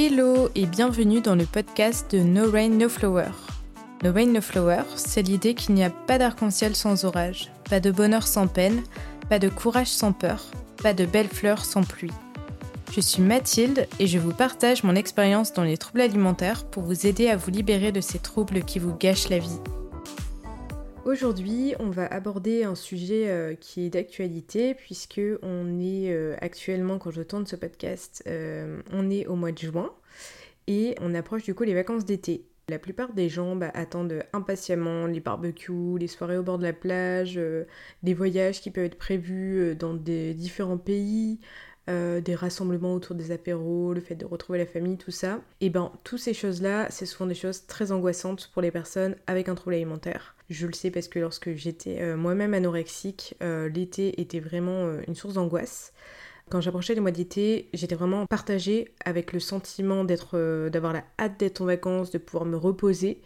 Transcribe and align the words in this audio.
Hello 0.00 0.48
et 0.54 0.66
bienvenue 0.66 1.20
dans 1.20 1.34
le 1.34 1.44
podcast 1.44 2.14
de 2.14 2.20
No 2.20 2.48
Rain 2.48 2.68
No 2.68 2.88
Flower. 2.88 3.30
No 4.04 4.12
Rain 4.12 4.26
No 4.26 4.40
Flower, 4.40 4.82
c'est 4.94 5.22
l'idée 5.22 5.54
qu'il 5.54 5.74
n'y 5.74 5.82
a 5.82 5.90
pas 5.90 6.18
d'arc-en-ciel 6.18 6.76
sans 6.76 7.04
orage, 7.04 7.50
pas 7.68 7.80
de 7.80 7.90
bonheur 7.90 8.24
sans 8.24 8.46
peine, 8.46 8.84
pas 9.28 9.40
de 9.40 9.48
courage 9.48 9.88
sans 9.88 10.12
peur, 10.12 10.44
pas 10.84 10.94
de 10.94 11.04
belles 11.04 11.26
fleurs 11.26 11.64
sans 11.64 11.82
pluie. 11.82 12.12
Je 12.92 13.00
suis 13.00 13.22
Mathilde 13.22 13.88
et 13.98 14.06
je 14.06 14.20
vous 14.20 14.32
partage 14.32 14.84
mon 14.84 14.94
expérience 14.94 15.52
dans 15.52 15.64
les 15.64 15.76
troubles 15.76 16.02
alimentaires 16.02 16.64
pour 16.64 16.84
vous 16.84 17.04
aider 17.04 17.28
à 17.28 17.36
vous 17.36 17.50
libérer 17.50 17.90
de 17.90 18.00
ces 18.00 18.20
troubles 18.20 18.62
qui 18.62 18.78
vous 18.78 18.94
gâchent 18.96 19.30
la 19.30 19.40
vie. 19.40 19.58
Aujourd'hui, 21.08 21.74
on 21.78 21.88
va 21.88 22.06
aborder 22.06 22.64
un 22.64 22.74
sujet 22.74 23.30
euh, 23.30 23.54
qui 23.54 23.86
est 23.86 23.88
d'actualité 23.88 24.74
puisque 24.74 25.22
on 25.40 25.80
est 25.80 26.12
euh, 26.12 26.36
actuellement, 26.42 26.98
quand 26.98 27.10
je 27.10 27.22
tourne 27.22 27.46
ce 27.46 27.56
podcast, 27.56 28.22
euh, 28.26 28.82
on 28.92 29.08
est 29.08 29.26
au 29.26 29.34
mois 29.34 29.50
de 29.50 29.56
juin 29.56 29.90
et 30.66 30.96
on 31.00 31.14
approche 31.14 31.44
du 31.44 31.54
coup 31.54 31.62
les 31.62 31.72
vacances 31.72 32.04
d'été. 32.04 32.44
La 32.68 32.78
plupart 32.78 33.14
des 33.14 33.30
gens 33.30 33.56
bah, 33.56 33.70
attendent 33.72 34.22
impatiemment 34.34 35.06
les 35.06 35.20
barbecues, 35.20 35.96
les 35.98 36.08
soirées 36.08 36.36
au 36.36 36.42
bord 36.42 36.58
de 36.58 36.64
la 36.64 36.74
plage, 36.74 37.40
des 38.02 38.12
voyages 38.12 38.60
qui 38.60 38.70
peuvent 38.70 38.84
être 38.84 38.98
prévus 38.98 39.74
dans 39.76 39.94
des 39.94 40.34
différents 40.34 40.76
pays, 40.76 41.40
des 41.88 42.34
rassemblements 42.34 42.94
autour 42.94 43.16
des 43.16 43.30
apéros, 43.30 43.94
le 43.94 44.00
fait 44.00 44.14
de 44.14 44.26
retrouver 44.26 44.58
la 44.58 44.66
famille, 44.66 44.98
tout 44.98 45.10
ça. 45.10 45.40
Et 45.60 45.70
ben, 45.70 45.90
toutes 46.04 46.18
ces 46.18 46.34
choses-là, 46.34 46.86
c'est 46.90 47.06
souvent 47.06 47.26
des 47.26 47.34
choses 47.34 47.66
très 47.66 47.92
angoissantes 47.92 48.50
pour 48.52 48.62
les 48.62 48.70
personnes 48.70 49.16
avec 49.26 49.48
un 49.48 49.54
trouble 49.54 49.74
alimentaire. 49.74 50.34
Je 50.50 50.66
le 50.66 50.72
sais 50.72 50.90
parce 50.90 51.08
que 51.08 51.18
lorsque 51.18 51.54
j'étais 51.54 52.00
euh, 52.00 52.16
moi-même 52.16 52.54
anorexique, 52.54 53.34
euh, 53.42 53.68
l'été 53.68 54.20
était 54.20 54.40
vraiment 54.40 54.86
euh, 54.86 55.02
une 55.06 55.14
source 55.14 55.34
d'angoisse. 55.34 55.92
Quand 56.48 56.62
j'approchais 56.62 56.94
les 56.94 57.00
mois 57.00 57.10
d'été, 57.10 57.68
j'étais 57.74 57.94
vraiment 57.94 58.24
partagée 58.24 58.94
avec 59.04 59.34
le 59.34 59.40
sentiment 59.40 60.04
d'être, 60.04 60.68
d'avoir 60.70 60.94
la 60.94 61.04
hâte 61.18 61.38
d'être 61.38 61.60
en 61.60 61.66
vacances, 61.66 62.10
de 62.10 62.16
pouvoir 62.16 62.46
me 62.46 62.56
reposer 62.56 63.20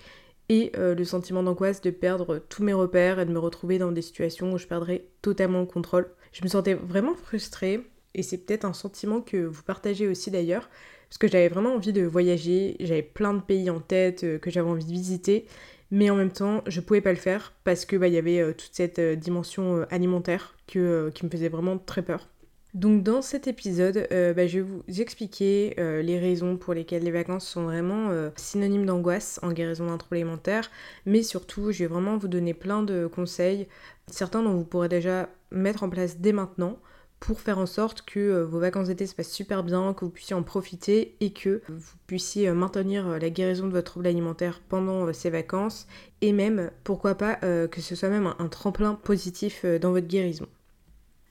et 0.48 0.72
le 0.76 1.04
sentiment 1.04 1.44
d'angoisse 1.44 1.80
de 1.80 1.90
perdre 1.90 2.40
tous 2.48 2.64
mes 2.64 2.72
repères 2.72 3.20
et 3.20 3.24
de 3.24 3.30
me 3.30 3.38
retrouver 3.38 3.78
dans 3.78 3.92
des 3.92 4.02
situations 4.02 4.52
où 4.52 4.58
je 4.58 4.66
perdrais 4.66 5.04
totalement 5.22 5.60
le 5.60 5.66
contrôle. 5.66 6.10
Je 6.32 6.42
me 6.42 6.48
sentais 6.48 6.74
vraiment 6.74 7.14
frustrée 7.14 7.86
et 8.14 8.22
c'est 8.22 8.38
peut-être 8.38 8.64
un 8.64 8.72
sentiment 8.72 9.20
que 9.20 9.38
vous 9.38 9.62
partagez 9.62 10.06
aussi 10.06 10.30
d'ailleurs 10.30 10.68
parce 11.08 11.18
que 11.18 11.28
j'avais 11.28 11.48
vraiment 11.48 11.74
envie 11.74 11.92
de 11.92 12.02
voyager, 12.02 12.76
j'avais 12.80 13.02
plein 13.02 13.34
de 13.34 13.40
pays 13.42 13.68
en 13.68 13.80
tête 13.80 14.40
que 14.40 14.50
j'avais 14.50 14.68
envie 14.68 14.86
de 14.86 14.90
visiter 14.90 15.46
mais 15.92 16.08
en 16.10 16.16
même 16.16 16.32
temps 16.32 16.64
je 16.66 16.80
pouvais 16.80 17.02
pas 17.02 17.12
le 17.12 17.18
faire 17.18 17.52
parce 17.62 17.84
que 17.84 17.94
bah, 17.96 18.08
y 18.08 18.16
avait 18.16 18.40
euh, 18.40 18.52
toute 18.52 18.70
cette 18.72 18.98
euh, 18.98 19.14
dimension 19.14 19.76
euh, 19.76 19.86
alimentaire 19.90 20.56
qui 20.66 20.78
me 20.78 21.30
faisait 21.30 21.50
vraiment 21.50 21.76
très 21.76 22.00
peur. 22.00 22.28
Donc 22.72 23.02
dans 23.02 23.20
cet 23.20 23.46
épisode, 23.46 24.08
bah, 24.10 24.46
je 24.46 24.60
vais 24.60 24.64
vous 24.64 24.82
expliquer 24.98 25.74
les 25.76 26.18
raisons 26.18 26.56
pour 26.56 26.72
lesquelles 26.72 27.02
les 27.02 27.10
vacances 27.10 27.46
sont 27.46 27.64
vraiment 27.64 28.08
synonymes 28.36 28.86
d'angoisse 28.86 29.38
en 29.42 29.52
guérison 29.52 29.88
d'un 29.88 29.98
trouble 29.98 30.16
alimentaire, 30.16 30.70
mais 31.04 31.22
surtout 31.22 31.70
je 31.70 31.80
vais 31.80 31.86
vraiment 31.86 32.16
vous 32.16 32.28
donner 32.28 32.54
plein 32.54 32.82
de 32.82 33.06
conseils, 33.06 33.68
certains 34.06 34.42
dont 34.42 34.54
vous 34.54 34.64
pourrez 34.64 34.88
déjà 34.88 35.28
mettre 35.50 35.82
en 35.82 35.90
place 35.90 36.16
dès 36.16 36.32
maintenant 36.32 36.78
pour 37.22 37.40
faire 37.40 37.58
en 37.58 37.66
sorte 37.66 38.02
que 38.02 38.18
euh, 38.18 38.44
vos 38.44 38.58
vacances 38.58 38.88
d'été 38.88 39.06
se 39.06 39.14
passent 39.14 39.30
super 39.30 39.62
bien, 39.62 39.94
que 39.94 40.04
vous 40.04 40.10
puissiez 40.10 40.34
en 40.34 40.42
profiter 40.42 41.14
et 41.20 41.32
que 41.32 41.62
vous 41.68 41.94
puissiez 42.08 42.48
euh, 42.48 42.52
maintenir 42.52 43.06
euh, 43.06 43.18
la 43.20 43.30
guérison 43.30 43.68
de 43.68 43.72
votre 43.72 43.92
trouble 43.92 44.08
alimentaire 44.08 44.60
pendant 44.68 45.12
ces 45.12 45.30
vacances 45.30 45.86
et 46.20 46.32
même, 46.32 46.72
pourquoi 46.82 47.14
pas, 47.14 47.36
que 47.36 47.80
ce 47.80 47.96
soit 47.96 48.08
même 48.08 48.32
un, 48.38 48.48
tremplin 48.48 48.94
positif 48.94 49.64
dans 49.64 49.90
votre 49.90 50.06
guérison. 50.06 50.46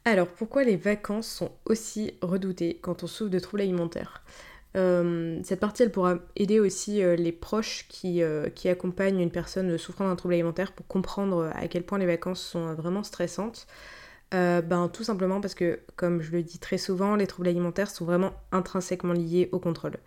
Alors, 0.03 0.27
pourquoi 0.27 0.65
les 0.65 0.75
vacances 0.75 1.27
sont 1.27 1.51
aussi 1.65 2.13
redoutées 2.21 2.77
quand 2.81 3.03
on 3.03 3.07
souffre 3.07 3.29
de 3.29 3.39
troubles 3.39 3.61
alimentaires? 3.61 4.21
Cette 4.73 5.61
partie, 5.61 5.83
elle 5.83 5.91
pourra 5.91 6.17
aider 6.35 6.59
aussi 6.59 7.01
les 7.15 7.31
proches 7.31 7.85
qui, 7.87 8.21
qui, 8.53 8.67
accompagnent 8.67 9.21
une 9.21 9.31
personne 9.31 9.77
souffrant 9.77 10.09
d'un 10.09 10.17
trouble 10.17 10.33
alimentaire 10.33 10.73
pour 10.73 10.85
comprendre 10.87 11.49
à 11.55 11.69
quel 11.69 11.83
point 11.83 11.99
les 11.99 12.05
vacances 12.05 12.41
sont 12.41 12.73
vraiment 12.73 13.03
stressantes. 13.03 13.65
Euh, 14.33 14.61
ben, 14.61 14.87
Tout 14.87 15.03
simplement 15.03 15.41
parce 15.41 15.55
que, 15.55 15.79
comme 15.97 16.21
je 16.21 16.31
le 16.31 16.41
dis 16.41 16.57
très 16.59 16.77
souvent, 16.77 17.15
les 17.15 17.27
troubles 17.27 17.49
alimentaires 17.49 17.89
sont 17.89 18.05
vraiment 18.05 18.31
intrinsèquement 18.51 19.13
liés 19.13 19.49
au 19.51 19.59
contrôle. 19.59 19.97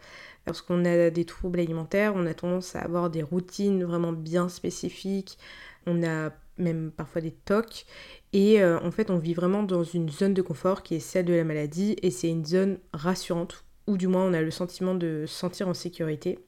Lorsqu'on 0.46 0.84
a 0.86 1.10
des 1.10 1.24
troubles 1.26 1.60
alimentaires, 1.60 2.14
on 2.16 2.26
a 2.26 2.34
tendance 2.34 2.74
à 2.74 2.80
avoir 2.80 3.10
des 3.10 3.22
routines 3.22 3.84
vraiment 3.84 4.12
bien 4.12 4.48
spécifiques, 4.48 5.38
on 5.86 6.02
a 6.02 6.30
même 6.56 6.90
parfois 6.90 7.20
des 7.20 7.32
tocs, 7.32 7.84
et 8.32 8.62
euh, 8.62 8.78
en 8.80 8.90
fait 8.90 9.10
on 9.10 9.18
vit 9.18 9.34
vraiment 9.34 9.62
dans 9.62 9.82
une 9.84 10.08
zone 10.08 10.34
de 10.34 10.42
confort 10.42 10.82
qui 10.82 10.94
est 10.94 11.00
celle 11.00 11.24
de 11.26 11.34
la 11.34 11.44
maladie, 11.44 11.96
et 12.02 12.10
c'est 12.10 12.28
une 12.28 12.44
zone 12.46 12.78
rassurante, 12.92 13.64
ou 13.86 13.96
du 13.98 14.06
moins 14.06 14.24
on 14.24 14.32
a 14.34 14.41
le 14.42 14.50
sentiment 14.50 14.94
de 14.94 15.24
se 15.26 15.34
sentir 15.34 15.68
en 15.68 15.74
sécurité. 15.74 16.38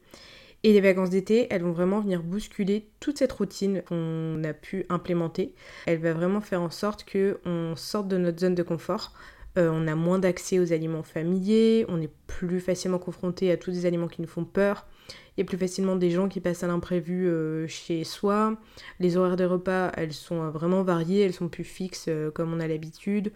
Et 0.66 0.72
les 0.72 0.81
vacances 0.81 1.10
d'été, 1.10 1.47
elles 1.50 1.62
vont 1.62 1.71
vraiment 1.71 2.00
venir 2.00 2.25
bousculer 2.25 2.88
toute 2.99 3.19
cette 3.19 3.31
routine 3.31 3.82
qu'on 3.88 4.43
a 4.43 4.53
pu 4.53 4.84
implémenter. 4.88 5.54
Elle 5.87 6.00
va 6.00 6.12
vraiment 6.12 6.41
faire 6.41 6.60
en 6.60 6.71
sorte 6.71 7.06
qu'on 7.09 7.77
sorte 7.77 8.09
de 8.09 8.19
notre 8.19 8.41
zone 8.41 8.56
de 8.56 8.65
confort. 8.65 9.12
Euh, 9.59 9.71
on 9.72 9.87
a 9.87 9.94
moins 9.94 10.19
d'accès 10.19 10.59
aux 10.59 10.72
aliments 10.72 11.05
familiers, 11.05 11.87
on 11.87 12.03
est 12.03 12.10
plus 12.26 12.59
facilement 12.59 12.99
confronté 12.99 13.53
à 13.53 13.56
tous 13.56 13.71
des 13.71 13.87
aliments 13.87 14.09
qui 14.09 14.21
nous 14.21 14.26
font 14.26 14.44
peur. 14.44 14.88
Il 15.37 15.41
y 15.41 15.43
a 15.43 15.47
plus 15.47 15.56
facilement 15.56 15.94
des 15.94 16.10
gens 16.10 16.28
qui 16.28 16.41
passent 16.41 16.65
à 16.65 16.66
l'imprévu 16.66 17.28
euh, 17.28 17.69
chez 17.69 18.03
soi. 18.03 18.56
Les 18.99 19.16
horaires 19.16 19.37
de 19.37 19.44
repas, 19.44 19.93
elles 19.97 20.12
sont 20.12 20.43
euh, 20.43 20.50
vraiment 20.50 20.82
variées, 20.82 21.21
elles 21.21 21.32
sont 21.32 21.49
plus 21.49 21.62
fixes 21.62 22.10
comme 22.34 22.53
on 22.53 22.59
a 22.59 22.66
l'habitude. 22.66 23.31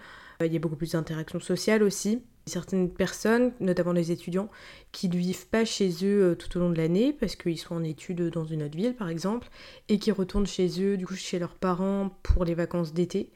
il 0.44 0.52
y 0.52 0.56
a 0.56 0.58
beaucoup 0.58 0.74
plus 0.74 0.90
d'interactions 0.90 1.38
sociales 1.38 1.84
aussi 1.84 2.24
certaines 2.46 2.90
personnes, 2.90 3.52
notamment 3.60 3.92
les 3.92 4.12
étudiants, 4.12 4.48
qui 4.92 5.08
ne 5.08 5.16
vivent 5.16 5.46
pas 5.46 5.64
chez 5.64 5.90
eux 6.02 6.30
euh, 6.30 6.34
tout 6.34 6.56
au 6.56 6.60
long 6.60 6.70
de 6.70 6.76
l'année 6.76 7.12
parce 7.12 7.36
qu'ils 7.36 7.58
sont 7.58 7.74
en 7.76 7.84
études 7.84 8.30
dans 8.30 8.44
une 8.44 8.62
autre 8.62 8.76
ville 8.76 8.94
par 8.94 9.08
exemple 9.08 9.48
et 9.88 9.98
qui 9.98 10.10
retournent 10.10 10.46
chez 10.46 10.82
eux, 10.82 10.96
du 10.96 11.06
coup 11.06 11.14
chez 11.14 11.38
leurs 11.38 11.54
parents 11.54 12.10
pour 12.22 12.44
les 12.44 12.54
vacances 12.54 12.92
d'été. 12.92 13.30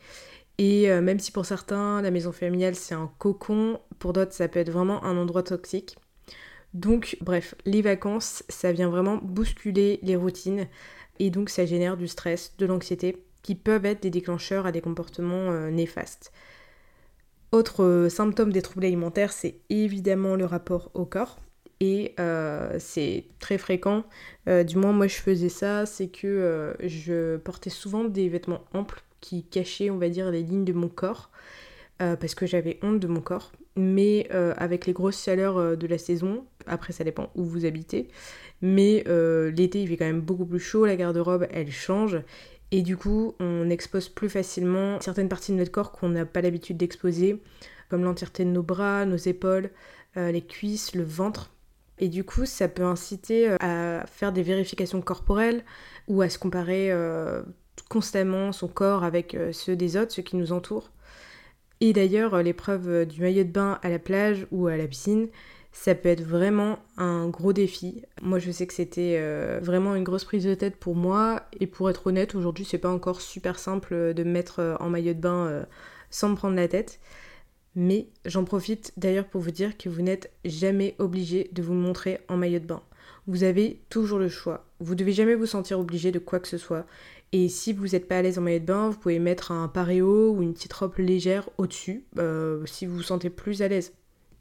Et 0.59 0.91
euh, 0.91 1.00
même 1.00 1.19
si 1.19 1.32
pour 1.32 1.47
certains 1.47 2.00
la 2.03 2.10
maison 2.10 2.32
familiale 2.32 2.75
c'est 2.75 2.94
un 2.94 3.10
cocon, 3.19 3.81
pour 3.98 4.12
d'autres 4.12 4.32
ça 4.32 4.48
peut 4.48 4.60
être 4.60 4.70
vraiment 4.70 5.04
un 5.04 5.16
endroit 5.16 5.42
toxique. 5.42 5.97
Donc 6.72 7.16
bref, 7.21 7.54
les 7.65 7.82
vacances 7.82 8.42
ça 8.48 8.72
vient 8.72 8.88
vraiment 8.88 9.19
bousculer 9.19 10.00
les 10.03 10.16
routines 10.16 10.66
et 11.19 11.31
donc 11.31 11.50
ça 11.50 11.66
génère 11.66 11.97
du 11.97 12.09
stress, 12.09 12.54
de 12.59 12.66
l'anxiété 12.66 13.25
qui 13.42 13.54
peuvent 13.54 13.84
être 13.84 14.03
des 14.03 14.10
déclencheurs 14.10 14.66
à 14.66 14.72
des 14.72 14.81
comportements 14.81 15.50
euh, 15.50 15.71
néfastes. 15.71 16.32
Autre 17.54 17.84
euh, 17.84 18.09
symptôme 18.09 18.50
des 18.50 18.62
troubles 18.62 18.84
alimentaires, 18.84 19.32
c'est 19.32 19.60
évidemment 19.70 20.34
le 20.34 20.44
rapport 20.44 20.91
au 20.94 21.04
corps. 21.04 21.38
Et 21.78 22.12
euh, 22.19 22.75
c'est 22.81 23.26
très 23.38 23.59
fréquent, 23.59 24.03
euh, 24.48 24.65
du 24.65 24.76
moins 24.76 24.91
moi 24.91 25.06
je 25.06 25.15
faisais 25.15 25.48
ça, 25.48 25.87
c'est 25.87 26.09
que 26.09 26.75
je 26.82 27.37
portais 27.37 27.70
souvent 27.70 28.03
des 28.03 28.28
vêtements 28.28 28.62
amples 28.72 29.04
qui 29.20 29.44
cachaient, 29.44 29.88
on 29.88 29.98
va 29.98 30.09
dire, 30.09 30.32
les 30.32 30.42
lignes 30.42 30.65
de 30.65 30.72
mon 30.72 30.88
corps, 30.88 31.31
parce 31.98 32.34
que 32.34 32.44
j'avais 32.44 32.81
honte 32.82 32.98
de 32.98 33.06
mon 33.06 33.20
corps. 33.20 33.53
Mais 33.76 34.28
avec 34.56 34.86
les 34.86 34.92
grosses 34.92 35.22
chaleurs 35.22 35.76
de 35.76 35.86
la 35.86 35.98
saison, 35.98 36.44
après 36.66 36.92
ça 36.92 37.04
dépend 37.04 37.31
où 37.34 37.44
vous 37.44 37.66
habitez, 37.66 38.09
mais 38.62 39.04
l'été 39.53 39.82
il 39.82 39.88
fait 39.88 39.97
quand 39.97 40.06
même 40.06 40.21
beaucoup 40.21 40.47
plus 40.47 40.60
chaud, 40.60 40.86
la 40.86 40.97
garde-robe 40.97 41.47
elle 41.50 41.71
change, 41.71 42.19
et 42.71 42.83
du 42.83 42.97
coup, 42.97 43.35
on 43.41 43.71
expose 43.71 44.09
plus 44.09 44.29
facilement 44.29 45.01
certaines 45.01 45.29
parties 45.29 45.53
de 45.53 45.59
notre 45.59 45.71
corps 45.71 45.93
qu'on 45.93 46.09
n'a 46.09 46.27
pas 46.27 46.41
l'habitude 46.41 46.77
d'exposer, 46.77 47.41
comme 47.89 48.03
l'entièreté 48.03 48.45
de 48.45 48.51
nos 48.51 48.63
bras, 48.63 49.05
nos 49.05 49.17
épaules, 49.17 49.71
euh, 50.17 50.33
les 50.33 50.43
cuisses, 50.43 50.95
le 50.95 51.05
ventre. 51.05 51.53
Et 51.99 52.09
du 52.09 52.25
coup, 52.25 52.47
ça 52.47 52.69
peut 52.69 52.85
inciter 52.85 53.49
euh, 53.49 53.57
à 53.61 54.07
faire 54.07 54.33
des 54.33 54.43
vérifications 54.43 55.01
corporelles 55.01 55.65
ou 56.09 56.23
à 56.23 56.29
se 56.29 56.39
comparer 56.39 56.91
euh, 56.91 57.43
constamment 57.89 58.51
son 58.53 58.69
corps 58.69 59.05
avec 59.05 59.37
ceux 59.53 59.77
des 59.77 59.97
autres, 59.97 60.13
ceux 60.13 60.22
qui 60.22 60.37
nous 60.37 60.53
entourent. 60.53 60.91
Et 61.81 61.93
d'ailleurs, 61.93 62.43
l'épreuve 62.43 63.05
du 63.05 63.21
maillot 63.21 63.45
de 63.45 63.51
bain 63.51 63.78
à 63.83 63.89
la 63.89 63.99
plage 63.99 64.47
ou 64.51 64.69
à 64.69 64.77
la 64.77 64.87
piscine, 64.87 65.28
ça 65.74 65.97
peut 65.97 66.09
être 66.09 66.22
vraiment 66.22 66.78
un 66.97 67.28
gros 67.28 67.53
défi. 67.53 68.03
Moi, 68.22 68.38
je 68.38 68.53
sais 68.53 68.65
que 68.66 68.72
c'était 68.72 69.16
euh, 69.18 69.59
vraiment 69.60 69.97
une 69.97 70.04
grosse 70.04 70.24
prise 70.24 70.44
de 70.44 70.54
tête 70.54 70.76
pour 70.76 70.94
moi. 70.94 71.42
Et 71.59 71.66
pour 71.66 71.91
être 71.91 72.06
honnête, 72.06 72.36
aujourd'hui, 72.36 72.65
c'est 72.65 72.78
pas 72.78 72.88
encore 72.88 73.21
super 73.21 73.59
simple 73.59 74.15
de 74.15 74.22
me 74.22 74.30
mettre 74.30 74.60
euh, 74.60 74.76
en 74.78 74.88
maillot 74.88 75.15
de 75.15 75.18
bain 75.18 75.47
euh, 75.47 75.65
sans 76.10 76.28
me 76.28 76.36
prendre 76.36 76.54
la 76.54 76.68
tête. 76.68 77.00
Mais 77.74 78.06
j'en 78.24 78.44
profite 78.44 78.92
d'ailleurs 78.97 79.26
pour 79.26 79.41
vous 79.41 79.50
dire 79.50 79.76
que 79.76 79.88
vous 79.88 80.00
n'êtes 80.00 80.30
jamais 80.44 80.94
obligé 81.00 81.50
de 81.53 81.60
vous 81.60 81.74
montrer 81.74 82.21
en 82.28 82.36
maillot 82.36 82.60
de 82.60 82.66
bain. 82.66 82.82
Vous 83.26 83.42
avez 83.42 83.82
toujours 83.88 84.21
le 84.21 84.28
choix. 84.28 84.65
Vous 84.78 84.94
devez 84.94 85.12
jamais 85.12 85.34
vous 85.34 85.44
sentir 85.44 85.80
obligé 85.80 86.12
de 86.12 86.21
quoi 86.21 86.38
que 86.38 86.48
ce 86.48 86.56
soit. 86.56 86.86
Et 87.32 87.48
si 87.48 87.72
vous 87.72 87.88
n'êtes 87.88 88.06
pas 88.06 88.18
à 88.18 88.22
l'aise 88.22 88.38
en 88.38 88.42
maillot 88.42 88.60
de 88.60 88.65
bain, 88.65 88.91
vous 88.91 88.98
pouvez 88.98 89.18
mettre 89.18 89.50
un 89.50 89.66
paréo 89.66 90.30
ou 90.30 90.41
une 90.41 90.54
petite 90.54 90.72
robe 90.72 90.98
légère 90.98 91.50
au-dessus 91.59 92.04
si 92.65 92.86
vous 92.86 92.94
vous 92.94 93.03
sentez 93.03 93.28
plus 93.28 93.60
à 93.60 93.66
l'aise. 93.66 93.92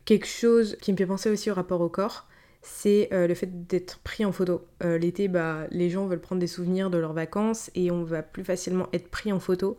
Quelque 0.05 0.27
chose 0.27 0.77
qui 0.81 0.91
me 0.91 0.97
fait 0.97 1.05
penser 1.05 1.29
aussi 1.29 1.49
au 1.49 1.53
rapport 1.53 1.81
au 1.81 1.89
corps, 1.89 2.27
c'est 2.61 3.09
euh, 3.11 3.27
le 3.27 3.35
fait 3.35 3.67
d'être 3.67 3.99
pris 3.99 4.25
en 4.25 4.31
photo. 4.31 4.65
Euh, 4.83 4.97
l'été, 4.97 5.27
bah, 5.27 5.67
les 5.71 5.89
gens 5.89 6.07
veulent 6.07 6.21
prendre 6.21 6.39
des 6.39 6.47
souvenirs 6.47 6.89
de 6.89 6.97
leurs 6.97 7.13
vacances 7.13 7.69
et 7.75 7.91
on 7.91 8.03
va 8.03 8.23
plus 8.23 8.43
facilement 8.43 8.87
être 8.93 9.09
pris 9.09 9.31
en 9.31 9.39
photo. 9.39 9.77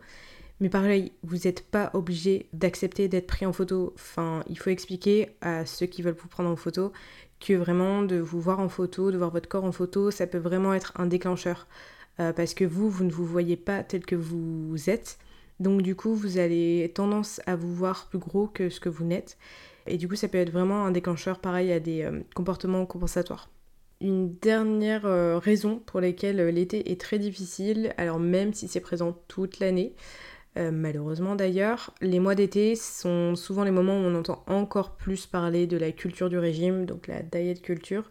Mais 0.60 0.68
pareil, 0.68 1.12
vous 1.22 1.36
n'êtes 1.44 1.62
pas 1.66 1.90
obligé 1.94 2.48
d'accepter 2.52 3.08
d'être 3.08 3.26
pris 3.26 3.44
en 3.44 3.52
photo. 3.52 3.92
Enfin, 3.96 4.44
il 4.48 4.58
faut 4.58 4.70
expliquer 4.70 5.30
à 5.40 5.66
ceux 5.66 5.86
qui 5.86 6.02
veulent 6.02 6.16
vous 6.18 6.28
prendre 6.28 6.48
en 6.48 6.56
photo 6.56 6.92
que 7.40 7.52
vraiment 7.54 8.02
de 8.02 8.16
vous 8.16 8.40
voir 8.40 8.60
en 8.60 8.68
photo, 8.68 9.10
de 9.10 9.18
voir 9.18 9.30
votre 9.30 9.48
corps 9.48 9.64
en 9.64 9.72
photo, 9.72 10.10
ça 10.10 10.26
peut 10.26 10.38
vraiment 10.38 10.72
être 10.72 10.92
un 10.96 11.06
déclencheur. 11.06 11.66
Euh, 12.20 12.32
parce 12.32 12.54
que 12.54 12.64
vous, 12.64 12.88
vous 12.88 13.04
ne 13.04 13.10
vous 13.10 13.26
voyez 13.26 13.56
pas 13.56 13.82
tel 13.82 14.06
que 14.06 14.14
vous 14.14 14.88
êtes. 14.88 15.18
Donc 15.60 15.82
du 15.82 15.96
coup, 15.96 16.14
vous 16.14 16.38
avez 16.38 16.90
tendance 16.94 17.40
à 17.46 17.56
vous 17.56 17.74
voir 17.74 18.06
plus 18.08 18.18
gros 18.18 18.46
que 18.46 18.70
ce 18.70 18.80
que 18.80 18.88
vous 18.88 19.04
n'êtes. 19.04 19.36
Et 19.86 19.96
du 19.98 20.08
coup, 20.08 20.16
ça 20.16 20.28
peut 20.28 20.38
être 20.38 20.50
vraiment 20.50 20.84
un 20.84 20.90
déclencheur 20.90 21.38
pareil 21.38 21.72
à 21.72 21.80
des 21.80 22.02
euh, 22.02 22.20
comportements 22.34 22.86
compensatoires. 22.86 23.50
Une 24.00 24.34
dernière 24.38 25.06
euh, 25.06 25.38
raison 25.38 25.80
pour 25.86 26.00
laquelle 26.00 26.48
l'été 26.48 26.90
est 26.90 27.00
très 27.00 27.18
difficile, 27.18 27.94
alors 27.96 28.18
même 28.18 28.52
si 28.52 28.68
c'est 28.68 28.80
présent 28.80 29.16
toute 29.28 29.60
l'année, 29.60 29.94
malheureusement 30.56 31.34
d'ailleurs, 31.34 31.92
les 32.00 32.20
mois 32.20 32.36
d'été 32.36 32.76
sont 32.76 33.34
souvent 33.34 33.64
les 33.64 33.72
moments 33.72 33.98
où 33.98 34.02
on 34.04 34.14
entend 34.14 34.44
encore 34.46 34.94
plus 34.94 35.26
parler 35.26 35.66
de 35.66 35.76
la 35.76 35.90
culture 35.90 36.28
du 36.28 36.38
régime, 36.38 36.86
donc 36.86 37.08
la 37.08 37.22
diet 37.22 37.60
culture. 37.60 38.08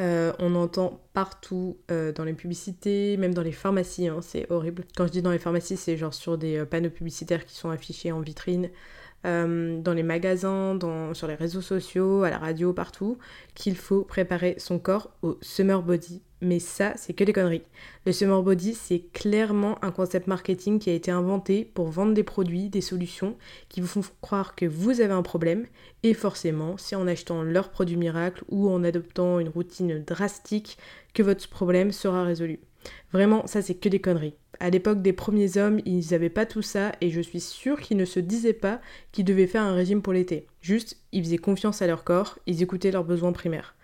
Euh, 0.00 0.32
on 0.38 0.54
entend 0.54 0.98
partout 1.12 1.76
euh, 1.90 2.10
dans 2.12 2.24
les 2.24 2.32
publicités, 2.32 3.18
même 3.18 3.34
dans 3.34 3.42
les 3.42 3.52
pharmacies, 3.52 4.08
hein, 4.08 4.20
c'est 4.22 4.50
horrible. 4.50 4.84
Quand 4.96 5.06
je 5.06 5.12
dis 5.12 5.20
dans 5.20 5.30
les 5.30 5.38
pharmacies, 5.38 5.76
c'est 5.76 5.96
genre 5.98 6.14
sur 6.14 6.38
des 6.38 6.56
euh, 6.56 6.64
panneaux 6.64 6.90
publicitaires 6.90 7.44
qui 7.44 7.54
sont 7.54 7.68
affichés 7.68 8.10
en 8.10 8.20
vitrine, 8.20 8.70
dans 9.24 9.94
les 9.94 10.02
magasins, 10.02 10.78
sur 11.12 11.26
les 11.26 11.34
réseaux 11.34 11.60
sociaux, 11.60 12.22
à 12.22 12.30
la 12.30 12.38
radio, 12.38 12.72
partout, 12.72 13.18
qu'il 13.54 13.76
faut 13.76 14.02
préparer 14.02 14.54
son 14.58 14.78
corps 14.78 15.10
au 15.22 15.38
summer 15.42 15.82
body 15.82 16.22
mais 16.42 16.58
ça, 16.58 16.94
c'est 16.96 17.12
que 17.12 17.24
des 17.24 17.32
conneries. 17.32 17.62
Le 18.06 18.12
Summer 18.12 18.42
Body, 18.42 18.74
c'est 18.74 19.00
clairement 19.12 19.82
un 19.84 19.90
concept 19.90 20.26
marketing 20.26 20.78
qui 20.78 20.88
a 20.88 20.94
été 20.94 21.10
inventé 21.10 21.64
pour 21.64 21.88
vendre 21.88 22.14
des 22.14 22.22
produits, 22.22 22.70
des 22.70 22.80
solutions 22.80 23.36
qui 23.68 23.80
vous 23.80 23.86
font 23.86 24.02
croire 24.22 24.54
que 24.54 24.64
vous 24.64 25.00
avez 25.02 25.12
un 25.12 25.22
problème. 25.22 25.66
Et 26.02 26.14
forcément, 26.14 26.76
c'est 26.78 26.96
en 26.96 27.06
achetant 27.06 27.42
leur 27.42 27.70
produit 27.70 27.96
miracle 27.96 28.44
ou 28.48 28.70
en 28.70 28.82
adoptant 28.84 29.38
une 29.38 29.50
routine 29.50 30.02
drastique 30.02 30.78
que 31.12 31.22
votre 31.22 31.46
problème 31.48 31.92
sera 31.92 32.24
résolu. 32.24 32.60
Vraiment, 33.12 33.46
ça, 33.46 33.62
c'est 33.62 33.74
que 33.74 33.88
des 33.88 34.00
conneries. 34.00 34.34
À 34.60 34.70
l'époque 34.70 35.02
des 35.02 35.12
premiers 35.12 35.56
hommes, 35.56 35.80
ils 35.84 36.10
n'avaient 36.10 36.28
pas 36.28 36.46
tout 36.46 36.62
ça 36.62 36.92
et 37.00 37.10
je 37.10 37.20
suis 37.20 37.40
sûre 37.40 37.80
qu'ils 37.80 37.96
ne 37.96 38.04
se 38.04 38.20
disaient 38.20 38.52
pas 38.52 38.80
qu'ils 39.12 39.24
devaient 39.24 39.46
faire 39.46 39.62
un 39.62 39.74
régime 39.74 40.02
pour 40.02 40.12
l'été. 40.12 40.46
Juste, 40.60 40.98
ils 41.12 41.24
faisaient 41.24 41.38
confiance 41.38 41.82
à 41.82 41.86
leur 41.86 42.04
corps, 42.04 42.38
ils 42.46 42.62
écoutaient 42.62 42.90
leurs 42.90 43.04
besoins 43.04 43.32
primaires. 43.32 43.74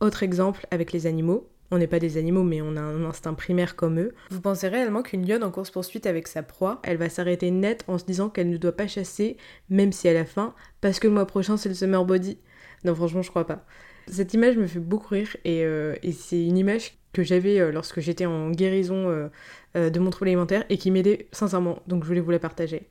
Autre 0.00 0.22
exemple 0.22 0.66
avec 0.70 0.92
les 0.92 1.06
animaux, 1.06 1.48
on 1.72 1.78
n'est 1.78 1.86
pas 1.86 1.98
des 1.98 2.18
animaux, 2.18 2.42
mais 2.42 2.60
on 2.60 2.76
a 2.76 2.80
un 2.82 3.04
instinct 3.04 3.32
primaire 3.32 3.76
comme 3.76 3.98
eux. 3.98 4.14
Vous 4.30 4.42
pensez 4.42 4.68
réellement 4.68 5.02
qu'une 5.02 5.26
lionne 5.26 5.42
en 5.42 5.50
course-poursuite 5.50 6.06
avec 6.06 6.28
sa 6.28 6.42
proie, 6.42 6.80
elle 6.82 6.98
va 6.98 7.08
s'arrêter 7.08 7.50
net 7.50 7.82
en 7.88 7.96
se 7.96 8.04
disant 8.04 8.28
qu'elle 8.28 8.50
ne 8.50 8.58
doit 8.58 8.76
pas 8.76 8.86
chasser, 8.86 9.38
même 9.70 9.90
si 9.90 10.06
elle 10.06 10.18
a 10.18 10.26
faim, 10.26 10.54
parce 10.82 11.00
que 11.00 11.06
le 11.06 11.14
mois 11.14 11.26
prochain 11.26 11.56
c'est 11.56 11.70
le 11.70 11.74
summer 11.74 12.04
body 12.04 12.38
Non, 12.84 12.94
franchement, 12.94 13.22
je 13.22 13.30
crois 13.30 13.46
pas. 13.46 13.64
Cette 14.06 14.34
image 14.34 14.58
me 14.58 14.66
fait 14.66 14.80
beaucoup 14.80 15.14
rire 15.14 15.34
et, 15.44 15.64
euh, 15.64 15.94
c'est 16.12 16.44
une 16.44 16.58
image 16.58 16.98
que 17.12 17.22
j'avais 17.22 17.60
euh, 17.60 17.72
lorsque 17.72 18.00
j'étais 18.00 18.26
en 18.26 18.50
guérison 18.50 19.28
euh, 19.74 19.90
de 19.90 19.98
mon 20.00 20.10
trouble 20.10 20.28
alimentaire 20.28 20.64
et 20.68 20.78
qui 20.78 20.90
m'aidait 20.90 21.28
sincèrement, 21.32 21.80
donc 21.86 22.04
je 22.04 22.08
voulais 22.08 22.20
vous 22.20 22.30
la 22.30 22.38
partager. 22.38 22.88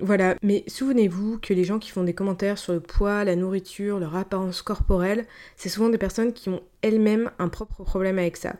Voilà, 0.00 0.36
mais 0.42 0.64
souvenez-vous 0.66 1.38
que 1.38 1.52
les 1.52 1.64
gens 1.64 1.78
qui 1.78 1.90
font 1.90 2.04
des 2.04 2.14
commentaires 2.14 2.58
sur 2.58 2.72
le 2.72 2.80
poids, 2.80 3.24
la 3.24 3.36
nourriture, 3.36 3.98
leur 3.98 4.16
apparence 4.16 4.62
corporelle, 4.62 5.26
c'est 5.56 5.68
souvent 5.68 5.90
des 5.90 5.98
personnes 5.98 6.32
qui 6.32 6.48
ont 6.48 6.62
elles-mêmes 6.80 7.30
un 7.38 7.48
propre 7.48 7.84
problème 7.84 8.18
avec 8.18 8.36
ça. 8.36 8.54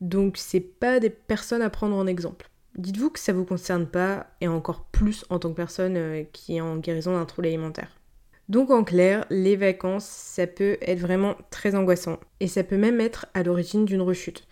Donc 0.00 0.36
c'est 0.36 0.60
pas 0.60 0.98
des 0.98 1.10
personnes 1.10 1.62
à 1.62 1.70
prendre 1.70 1.94
en 1.94 2.06
exemple. 2.06 2.48
Dites-vous 2.76 3.10
que 3.10 3.18
ça 3.18 3.32
vous 3.32 3.44
concerne 3.44 3.86
pas, 3.86 4.26
et 4.40 4.48
encore 4.48 4.84
plus 4.84 5.24
en 5.28 5.38
tant 5.38 5.50
que 5.50 5.56
personne 5.56 5.96
euh, 5.96 6.24
qui 6.32 6.56
est 6.56 6.60
en 6.60 6.76
guérison 6.76 7.12
d'un 7.12 7.24
trouble 7.24 7.48
alimentaire. 7.48 7.99
Donc 8.50 8.72
en 8.72 8.82
clair, 8.82 9.26
les 9.30 9.54
vacances, 9.54 10.04
ça 10.04 10.48
peut 10.48 10.76
être 10.80 10.98
vraiment 10.98 11.36
très 11.50 11.76
angoissant, 11.76 12.18
et 12.40 12.48
ça 12.48 12.64
peut 12.64 12.76
même 12.76 13.00
être 13.00 13.26
à 13.32 13.44
l'origine 13.44 13.84
d'une 13.84 14.02
rechute. 14.02 14.44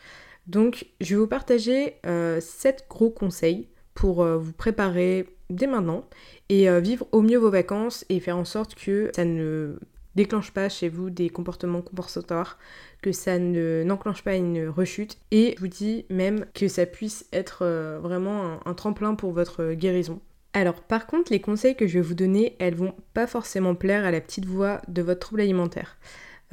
Donc 0.47 0.87
je 1.01 1.17
vais 1.17 1.21
vous 1.21 1.27
partager 1.27 1.97
7 2.05 2.05
euh, 2.07 2.41
gros 2.89 3.11
conseils 3.11 3.67
pour 3.95 4.23
euh, 4.23 4.39
vous 4.39 4.53
préparer 4.53 5.27
dès 5.51 5.67
maintenant 5.67 6.05
et 6.49 6.71
euh, 6.71 6.79
vivre 6.79 7.09
au 7.11 7.23
mieux 7.23 7.39
vos 7.39 7.51
vacances 7.51 8.05
et 8.09 8.21
faire 8.21 8.37
en 8.37 8.45
sorte 8.45 8.77
que 8.77 9.11
ça 9.17 9.25
ne 9.25 9.81
déclenche 10.15 10.53
pas 10.53 10.69
chez 10.69 10.89
vous 10.89 11.11
des 11.11 11.29
comportements 11.29 11.83
compensatoires, 11.83 12.57
que 13.03 13.11
ça 13.11 13.41
ne 13.41 13.83
n'enclenche 13.85 14.23
pas 14.23 14.37
une 14.37 14.69
rechute 14.69 15.19
et 15.33 15.55
je 15.57 15.61
vous 15.61 15.67
dis 15.67 16.07
même 16.09 16.47
que 16.55 16.69
ça 16.69 16.87
puisse 16.87 17.27
être 17.33 17.67
vraiment 18.01 18.61
un, 18.65 18.75
tremplin 18.75 19.17
pour 19.17 19.33
votre 19.33 19.73
guérison. 19.73 20.21
Alors 20.53 20.83
par 20.83 21.07
contre 21.07 21.33
les 21.33 21.41
conseils 21.41 21.77
que 21.77 21.87
je 21.87 21.95
vais 21.95 22.05
vous 22.05 22.15
donner, 22.15 22.57
elles 22.59 22.75
vont 22.75 22.95
pas 23.15 23.27
forcément 23.27 23.75
plaire 23.75 24.05
à 24.05 24.11
la 24.11 24.21
petite 24.21 24.47
voix 24.47 24.81
de 24.89 25.03
votre 25.03 25.21
trouble 25.21 25.43
alimentaire. 25.43 25.99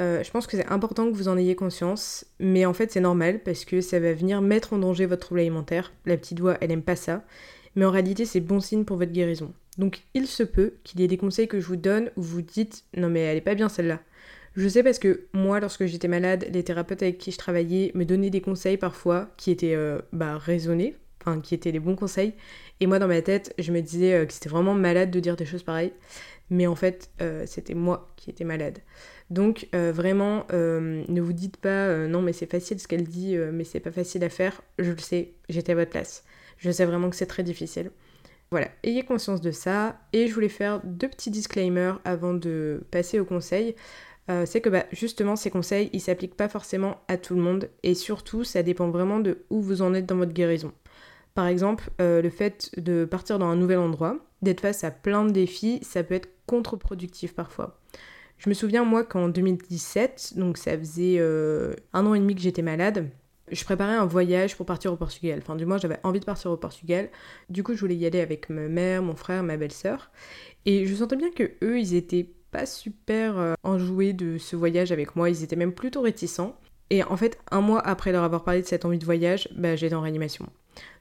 Euh, 0.02 0.24
je 0.24 0.30
pense 0.32 0.46
que 0.46 0.58
c'est 0.58 0.68
important 0.68 1.10
que 1.10 1.16
vous 1.16 1.30
en 1.30 1.38
ayez 1.38 1.56
conscience, 1.56 2.26
mais 2.40 2.66
en 2.66 2.74
fait 2.74 2.92
c'est 2.92 3.00
normal 3.00 3.42
parce 3.44 3.64
que 3.64 3.80
ça 3.80 4.00
va 4.00 4.14
venir 4.14 4.42
mettre 4.42 4.74
en 4.74 4.78
danger 4.78 5.06
votre 5.06 5.28
trouble 5.28 5.40
alimentaire. 5.40 5.94
La 6.06 6.18
petite 6.18 6.40
voix, 6.40 6.58
elle 6.60 6.72
aime 6.72 6.84
pas 6.84 6.98
ça 6.98 7.24
mais 7.76 7.86
en 7.86 7.92
réalité 7.92 8.26
c'est 8.26 8.40
bon 8.40 8.60
signe 8.60 8.86
pour 8.86 8.98
votre 8.98 9.12
guérison. 9.12 9.54
Donc 9.78 10.04
il 10.14 10.28
se 10.28 10.44
peut 10.44 10.76
qu'il 10.84 11.02
y 11.02 11.04
ait 11.04 11.08
des 11.08 11.18
conseils 11.18 11.48
que 11.48 11.60
je 11.60 11.68
vous 11.68 11.76
donne 11.76 12.12
où 12.16 12.22
vous 12.22 12.42
dites 12.42 12.86
non 12.96 13.10
mais 13.10 13.20
elle 13.22 13.38
est 13.38 13.42
pas 13.42 13.56
bien 13.56 13.70
celle-là. 13.70 14.02
Je 14.56 14.68
sais 14.70 14.84
parce 14.84 15.00
que 15.00 15.28
moi 15.34 15.60
lorsque 15.60 15.86
j'étais 15.86 16.08
malade, 16.08 16.48
les 16.52 16.64
thérapeutes 16.64 17.04
avec 17.04 17.18
qui 17.18 17.32
je 17.32 17.38
travaillais 17.38 17.92
me 17.94 18.06
donnaient 18.06 18.30
des 18.30 18.42
conseils 18.42 18.78
parfois 18.78 19.30
qui 19.38 19.52
étaient 19.52 19.76
euh, 19.76 20.00
bah, 20.14 20.38
raisonnés, 20.38 20.96
enfin 21.22 21.42
qui 21.42 21.54
étaient 21.54 21.72
les 21.72 21.80
bons 21.80 21.98
conseils, 21.98 22.34
et 22.80 22.88
moi 22.88 23.00
dans 23.00 23.08
ma 23.08 23.22
tête 23.22 23.54
je 23.58 23.72
me 23.72 23.82
disais 23.82 24.14
euh, 24.14 24.26
que 24.26 24.34
c'était 24.34 24.50
vraiment 24.50 24.74
malade 24.74 25.12
de 25.12 25.20
dire 25.20 25.36
des 25.36 25.46
choses 25.46 25.64
pareilles, 25.64 25.94
mais 26.50 26.68
en 26.68 26.76
fait 26.76 27.10
euh, 27.22 27.44
c'était 27.48 27.74
moi 27.74 28.12
qui 28.16 28.30
étais 28.30 28.44
malade. 28.44 28.80
Donc 29.32 29.68
vraiment, 29.74 30.46
ne 30.52 31.20
vous 31.20 31.34
dites 31.34 31.58
pas 31.58 31.98
non 32.08 32.22
mais 32.22 32.32
c'est 32.32 32.46
facile 32.46 32.80
ce 32.80 32.88
qu'elle 32.88 33.08
dit, 33.08 33.36
mais 33.36 33.64
c'est 33.64 33.80
pas 33.80 33.92
facile 33.92 34.24
à 34.24 34.30
faire. 34.30 34.62
Je 34.78 34.92
le 34.92 35.00
sais, 35.00 35.34
j'étais 35.50 35.72
à 35.72 35.76
votre 35.76 35.90
place. 35.90 36.24
Je 36.60 36.70
sais 36.70 36.86
vraiment 36.86 37.10
que 37.10 37.16
c'est 37.16 37.26
très 37.26 37.42
difficile. 37.42 37.90
Voilà, 38.52 38.68
ayez 38.84 39.04
conscience 39.04 39.42
de 39.42 39.52
ça. 39.52 40.00
Et 40.14 40.28
je 40.28 40.34
voulais 40.34 40.50
faire 40.50 40.82
deux 40.84 41.10
petits 41.10 41.32
disclaimers 41.32 42.00
avant 42.06 42.34
de 42.34 42.84
passer 42.92 43.20
aux 43.20 43.26
conseils. 43.26 43.76
Euh, 44.30 44.46
c'est 44.46 44.62
que 44.62 44.70
bah, 44.70 44.86
justement 44.92 45.36
ces 45.36 45.52
conseils, 45.52 45.90
ils 45.94 46.02
s'appliquent 46.02 46.38
pas 46.38 46.50
forcément 46.50 47.02
à 47.08 47.18
tout 47.18 47.36
le 47.36 47.42
monde. 47.42 47.70
Et 47.84 47.94
surtout, 47.94 48.44
ça 48.44 48.64
dépend 48.64 48.90
vraiment 48.90 49.20
de 49.20 49.46
où 49.50 49.62
vous 49.62 49.82
en 49.82 49.94
êtes 49.94 50.06
dans 50.06 50.18
votre 50.18 50.34
guérison. 50.34 50.72
Par 51.36 51.48
exemple, 51.48 51.92
euh, 52.02 52.22
le 52.22 52.30
fait 52.30 52.72
de 52.78 53.06
partir 53.06 53.38
dans 53.38 53.48
un 53.48 53.56
nouvel 53.56 53.78
endroit, 53.78 54.18
d'être 54.42 54.62
face 54.62 54.84
à 54.84 54.90
plein 54.90 55.26
de 55.26 55.32
défis, 55.32 55.80
ça 55.84 56.04
peut 56.04 56.16
être 56.16 56.30
contre-productif 56.48 57.36
parfois. 57.36 57.80
Je 58.38 58.50
me 58.50 58.54
souviens 58.54 58.84
moi 58.84 59.04
qu'en 59.04 59.30
2017, 59.30 60.34
donc 60.38 60.58
ça 60.58 60.78
faisait 60.78 61.18
euh, 61.20 61.74
un 61.94 62.06
an 62.06 62.14
et 62.14 62.20
demi 62.20 62.36
que 62.36 62.42
j'étais 62.42 62.62
malade, 62.62 63.10
je 63.52 63.64
préparais 63.64 63.96
un 63.96 64.06
voyage 64.06 64.56
pour 64.56 64.66
partir 64.66 64.92
au 64.92 64.96
Portugal. 64.96 65.40
Enfin, 65.42 65.56
du 65.56 65.66
moins, 65.66 65.78
j'avais 65.78 66.00
envie 66.04 66.20
de 66.20 66.26
partir 66.26 66.52
au 66.52 66.58
Portugal. 66.58 67.10
Du 67.50 67.64
coup, 67.64 67.74
je 67.74 67.80
voulais 67.80 67.96
y 67.96 68.06
aller 68.06 68.20
avec 68.20 68.50
ma 68.50 68.68
mère, 68.68 69.04
mon 69.04 69.16
frère, 69.16 69.44
ma 69.44 69.58
belle-sœur. 69.58 70.12
Et 70.66 70.86
je 70.88 70.96
sentais 70.96 71.16
bien 71.16 71.32
que 71.32 71.52
eux, 71.64 71.80
ils 71.80 71.94
étaient 71.94 72.28
pas 72.52 72.66
super 72.66 73.38
euh, 73.38 73.54
enjoués 73.64 74.14
de 74.14 74.38
ce 74.38 74.56
voyage 74.56 74.92
avec 74.92 75.16
moi. 75.16 75.30
Ils 75.30 75.44
étaient 75.44 75.56
même 75.56 75.74
plutôt 75.74 76.02
réticents. 76.02 76.58
Et 76.90 77.04
en 77.04 77.18
fait, 77.18 77.40
un 77.52 77.62
mois 77.62 77.80
après 77.80 78.12
leur 78.12 78.24
avoir 78.24 78.44
parlé 78.44 78.62
de 78.62 78.68
cette 78.68 78.86
envie 78.86 79.00
de 79.00 79.06
voyage, 79.06 79.50
bah, 79.56 79.76
j'étais 79.76 79.96
en 79.96 80.02
réanimation. 80.02 80.48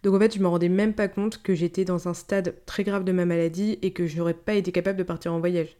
Donc 0.02 0.14
en 0.14 0.18
fait, 0.18 0.34
je 0.34 0.40
me 0.40 0.46
rendais 0.46 0.68
même 0.68 0.94
pas 0.94 1.08
compte 1.08 1.42
que 1.42 1.54
j'étais 1.54 1.84
dans 1.84 2.08
un 2.08 2.14
stade 2.14 2.54
très 2.64 2.84
grave 2.84 3.04
de 3.04 3.12
ma 3.12 3.24
maladie 3.26 3.78
et 3.82 3.92
que 3.92 4.06
je 4.06 4.16
n'aurais 4.16 4.34
pas 4.34 4.54
été 4.54 4.72
capable 4.72 4.98
de 4.98 5.02
partir 5.02 5.32
en 5.32 5.40
voyage. 5.40 5.76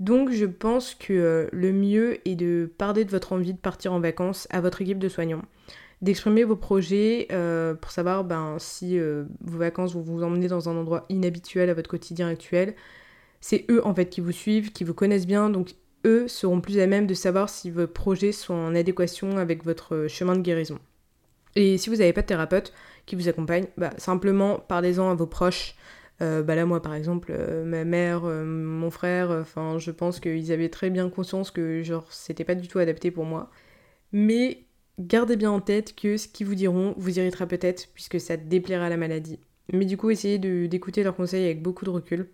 Donc 0.00 0.30
je 0.30 0.46
pense 0.46 0.94
que 0.94 1.12
euh, 1.12 1.48
le 1.52 1.72
mieux 1.72 2.18
est 2.28 2.34
de 2.34 2.70
parler 2.78 3.04
de 3.04 3.10
votre 3.10 3.32
envie 3.32 3.52
de 3.52 3.58
partir 3.58 3.92
en 3.92 4.00
vacances 4.00 4.48
à 4.50 4.60
votre 4.60 4.82
équipe 4.82 4.98
de 4.98 5.08
soignants 5.08 5.42
d'exprimer 6.04 6.44
vos 6.44 6.56
projets 6.56 7.28
euh, 7.32 7.74
pour 7.74 7.90
savoir 7.90 8.24
ben, 8.24 8.56
si 8.58 8.98
euh, 8.98 9.24
vos 9.40 9.58
vacances 9.58 9.94
vont 9.94 10.02
vous 10.02 10.22
emmener 10.22 10.48
dans 10.48 10.68
un 10.68 10.76
endroit 10.76 11.06
inhabituel 11.08 11.70
à 11.70 11.74
votre 11.74 11.88
quotidien 11.88 12.28
actuel. 12.28 12.74
C'est 13.40 13.64
eux 13.70 13.84
en 13.86 13.94
fait 13.94 14.10
qui 14.10 14.20
vous 14.20 14.32
suivent, 14.32 14.70
qui 14.72 14.84
vous 14.84 14.94
connaissent 14.94 15.26
bien, 15.26 15.48
donc 15.48 15.74
eux 16.04 16.28
seront 16.28 16.60
plus 16.60 16.78
à 16.78 16.86
même 16.86 17.06
de 17.06 17.14
savoir 17.14 17.48
si 17.48 17.70
vos 17.70 17.86
projets 17.86 18.32
sont 18.32 18.54
en 18.54 18.74
adéquation 18.74 19.38
avec 19.38 19.64
votre 19.64 20.06
chemin 20.08 20.36
de 20.36 20.42
guérison. 20.42 20.78
Et 21.56 21.78
si 21.78 21.90
vous 21.90 21.96
n'avez 21.96 22.12
pas 22.12 22.22
de 22.22 22.26
thérapeute 22.26 22.72
qui 23.06 23.16
vous 23.16 23.28
accompagne, 23.28 23.66
bah, 23.76 23.90
simplement 23.96 24.58
parlez-en 24.58 25.10
à 25.10 25.14
vos 25.14 25.26
proches. 25.26 25.76
Euh, 26.22 26.44
bah 26.44 26.54
là 26.54 26.64
moi 26.64 26.80
par 26.80 26.94
exemple 26.94 27.36
ma 27.64 27.84
mère, 27.84 28.22
mon 28.22 28.90
frère, 28.90 29.44
je 29.78 29.90
pense 29.90 30.20
qu'ils 30.20 30.52
avaient 30.52 30.68
très 30.68 30.88
bien 30.90 31.08
conscience 31.10 31.50
que 31.50 31.82
genre 31.82 32.06
c'était 32.12 32.44
pas 32.44 32.54
du 32.54 32.68
tout 32.68 32.78
adapté 32.78 33.10
pour 33.10 33.24
moi. 33.24 33.50
Mais 34.12 34.64
Gardez 35.00 35.34
bien 35.34 35.50
en 35.50 35.60
tête 35.60 35.96
que 35.96 36.16
ce 36.16 36.28
qu'ils 36.28 36.46
vous 36.46 36.54
diront 36.54 36.94
vous 36.96 37.18
irritera 37.18 37.46
peut-être 37.46 37.88
puisque 37.94 38.20
ça 38.20 38.36
déplaira 38.36 38.88
la 38.88 38.96
maladie. 38.96 39.40
Mais 39.72 39.86
du 39.86 39.96
coup, 39.96 40.10
essayez 40.10 40.38
d'écouter 40.38 41.02
leurs 41.02 41.16
conseils 41.16 41.44
avec 41.44 41.62
beaucoup 41.62 41.84
de 41.84 41.90
recul. 41.90 42.28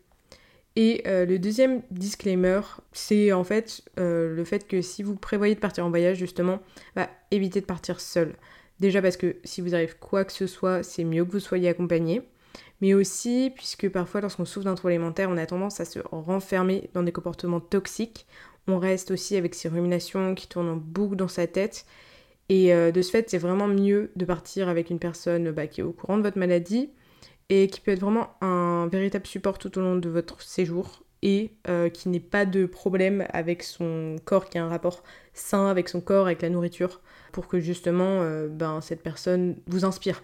Et 0.77 1.03
euh, 1.07 1.27
le 1.27 1.39
deuxième 1.39 1.83
disclaimer, 1.91 2.61
c'est 2.93 3.33
en 3.33 3.45
fait 3.45 3.83
euh, 3.99 4.35
le 4.35 4.45
fait 4.45 4.67
que 4.69 4.83
si 4.83 5.03
vous 5.03 5.17
prévoyez 5.17 5.55
de 5.55 5.61
partir 5.61 5.85
en 5.85 5.91
voyage, 5.91 6.17
justement, 6.17 6.61
bah, 6.95 7.11
évitez 7.31 7.61
de 7.61 7.67
partir 7.67 8.01
seul. 8.01 8.35
Déjà 8.79 9.03
parce 9.03 9.17
que 9.17 9.37
si 9.45 9.61
vous 9.61 9.75
arrive 9.75 9.99
quoi 9.99 10.25
que 10.25 10.33
ce 10.33 10.47
soit, 10.47 10.83
c'est 10.83 11.05
mieux 11.05 11.25
que 11.25 11.33
vous 11.33 11.41
soyez 11.41 11.69
accompagné. 11.69 12.23
Mais 12.81 12.95
aussi 12.95 13.53
puisque 13.55 13.91
parfois 13.91 14.23
lorsqu'on 14.23 14.47
souffre 14.47 14.65
d'un 14.65 14.75
trouble 14.75 14.93
alimentaire, 14.93 15.29
on 15.29 15.37
a 15.37 15.45
tendance 15.45 15.81
à 15.81 15.85
se 15.85 15.99
renfermer 16.13 16.89
dans 16.95 17.03
des 17.03 17.13
comportements 17.13 17.61
toxiques 17.61 18.27
on 18.67 18.79
reste 18.79 19.11
aussi 19.11 19.37
avec 19.37 19.55
ces 19.55 19.69
ruminations 19.69 20.35
qui 20.35 20.47
tournent 20.49 20.69
en 20.69 20.77
boucle 20.77 21.17
dans 21.17 21.29
sa 21.29 21.47
tête. 21.47 21.87
Et 22.49 22.75
euh, 22.75 22.91
de 22.91 23.03
ce 23.03 23.11
fait, 23.11 23.31
c'est 23.31 23.39
vraiment 23.39 23.69
mieux 23.69 24.11
de 24.17 24.25
partir 24.25 24.69
avec 24.69 24.91
une 24.91 24.99
personne 24.99 25.51
bah, 25.51 25.67
qui 25.67 25.81
est 25.81 25.85
au 25.85 25.93
courant 25.93 26.19
de 26.19 26.23
votre 26.23 26.39
maladie 26.39 26.91
et 27.51 27.67
qui 27.67 27.81
peut 27.81 27.91
être 27.91 28.01
vraiment 28.01 28.31
un 28.41 28.89
véritable 28.91 29.27
support 29.27 29.59
tout 29.59 29.77
au 29.77 29.83
long 29.83 29.97
de 29.97 30.09
votre 30.09 30.41
séjour 30.41 31.03
et 31.23 31.51
euh, 31.69 31.91
qui 31.91 32.09
n'ait 32.09 32.21
pas 32.21 32.47
de 32.47 32.65
problème 32.65 33.27
avec 33.31 33.63
son 33.63 34.17
corps, 34.25 34.49
qui 34.49 34.57
a 34.57 34.65
un 34.65 34.69
rapport 34.69 35.03
sain 35.35 35.67
avec 35.67 35.89
son 35.89 36.01
corps, 36.01 36.27
avec 36.27 36.41
la 36.41 36.49
nourriture, 36.49 37.03
pour 37.33 37.49
que 37.49 37.61
justement 37.61 38.23
euh, 38.23 38.49
ben, 38.49 38.81
cette 38.81 39.03
personne 39.03 39.57
vous 39.67 39.85
inspire. 39.85 40.23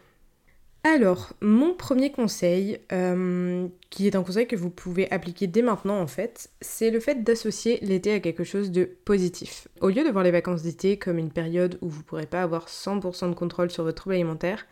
Alors, 0.84 1.32
mon 1.40 1.74
premier 1.74 2.12
conseil, 2.12 2.78
euh, 2.92 3.66
qui 3.90 4.06
est 4.06 4.14
un 4.14 4.22
conseil 4.22 4.46
que 4.46 4.54
vous 4.54 4.70
pouvez 4.70 5.10
appliquer 5.10 5.48
dès 5.48 5.62
maintenant 5.62 5.98
en 5.98 6.06
fait, 6.06 6.50
c'est 6.60 6.92
le 6.92 7.00
fait 7.00 7.24
d'associer 7.24 7.80
l'été 7.82 8.12
à 8.12 8.20
quelque 8.20 8.44
chose 8.44 8.70
de 8.70 8.84
positif. 9.04 9.66
Au 9.80 9.88
lieu 9.88 10.04
de 10.04 10.10
voir 10.10 10.22
les 10.22 10.30
vacances 10.30 10.62
d'été 10.62 10.96
comme 10.96 11.18
une 11.18 11.32
période 11.32 11.76
où 11.82 11.88
vous 11.88 11.98
ne 11.98 12.04
pourrez 12.04 12.26
pas 12.26 12.42
avoir 12.42 12.68
100% 12.68 13.30
de 13.30 13.34
contrôle 13.34 13.72
sur 13.72 13.82
votre 13.82 13.96
trouble 13.96 14.14
alimentaire, 14.14 14.64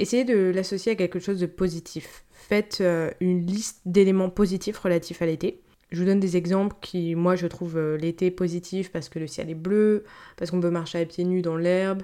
essayez 0.00 0.24
de 0.24 0.52
l'associer 0.54 0.92
à 0.92 0.94
quelque 0.94 1.18
chose 1.18 1.40
de 1.40 1.46
positif. 1.46 2.24
Faites 2.32 2.82
une 3.20 3.44
liste 3.44 3.82
d'éléments 3.84 4.30
positifs 4.30 4.78
relatifs 4.78 5.20
à 5.22 5.26
l'été. 5.26 5.60
Je 5.90 6.00
vous 6.00 6.06
donne 6.06 6.20
des 6.20 6.36
exemples 6.36 6.76
qui, 6.82 7.14
moi, 7.14 7.34
je 7.34 7.46
trouve 7.46 7.78
euh, 7.78 7.96
l'été 7.96 8.30
positif 8.30 8.92
parce 8.92 9.08
que 9.08 9.18
le 9.18 9.26
ciel 9.26 9.48
est 9.48 9.54
bleu, 9.54 10.04
parce 10.36 10.50
qu'on 10.50 10.60
peut 10.60 10.70
marcher 10.70 11.00
à 11.00 11.06
pieds 11.06 11.24
nus 11.24 11.40
dans 11.40 11.56
l'herbe, 11.56 12.02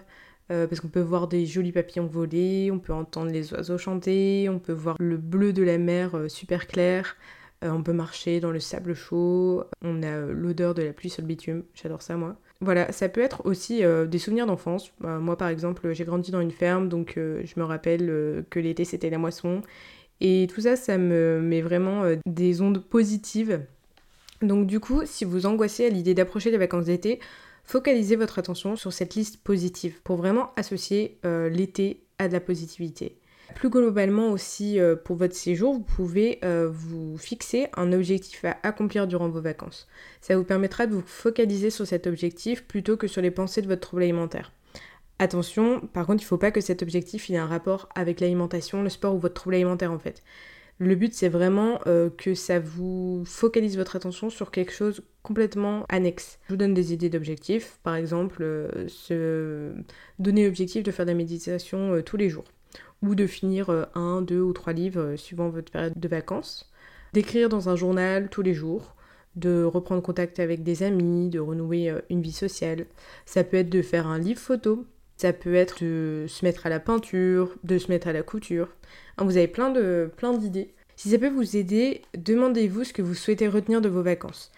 euh, 0.50 0.66
parce 0.66 0.80
qu'on 0.80 0.88
peut 0.88 1.00
voir 1.00 1.28
des 1.28 1.44
jolis 1.44 1.72
papillons 1.72 2.06
voler, 2.06 2.70
on 2.70 2.78
peut 2.78 2.94
entendre 2.94 3.30
les 3.30 3.52
oiseaux 3.52 3.76
chanter, 3.76 4.48
on 4.48 4.58
peut 4.58 4.72
voir 4.72 4.96
le 4.98 5.18
bleu 5.18 5.52
de 5.52 5.62
la 5.62 5.76
mer 5.76 6.14
euh, 6.16 6.28
super 6.28 6.66
clair, 6.66 7.16
on 7.62 7.82
peut 7.82 7.94
marcher 7.94 8.40
dans 8.40 8.50
le 8.50 8.60
sable 8.60 8.92
chaud, 8.92 9.64
on 9.80 10.02
a 10.02 10.20
l'odeur 10.20 10.74
de 10.74 10.82
la 10.82 10.92
pluie 10.92 11.08
sur 11.08 11.22
le 11.22 11.28
bitume, 11.28 11.64
j'adore 11.72 12.02
ça 12.02 12.14
moi. 12.14 12.36
Voilà, 12.60 12.92
ça 12.92 13.08
peut 13.08 13.20
être 13.20 13.44
aussi 13.44 13.82
des 14.08 14.18
souvenirs 14.18 14.46
d'enfance. 14.46 14.92
moi 15.00 15.36
par 15.36 15.48
exemple, 15.48 15.92
j'ai 15.92 16.04
grandi 16.04 16.30
dans 16.30 16.40
une 16.40 16.50
ferme, 16.50 16.88
donc 16.88 17.14
je 17.16 17.60
me 17.60 17.64
rappelle 17.64 18.44
que 18.48 18.58
l'été 18.58 18.84
c'était 18.84 19.10
la 19.10 19.18
moisson. 19.18 19.60
Et 20.20 20.48
tout 20.52 20.62
ça, 20.62 20.76
ça 20.76 20.96
me 20.96 21.40
met 21.40 21.60
vraiment 21.60 22.04
des 22.24 22.62
ondes 22.62 22.82
positives 22.82 23.60
donc 24.44 24.66
du 24.66 24.80
coup, 24.80 25.02
si 25.04 25.24
vous 25.24 25.46
angoissez 25.46 25.86
à 25.86 25.88
l'idée 25.88 26.14
d'approcher 26.14 26.50
les 26.50 26.58
vacances 26.58 26.86
d'été, 26.86 27.20
focalisez 27.64 28.16
votre 28.16 28.38
attention 28.38 28.76
sur 28.76 28.92
cette 28.92 29.14
liste 29.14 29.38
positive 29.38 30.00
pour 30.02 30.16
vraiment 30.16 30.52
associer 30.56 31.18
euh, 31.24 31.48
l'été 31.48 32.04
à 32.18 32.28
de 32.28 32.32
la 32.32 32.40
positivité. 32.40 33.16
Plus 33.54 33.70
globalement 33.70 34.30
aussi 34.30 34.80
euh, 34.80 34.96
pour 34.96 35.16
votre 35.16 35.34
séjour, 35.34 35.74
vous 35.74 35.80
pouvez 35.80 36.38
euh, 36.44 36.68
vous 36.70 37.16
fixer 37.18 37.68
un 37.76 37.92
objectif 37.92 38.44
à 38.44 38.56
accomplir 38.62 39.06
durant 39.06 39.28
vos 39.28 39.40
vacances. 39.40 39.86
Ça 40.20 40.36
vous 40.36 40.44
permettra 40.44 40.86
de 40.86 40.94
vous 40.94 41.02
focaliser 41.06 41.70
sur 41.70 41.86
cet 41.86 42.06
objectif 42.06 42.64
plutôt 42.64 42.96
que 42.96 43.06
sur 43.06 43.22
les 43.22 43.30
pensées 43.30 43.62
de 43.62 43.66
votre 43.66 43.82
trouble 43.82 44.02
alimentaire. 44.02 44.52
Attention, 45.18 45.80
par 45.80 46.06
contre, 46.06 46.22
il 46.22 46.26
ne 46.26 46.28
faut 46.28 46.38
pas 46.38 46.50
que 46.50 46.60
cet 46.60 46.82
objectif 46.82 47.30
ait 47.30 47.36
un 47.36 47.46
rapport 47.46 47.88
avec 47.94 48.20
l'alimentation, 48.20 48.82
le 48.82 48.88
sport 48.88 49.14
ou 49.14 49.18
votre 49.18 49.34
trouble 49.34 49.54
alimentaire 49.54 49.92
en 49.92 49.98
fait. 49.98 50.22
Le 50.78 50.96
but, 50.96 51.14
c'est 51.14 51.28
vraiment 51.28 51.78
euh, 51.86 52.10
que 52.10 52.34
ça 52.34 52.58
vous 52.58 53.22
focalise 53.24 53.76
votre 53.76 53.94
attention 53.94 54.28
sur 54.28 54.50
quelque 54.50 54.72
chose 54.72 55.04
complètement 55.22 55.86
annexe. 55.88 56.40
Je 56.48 56.54
vous 56.54 56.56
donne 56.56 56.74
des 56.74 56.92
idées 56.92 57.10
d'objectifs. 57.10 57.78
Par 57.84 57.94
exemple, 57.94 58.44
se 58.88 59.72
donner 60.18 60.46
l'objectif 60.46 60.82
de 60.82 60.90
faire 60.90 61.06
de 61.06 61.12
la 61.12 61.16
méditation 61.16 62.02
tous 62.02 62.16
les 62.16 62.28
jours. 62.28 62.44
Ou 63.04 63.14
de 63.14 63.26
finir 63.26 63.88
un, 63.94 64.22
deux 64.22 64.40
ou 64.40 64.52
trois 64.52 64.72
livres 64.72 65.16
suivant 65.16 65.50
votre 65.50 65.70
période 65.70 65.92
de 65.94 66.08
vacances. 66.08 66.72
D'écrire 67.12 67.48
dans 67.48 67.68
un 67.68 67.76
journal 67.76 68.28
tous 68.28 68.42
les 68.42 68.54
jours 68.54 68.94
de 69.36 69.64
reprendre 69.64 70.00
contact 70.00 70.38
avec 70.38 70.62
des 70.62 70.82
amis, 70.82 71.28
de 71.28 71.40
renouer 71.40 71.92
une 72.08 72.22
vie 72.22 72.32
sociale. 72.32 72.86
Ça 73.26 73.44
peut 73.44 73.56
être 73.58 73.68
de 73.68 73.82
faire 73.82 74.06
un 74.06 74.18
livre 74.18 74.40
photo, 74.40 74.86
ça 75.16 75.32
peut 75.32 75.54
être 75.54 75.82
de 75.82 76.26
se 76.28 76.44
mettre 76.44 76.66
à 76.66 76.70
la 76.70 76.80
peinture, 76.80 77.54
de 77.64 77.78
se 77.78 77.90
mettre 77.90 78.08
à 78.08 78.12
la 78.12 78.22
couture. 78.22 78.68
Hein, 79.18 79.24
vous 79.24 79.36
avez 79.36 79.48
plein 79.48 79.70
de 79.70 80.10
plein 80.16 80.36
d'idées. 80.36 80.72
Si 80.96 81.10
ça 81.10 81.18
peut 81.18 81.28
vous 81.28 81.56
aider, 81.56 82.02
demandez-vous 82.16 82.84
ce 82.84 82.92
que 82.92 83.02
vous 83.02 83.14
souhaitez 83.14 83.48
retenir 83.48 83.80
de 83.80 83.88
vos 83.88 84.02
vacances. 84.02 84.52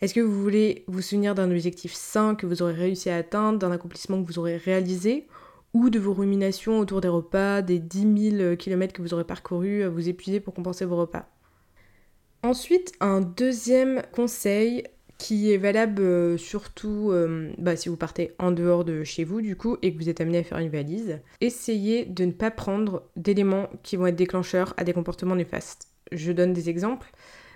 Est-ce 0.00 0.14
que 0.14 0.20
vous 0.20 0.42
voulez 0.42 0.84
vous 0.88 1.02
souvenir 1.02 1.34
d'un 1.34 1.50
objectif 1.50 1.92
sain 1.94 2.34
que 2.34 2.46
vous 2.46 2.62
aurez 2.62 2.72
réussi 2.72 3.08
à 3.08 3.16
atteindre, 3.16 3.58
d'un 3.58 3.70
accomplissement 3.70 4.20
que 4.20 4.26
vous 4.26 4.38
aurez 4.38 4.56
réalisé, 4.56 5.26
ou 5.74 5.90
de 5.90 5.98
vos 5.98 6.12
ruminations 6.12 6.78
autour 6.78 7.00
des 7.00 7.08
repas, 7.08 7.62
des 7.62 7.78
10 7.78 8.30
000 8.38 8.56
km 8.56 8.92
que 8.92 9.02
vous 9.02 9.14
aurez 9.14 9.24
parcourus 9.24 9.82
à 9.82 9.88
vous 9.88 10.08
épuiser 10.08 10.40
pour 10.40 10.54
compenser 10.54 10.84
vos 10.84 10.96
repas 10.96 11.28
Ensuite, 12.42 12.92
un 13.00 13.20
deuxième 13.20 14.02
conseil, 14.12 14.84
qui 15.22 15.52
est 15.52 15.56
valable 15.56 16.02
euh, 16.02 16.36
surtout 16.36 17.10
euh, 17.12 17.52
bah, 17.56 17.76
si 17.76 17.88
vous 17.88 17.96
partez 17.96 18.32
en 18.40 18.50
dehors 18.50 18.84
de 18.84 19.04
chez 19.04 19.22
vous 19.22 19.40
du 19.40 19.54
coup 19.54 19.76
et 19.80 19.92
que 19.92 19.98
vous 19.98 20.08
êtes 20.08 20.20
amené 20.20 20.38
à 20.38 20.42
faire 20.42 20.58
une 20.58 20.68
valise. 20.68 21.20
Essayez 21.40 22.04
de 22.04 22.24
ne 22.24 22.32
pas 22.32 22.50
prendre 22.50 23.04
d'éléments 23.14 23.68
qui 23.84 23.94
vont 23.94 24.08
être 24.08 24.16
déclencheurs 24.16 24.74
à 24.78 24.84
des 24.84 24.92
comportements 24.92 25.36
néfastes. 25.36 25.86
Je 26.10 26.32
donne 26.32 26.52
des 26.52 26.68
exemples. 26.68 27.12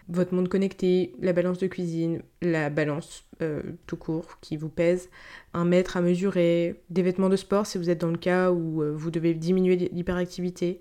Votre 0.09 0.35
monde 0.35 0.49
connecté, 0.49 1.15
la 1.21 1.33
balance 1.33 1.59
de 1.59 1.67
cuisine, 1.67 2.23
la 2.41 2.71
balance 2.71 3.25
euh, 3.43 3.63
tout 3.87 3.97
court 3.97 4.39
qui 4.41 4.57
vous 4.57 4.69
pèse, 4.69 5.11
un 5.53 5.65
mètre 5.65 5.97
à 5.97 6.01
mesurer, 6.01 6.81
des 6.91 7.03
vêtements 7.03 7.29
de 7.29 7.37
sport 7.37 7.67
si 7.67 7.77
vous 7.77 7.91
êtes 7.91 8.01
dans 8.01 8.11
le 8.11 8.19
cas 8.19 8.53
où 8.53 8.85
vous 8.95 9.11
devez 9.11 9.35
diminuer 9.35 9.77
l'hyperactivité, 9.93 10.81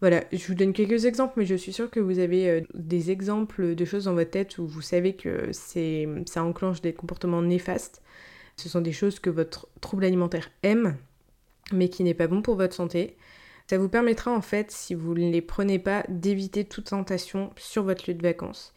voilà, 0.00 0.22
je 0.30 0.46
vous 0.46 0.54
donne 0.54 0.72
quelques 0.72 1.06
exemples, 1.06 1.34
mais 1.38 1.44
je 1.44 1.56
suis 1.56 1.72
sûre 1.72 1.90
que 1.90 1.98
vous 1.98 2.20
avez 2.20 2.48
euh, 2.48 2.60
des 2.74 3.10
exemples 3.10 3.74
de 3.74 3.84
choses 3.84 4.04
dans 4.04 4.14
votre 4.14 4.30
tête 4.30 4.58
où 4.58 4.66
vous 4.66 4.80
savez 4.80 5.14
que 5.14 5.50
ça 5.52 6.44
enclenche 6.44 6.80
des 6.80 6.92
comportements 6.92 7.42
néfastes. 7.42 8.00
Ce 8.56 8.68
sont 8.68 8.80
des 8.80 8.92
choses 8.92 9.18
que 9.18 9.30
votre 9.30 9.68
trouble 9.80 10.04
alimentaire 10.04 10.50
aime, 10.62 10.96
mais 11.72 11.88
qui 11.88 12.04
n'est 12.04 12.14
pas 12.14 12.28
bon 12.28 12.42
pour 12.42 12.54
votre 12.54 12.74
santé. 12.74 13.16
Ça 13.68 13.76
vous 13.76 13.90
permettra 13.90 14.32
en 14.32 14.40
fait, 14.40 14.70
si 14.70 14.94
vous 14.94 15.12
ne 15.12 15.30
les 15.30 15.42
prenez 15.42 15.78
pas, 15.78 16.02
d'éviter 16.08 16.64
toute 16.64 16.86
tentation 16.86 17.50
sur 17.56 17.82
votre 17.82 18.08
lieu 18.08 18.14
de 18.14 18.22
vacances. 18.22 18.72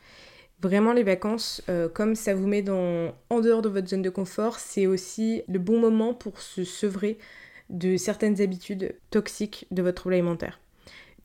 Vraiment 0.61 0.91
les 0.91 1.03
vacances, 1.03 1.63
euh, 1.69 1.87
comme 1.87 2.13
ça 2.13 2.35
vous 2.35 2.45
met 2.45 2.61
dans, 2.61 3.15
en 3.29 3.39
dehors 3.39 3.61
de 3.61 3.69
votre 3.69 3.87
zone 3.87 4.01
de 4.01 4.09
confort, 4.09 4.59
c'est 4.59 4.87
aussi 4.87 5.43
le 5.47 5.59
bon 5.59 5.79
moment 5.79 6.13
pour 6.13 6.41
se 6.41 6.65
sevrer 6.65 7.17
de 7.69 7.95
certaines 7.95 8.41
habitudes 8.41 8.93
toxiques 9.11 9.65
de 9.71 9.81
votre 9.81 10.01
trouble 10.01 10.15
alimentaire. 10.15 10.59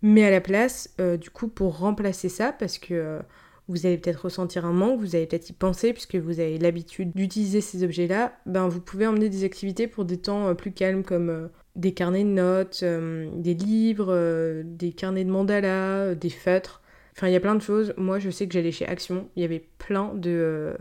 Mais 0.00 0.24
à 0.24 0.30
la 0.30 0.40
place, 0.40 0.94
euh, 1.00 1.16
du 1.16 1.30
coup, 1.30 1.48
pour 1.48 1.78
remplacer 1.78 2.28
ça, 2.28 2.52
parce 2.52 2.78
que 2.78 2.94
euh, 2.94 3.18
vous 3.66 3.84
allez 3.84 3.98
peut-être 3.98 4.26
ressentir 4.26 4.64
un 4.64 4.72
manque, 4.72 5.00
vous 5.00 5.16
allez 5.16 5.26
peut-être 5.26 5.50
y 5.50 5.52
penser, 5.52 5.92
puisque 5.92 6.14
vous 6.14 6.38
avez 6.38 6.58
l'habitude 6.58 7.10
d'utiliser 7.16 7.60
ces 7.60 7.82
objets-là, 7.82 8.32
ben 8.46 8.68
vous 8.68 8.80
pouvez 8.80 9.08
emmener 9.08 9.28
des 9.28 9.42
activités 9.42 9.88
pour 9.88 10.04
des 10.04 10.18
temps 10.18 10.54
plus 10.54 10.70
calmes, 10.70 11.02
comme 11.02 11.50
des 11.76 11.94
carnets 11.94 12.24
de 12.24 12.30
notes, 12.30 12.82
des 12.82 13.54
livres, 13.54 14.62
des 14.64 14.92
carnets 14.92 15.24
de 15.24 15.30
mandala, 15.30 16.14
des 16.14 16.30
feutres. 16.30 16.82
Enfin, 17.16 17.28
il 17.28 17.32
y 17.32 17.36
a 17.36 17.40
plein 17.40 17.54
de 17.54 17.62
choses. 17.62 17.94
Moi, 17.96 18.18
je 18.18 18.28
sais 18.30 18.46
que 18.46 18.52
j'allais 18.52 18.72
chez 18.72 18.86
Action, 18.86 19.28
il 19.36 19.42
y 19.42 19.44
avait 19.44 19.64
plein 19.78 20.12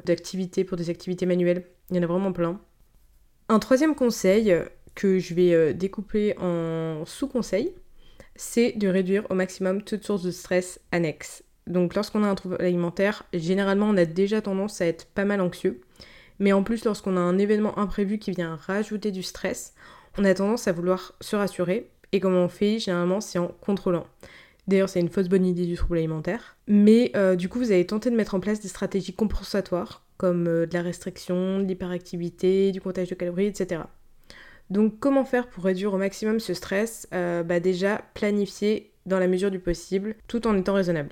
d'activités 0.06 0.64
pour 0.64 0.78
des 0.78 0.90
activités 0.90 1.26
manuelles. 1.26 1.64
Il 1.92 1.98
y 1.98 2.00
en 2.00 2.04
a 2.04 2.08
vraiment 2.08 2.34
plein. 2.34 2.60
Un 3.48 3.60
troisième 3.60 3.94
conseil 3.96 4.56
que 4.96 5.20
je 5.20 5.34
vais 5.34 5.74
découper 5.74 6.36
en 6.40 7.04
sous-conseils, 7.06 7.74
c'est 8.36 8.74
de 8.74 8.88
réduire 8.88 9.26
au 9.30 9.36
maximum 9.36 9.82
toute 9.82 10.04
source 10.04 10.24
de 10.24 10.32
stress 10.32 10.80
annexe. 10.92 11.44
Donc 11.68 11.96
lorsqu'on 11.96 12.24
a 12.24 12.28
un 12.28 12.36
trouble 12.36 12.58
alimentaire, 12.60 13.24
généralement 13.34 13.88
on 13.88 13.98
a 13.98 14.06
déjà 14.06 14.42
tendance 14.42 14.82
à 14.82 14.88
être 14.88 15.06
pas 15.08 15.26
mal 15.26 15.42
anxieux. 15.42 15.82
Mais 16.40 16.52
en 16.52 16.64
plus 16.64 16.84
lorsqu'on 16.86 17.18
a 17.18 17.22
un 17.22 17.38
événement 17.38 17.80
imprévu 17.80 18.18
qui 18.18 18.32
vient 18.32 18.56
rajouter 18.56 19.12
du 19.12 19.24
stress, 19.24 19.74
on 20.18 20.26
a 20.26 20.34
tendance 20.34 20.68
à 20.68 20.72
vouloir 20.72 21.14
se 21.22 21.36
rassurer. 21.36 21.90
Et 22.12 22.20
comment 22.20 22.44
on 22.44 22.50
fait 22.50 22.80
Généralement 22.80 23.22
c'est 23.22 23.40
en 23.40 23.48
contrôlant. 23.48 24.06
D'ailleurs 24.68 24.90
c'est 24.90 25.00
une 25.00 25.10
fausse 25.10 25.28
bonne 25.28 25.46
idée 25.46 25.66
du 25.66 25.76
trouble 25.76 25.98
alimentaire. 25.98 26.58
Mais 26.68 27.12
euh, 27.16 27.36
du 27.36 27.50
coup 27.50 27.60
vous 27.60 27.72
allez 27.72 27.86
tenter 27.86 28.10
de 28.10 28.16
mettre 28.16 28.36
en 28.36 28.40
place 28.40 28.60
des 28.60 28.68
stratégies 28.68 29.14
compensatoires 29.14 30.04
comme 30.18 30.48
euh, 30.48 30.66
de 30.66 30.74
la 30.74 30.82
restriction, 30.82 31.60
de 31.60 31.66
l'hyperactivité, 31.66 32.72
du 32.72 32.82
comptage 32.82 33.10
de 33.10 33.16
calories, 33.16 33.48
etc. 33.48 33.82
Donc 34.70 35.00
comment 35.00 35.26
faire 35.26 35.48
pour 35.48 35.64
réduire 35.66 35.94
au 35.94 35.98
maximum 35.98 36.40
ce 36.40 36.54
stress? 36.54 37.08
Euh, 37.14 37.44
bah 37.44 37.60
Déjà 37.60 38.02
planifier 38.14 38.92
dans 39.06 39.20
la 39.20 39.28
mesure 39.28 39.52
du 39.52 39.60
possible 39.60 40.16
tout 40.28 40.48
en 40.48 40.58
étant 40.58 40.74
raisonnable. 40.74 41.10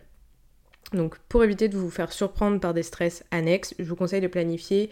Donc 0.93 1.17
pour 1.29 1.43
éviter 1.43 1.69
de 1.69 1.77
vous 1.77 1.89
faire 1.89 2.12
surprendre 2.12 2.60
par 2.60 2.74
des 2.74 2.83
stress 2.83 3.24
annexes, 3.31 3.74
je 3.77 3.86
vous 3.86 3.95
conseille 3.95 4.22
de 4.22 4.27
planifier 4.27 4.89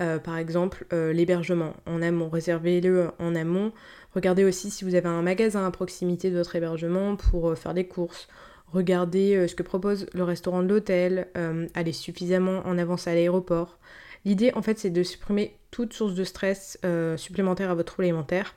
euh, 0.00 0.18
par 0.18 0.36
exemple 0.36 0.86
euh, 0.92 1.12
l'hébergement 1.12 1.74
en 1.86 2.02
amont, 2.02 2.28
réservez-le 2.28 3.10
en 3.18 3.34
amont. 3.34 3.72
Regardez 4.14 4.44
aussi 4.44 4.70
si 4.70 4.84
vous 4.84 4.94
avez 4.94 5.08
un 5.08 5.22
magasin 5.22 5.66
à 5.66 5.70
proximité 5.70 6.30
de 6.30 6.36
votre 6.36 6.56
hébergement 6.56 7.16
pour 7.16 7.56
faire 7.56 7.74
des 7.74 7.86
courses. 7.86 8.28
Regardez 8.66 9.48
ce 9.48 9.54
que 9.54 9.62
propose 9.62 10.06
le 10.12 10.22
restaurant 10.22 10.62
de 10.62 10.68
l'hôtel, 10.68 11.26
allez 11.74 11.92
suffisamment 11.92 12.62
en 12.66 12.78
avance 12.78 13.08
à 13.08 13.14
l'aéroport. 13.14 13.78
L'idée, 14.24 14.52
en 14.54 14.62
fait, 14.62 14.78
c'est 14.78 14.90
de 14.90 15.02
supprimer 15.02 15.56
toute 15.70 15.92
source 15.92 16.14
de 16.14 16.24
stress 16.24 16.78
euh, 16.84 17.16
supplémentaire 17.16 17.70
à 17.70 17.74
votre 17.74 17.92
trouble 17.92 18.04
alimentaire. 18.04 18.54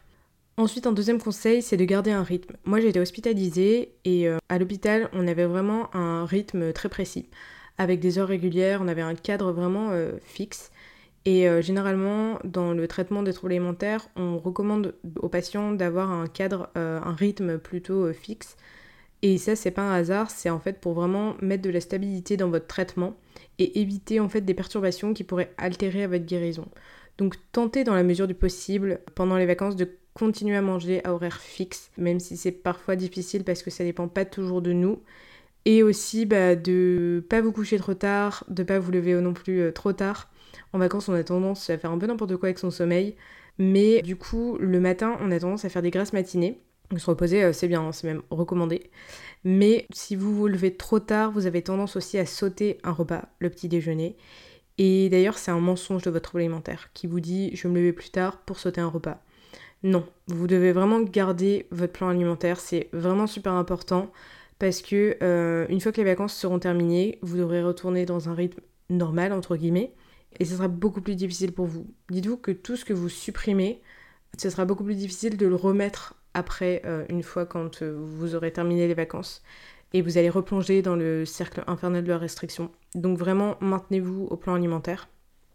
Ensuite, 0.58 0.86
un 0.86 0.92
deuxième 0.92 1.22
conseil, 1.22 1.62
c'est 1.62 1.78
de 1.78 1.86
garder 1.86 2.12
un 2.12 2.24
rythme. 2.24 2.56
Moi, 2.66 2.80
j'ai 2.80 2.90
été 2.90 3.00
hospitalisée 3.00 3.94
et 4.06 4.28
euh, 4.28 4.38
à 4.50 4.60
l'hôpital, 4.60 5.10
on 5.14 5.28
avait 5.28 5.46
vraiment 5.46 5.94
un 5.96 6.26
rythme 6.26 6.74
très 6.74 6.90
précis. 6.90 7.30
Avec 7.78 8.00
des 8.00 8.20
heures 8.20 8.28
régulières, 8.28 8.82
on 8.84 8.88
avait 8.88 9.02
un 9.02 9.16
cadre 9.16 9.52
vraiment 9.52 9.90
euh, 9.92 10.12
fixe. 10.24 10.72
Et 11.26 11.48
euh, 11.48 11.62
généralement, 11.62 12.40
dans 12.44 12.74
le 12.74 12.88
traitement 12.88 13.24
des 13.24 13.32
troubles 13.34 13.54
alimentaires, 13.54 14.08
on 14.16 14.38
recommande 14.38 14.96
aux 15.18 15.30
patients 15.30 15.72
d'avoir 15.72 16.12
un 16.12 16.28
cadre, 16.28 16.70
euh, 16.78 17.00
un 17.02 17.14
rythme 17.14 17.58
plutôt 17.60 18.06
euh, 18.06 18.14
fixe. 18.14 18.58
Et 19.22 19.38
ça, 19.38 19.56
c'est 19.56 19.72
pas 19.72 19.84
un 19.84 19.94
hasard, 19.94 20.30
c'est 20.30 20.50
en 20.50 20.60
fait 20.60 20.82
pour 20.82 20.94
vraiment 20.94 21.36
mettre 21.42 21.64
de 21.64 21.70
la 21.70 21.80
stabilité 21.80 22.36
dans 22.36 22.50
votre 22.50 22.68
traitement 22.68 23.16
et 23.58 23.80
éviter 23.80 24.20
en 24.20 24.28
fait 24.28 24.42
des 24.42 24.54
perturbations 24.54 25.14
qui 25.14 25.24
pourraient 25.24 25.54
altérer 25.58 26.08
votre 26.08 26.26
guérison. 26.26 26.68
Donc 27.18 27.36
tentez 27.54 27.86
dans 27.86 27.96
la 27.96 28.04
mesure 28.04 28.28
du 28.28 28.34
possible 28.34 29.00
pendant 29.16 29.38
les 29.38 29.46
vacances 29.46 29.78
de 29.78 29.88
continuer 30.14 30.58
à 30.58 30.62
manger 30.62 31.02
à 31.06 31.14
horaire 31.14 31.40
fixe, 31.40 31.90
même 31.98 32.20
si 32.20 32.36
c'est 32.36 32.52
parfois 32.52 32.98
difficile 32.98 33.46
parce 33.46 33.64
que 33.64 33.70
ça 33.70 33.86
dépend 33.86 34.10
pas 34.10 34.26
toujours 34.26 34.62
de 34.62 34.74
nous. 34.74 35.02
Et 35.66 35.84
aussi 35.84 36.26
bah, 36.26 36.58
de 36.58 37.26
pas 37.30 37.40
vous 37.40 37.54
coucher 37.54 37.78
trop 37.78 37.94
tard, 37.94 38.44
de 38.50 38.64
pas 38.64 38.80
vous 38.80 38.92
lever 38.92 39.14
non 39.22 39.34
plus 39.34 39.72
trop 39.74 39.94
tard 39.94 40.33
en 40.74 40.80
vacances, 40.80 41.10
on 41.10 41.14
a 41.14 41.24
tendance 41.24 41.70
à 41.70 41.78
faire 41.78 41.92
un 41.92 41.98
peu 41.98 42.08
n'importe 42.08 42.36
quoi 42.38 42.48
avec 42.48 42.60
son 42.60 42.72
sommeil. 42.72 43.16
Mais 43.58 44.02
du 44.02 44.16
coup, 44.16 44.58
le 44.60 44.80
matin, 44.80 45.18
on 45.22 45.32
a 45.32 45.40
tendance 45.40 45.66
à 45.66 45.70
faire 45.70 45.82
des 45.82 45.92
grasses 45.92 46.14
matinées. 46.14 46.60
Se 46.98 47.10
reposer, 47.10 47.44
euh, 47.44 47.54
c'est 47.54 47.68
bien, 47.68 47.82
hein, 47.82 47.92
c'est 47.92 48.08
même 48.08 48.22
recommandé. 48.30 48.92
Mais 49.44 49.88
si 49.94 50.16
vous 50.16 50.36
vous 50.36 50.48
levez 50.48 50.76
trop 50.76 51.00
tard, 51.00 51.32
vous 51.32 51.48
avez 51.48 51.62
tendance 51.62 51.96
aussi 51.96 52.18
à 52.18 52.26
sauter 52.26 52.78
un 52.84 52.92
repas, 52.92 53.30
le 53.40 53.50
petit 53.50 53.68
déjeuner. 53.68 54.16
Et 54.78 55.10
d'ailleurs, 55.10 55.38
c'est 55.38 55.52
un 55.52 55.60
mensonge 55.60 56.04
de 56.04 56.12
votre 56.12 56.30
trouble 56.30 56.42
alimentaire 56.42 56.90
qui 56.94 57.08
vous 57.08 57.20
dit 57.20 57.56
je 57.56 57.68
vais 57.68 57.74
me 57.74 57.80
lever 57.80 57.94
plus 57.94 58.10
tard 58.10 58.38
pour 58.38 58.60
sauter 58.60 58.82
un 58.82 58.88
repas. 58.88 59.22
Non, 59.84 60.06
vous 60.28 60.48
devez 60.48 60.72
vraiment 60.72 61.02
garder 61.02 61.68
votre 61.72 61.94
plan 61.94 62.10
alimentaire, 62.10 62.60
c'est 62.60 62.90
vraiment 62.94 63.28
super 63.28 63.54
important 63.54 64.12
parce 64.58 64.82
que 64.82 65.18
euh, 65.22 65.66
une 65.68 65.82
fois 65.82 65.92
que 65.92 65.98
les 65.98 66.06
vacances 66.06 66.36
seront 66.36 66.60
terminées, 66.60 67.20
vous 67.22 67.38
devrez 67.38 67.62
retourner 67.62 68.06
dans 68.06 68.30
un 68.30 68.34
rythme 68.34 68.62
normal 68.90 69.34
entre 69.34 69.58
guillemets 69.58 69.94
et 70.40 70.46
ce 70.46 70.56
sera 70.56 70.68
beaucoup 70.68 71.02
plus 71.02 71.16
difficile 71.16 71.52
pour 71.52 71.66
vous. 71.66 71.88
Dites-vous 72.10 72.38
que 72.38 72.52
tout 72.52 72.76
ce 72.76 72.86
que 72.86 72.94
vous 72.94 73.10
supprimez, 73.10 73.82
ce 74.38 74.50
sera 74.50 74.66
beaucoup 74.66 74.84
plus 74.84 74.96
difficile 74.96 75.38
de 75.38 75.48
le 75.48 75.56
remettre 75.56 76.16
après, 76.34 76.82
euh, 76.86 77.06
une 77.10 77.24
fois 77.24 77.46
quand 77.46 77.82
euh, 77.82 77.96
vous 77.96 78.36
aurez 78.36 78.52
terminé 78.52 78.88
les 78.88 78.94
vacances. 78.94 79.44
Et 79.94 80.02
vous 80.02 80.18
allez 80.18 80.30
replonger 80.30 80.82
dans 80.82 80.96
le 80.96 81.24
cercle 81.26 81.64
infernal 81.68 82.04
de 82.04 82.10
la 82.10 82.18
restriction. 82.18 82.72
Donc 82.96 83.20
vraiment, 83.20 83.58
maintenez-vous 83.62 84.28
au 84.32 84.38
plan 84.38 84.56
alimentaire. 84.56 85.08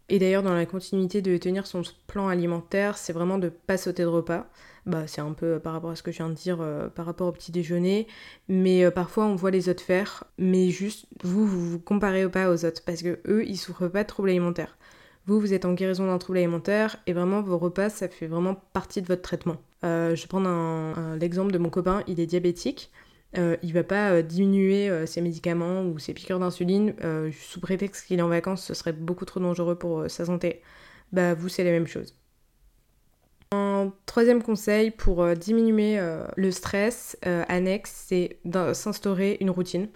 Et 0.07 0.17
d'ailleurs, 0.17 0.43
dans 0.43 0.53
la 0.53 0.65
continuité 0.65 1.21
de 1.21 1.35
tenir 1.37 1.67
son 1.67 1.81
plan 2.07 2.29
alimentaire, 2.29 2.97
c'est 2.97 3.13
vraiment 3.13 3.37
de 3.37 3.49
pas 3.49 3.77
sauter 3.77 4.03
de 4.03 4.07
repas. 4.07 4.47
Bah, 4.89 5.07
c'est 5.07 5.21
un 5.21 5.33
peu 5.33 5.59
par 5.59 5.73
rapport 5.73 5.91
à 5.91 5.95
ce 5.95 6.03
que 6.03 6.11
je 6.11 6.17
viens 6.17 6.29
de 6.29 6.33
dire 6.33 6.57
euh, 6.61 6.89
par 6.89 7.05
rapport 7.05 7.27
au 7.27 7.31
petit 7.31 7.51
déjeuner. 7.51 8.07
Mais 8.47 8.83
euh, 8.83 8.91
parfois, 8.91 9.25
on 9.25 9.35
voit 9.35 9.51
les 9.51 9.69
autres 9.69 9.83
faire. 9.83 10.25
Mais 10.37 10.69
juste, 10.69 11.05
vous, 11.23 11.45
vous 11.45 11.69
vous 11.71 11.79
comparez 11.79 12.29
pas 12.29 12.49
aux 12.51 12.65
autres. 12.65 12.83
Parce 12.85 13.01
que 13.01 13.19
eux, 13.27 13.45
ils 13.45 13.57
souffrent 13.57 13.87
pas 13.87 14.03
de 14.03 14.07
troubles 14.07 14.29
alimentaires. 14.29 14.77
Vous, 15.25 15.39
vous 15.39 15.53
êtes 15.53 15.65
en 15.65 15.73
guérison 15.73 16.07
d'un 16.07 16.17
trouble 16.17 16.39
alimentaire. 16.39 16.97
Et 17.07 17.13
vraiment, 17.13 17.41
vos 17.41 17.57
repas, 17.57 17.89
ça 17.89 18.07
fait 18.07 18.27
vraiment 18.27 18.55
partie 18.73 19.01
de 19.01 19.07
votre 19.07 19.21
traitement. 19.21 19.57
Euh, 19.83 20.15
je 20.15 20.23
vais 20.23 20.27
prendre 20.27 21.15
l'exemple 21.19 21.51
de 21.51 21.57
mon 21.57 21.69
copain. 21.69 22.03
Il 22.07 22.19
est 22.19 22.25
diabétique. 22.25 22.91
Euh, 23.37 23.57
il 23.61 23.73
va 23.73 23.83
pas 23.83 24.11
euh, 24.11 24.21
diminuer 24.23 24.89
euh, 24.89 25.05
ses 25.05 25.21
médicaments 25.21 25.83
ou 25.83 25.99
ses 25.99 26.13
piqûres 26.13 26.39
d'insuline 26.39 26.95
sous 27.31 27.59
prétexte 27.59 28.07
qu'il 28.07 28.19
est 28.19 28.23
en 28.23 28.27
vacances, 28.27 28.65
ce 28.65 28.73
serait 28.73 28.93
beaucoup 28.93 29.25
trop 29.25 29.39
dangereux 29.39 29.75
pour 29.77 30.09
sa 30.09 30.25
santé. 30.25 30.61
Bah 31.11 31.33
vous 31.33 31.49
c'est 31.49 31.63
la 31.63 31.71
même 31.71 31.87
chose. 31.87 32.18
Un 33.51 33.93
troisième 34.05 34.43
conseil 34.43 34.91
pour 34.91 35.27
diminuer 35.35 35.99
le 36.35 36.51
stress 36.51 37.17
annexe, 37.23 38.05
c'est 38.07 38.37
s'instaurer 38.73 39.37
une 39.41 39.49
routine, 39.49 39.89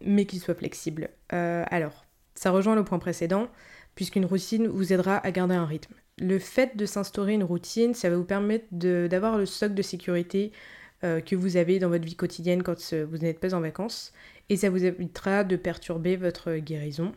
mais 0.00 0.24
qui 0.24 0.38
soit 0.40 0.54
flexible. 0.54 1.10
alors, 1.28 2.04
ça 2.34 2.50
rejoint 2.50 2.74
le 2.74 2.84
point 2.84 2.98
précédent, 2.98 3.48
puisqu'une 3.94 4.26
routine 4.26 4.68
vous 4.68 4.92
aidera 4.92 5.16
à 5.18 5.30
garder 5.32 5.54
un 5.54 5.64
rythme. 5.64 5.94
Le 6.18 6.38
fait 6.38 6.76
de 6.76 6.86
s'instaurer 6.86 7.34
une 7.34 7.44
routine, 7.44 7.94
ça 7.94 8.08
va 8.08 8.16
vous 8.16 8.24
permettre 8.24 8.66
d'avoir 8.70 9.36
le 9.36 9.46
stock 9.46 9.74
de 9.74 9.82
sécurité 9.82 10.52
euh, 11.04 11.20
que 11.20 11.36
vous 11.36 11.56
avez 11.58 11.78
dans 11.78 11.88
votre 11.88 12.06
vie 12.06 12.14
quotidienne 12.14 12.62
quand 12.62 12.78
euh, 12.92 13.06
vous 13.10 13.18
n'êtes 13.18 13.38
pas 13.38 13.54
en 13.54 13.60
vacances. 13.60 14.12
Et 14.48 14.56
ça 14.56 14.70
vous 14.70 14.84
évitera 14.84 15.44
de 15.44 15.56
perturber 15.56 16.16
votre 16.16 16.56
guérison. 16.56 17.12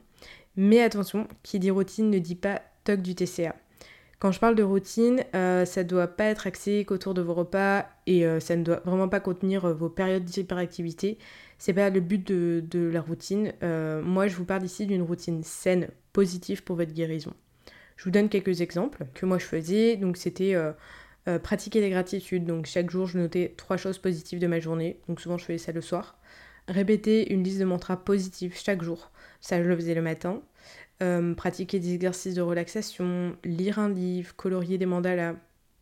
Mais 0.57 0.81
attention, 0.81 1.27
qui 1.43 1.59
dit 1.59 1.71
routine 1.71 2.09
ne 2.09 2.19
dit 2.19 2.35
pas 2.35 2.61
toc 2.83 3.01
du 3.01 3.15
TCA. 3.15 3.55
Quand 4.19 4.31
je 4.31 4.39
parle 4.39 4.55
de 4.55 4.63
routine, 4.63 5.23
euh, 5.33 5.63
ça 5.63 5.83
ne 5.83 5.87
doit 5.87 6.07
pas 6.07 6.25
être 6.25 6.45
axé 6.45 6.83
qu'autour 6.85 7.13
de 7.13 7.21
vos 7.21 7.33
repas 7.33 7.85
et 8.05 8.25
ça 8.41 8.55
ne 8.57 8.63
doit 8.63 8.81
vraiment 8.85 9.07
pas 9.07 9.21
contenir 9.21 9.73
vos 9.73 9.89
périodes 9.89 10.25
d'hyperactivité. 10.25 11.17
C'est 11.57 11.73
pas 11.73 11.89
le 11.89 12.01
but 12.01 12.27
de, 12.27 12.89
la 12.91 13.01
routine. 13.01 13.53
moi, 13.61 14.27
je 14.27 14.35
vous 14.35 14.45
parle 14.45 14.65
ici 14.65 14.85
d'une 14.87 15.03
routine 15.03 15.43
saine, 15.43 15.89
positive 16.11 16.63
pour 16.63 16.75
votre 16.75 16.91
guérison. 16.91 17.33
Je 17.95 18.03
vous 18.03 18.11
donne 18.11 18.29
quelques 18.29 18.61
exemples 18.61 19.05
que 19.13 19.25
moi 19.25 19.37
je 19.37 19.45
faisais. 19.45 19.95
Donc, 19.95 20.17
c'était 20.17 20.55
euh, 21.29 21.37
pratiquer 21.37 21.79
les 21.79 21.89
gratitudes, 21.89 22.45
donc 22.45 22.65
chaque 22.65 22.89
jour 22.89 23.05
je 23.05 23.19
notais 23.19 23.53
trois 23.55 23.77
choses 23.77 23.99
positives 23.99 24.39
de 24.39 24.47
ma 24.47 24.59
journée, 24.59 24.99
donc 25.07 25.19
souvent 25.19 25.37
je 25.37 25.45
faisais 25.45 25.59
ça 25.59 25.71
le 25.71 25.81
soir. 25.81 26.17
Répéter 26.67 27.33
une 27.33 27.43
liste 27.43 27.59
de 27.59 27.65
mantras 27.65 27.97
positifs 27.97 28.57
chaque 28.57 28.81
jour, 28.81 29.11
ça 29.39 29.61
je 29.61 29.67
le 29.67 29.75
faisais 29.75 29.93
le 29.93 30.01
matin. 30.01 30.41
Euh, 31.01 31.33
pratiquer 31.33 31.79
des 31.79 31.93
exercices 31.93 32.35
de 32.35 32.41
relaxation, 32.41 33.37
lire 33.45 33.79
un 33.79 33.89
livre, 33.89 34.35
colorier 34.35 34.77
des 34.77 34.85
mandalas. 34.85 35.35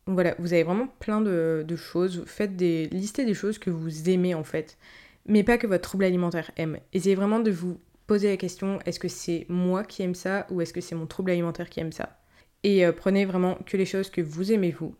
Voilà, 0.05 0.35
vous 0.39 0.53
avez 0.53 0.63
vraiment 0.63 0.87
plein 0.99 1.21
de, 1.21 1.65
choses. 1.75 2.23
Faites 2.27 2.55
des. 2.55 2.85
listez 2.87 3.25
des 3.25 3.33
choses 3.33 3.57
que 3.57 3.69
vous 3.69 4.09
aimez 4.09 4.35
en 4.35 4.43
fait. 4.43 4.77
Mais 5.25 5.43
pas 5.43 5.57
que 5.57 5.67
votre 5.67 5.81
trouble 5.83 6.05
alimentaire 6.05 6.51
aime. 6.55 6.77
Essayez 6.93 7.15
vraiment 7.15 7.39
de 7.39 7.51
vous 7.51 7.79
poser 8.05 8.29
la 8.29 8.37
question 8.37 8.79
est-ce 8.85 8.99
que 8.99 9.09
c'est 9.09 9.45
moi 9.49 9.83
qui 9.83 10.03
aime 10.03 10.15
ça 10.15 10.47
ou 10.49 10.61
est-ce 10.61 10.71
que 10.71 10.81
c'est 10.81 10.95
mon 10.95 11.07
trouble 11.07 11.31
alimentaire 11.31 11.69
qui 11.69 11.79
aime 11.79 11.91
ça? 11.91 12.19
Et 12.63 12.85
euh, 12.85 12.91
prenez 12.91 13.25
vraiment 13.25 13.55
que 13.65 13.75
les 13.75 13.85
choses 13.85 14.09
que 14.09 14.21
vous 14.21 14.51
aimez 14.51 14.71
vous 14.71 14.95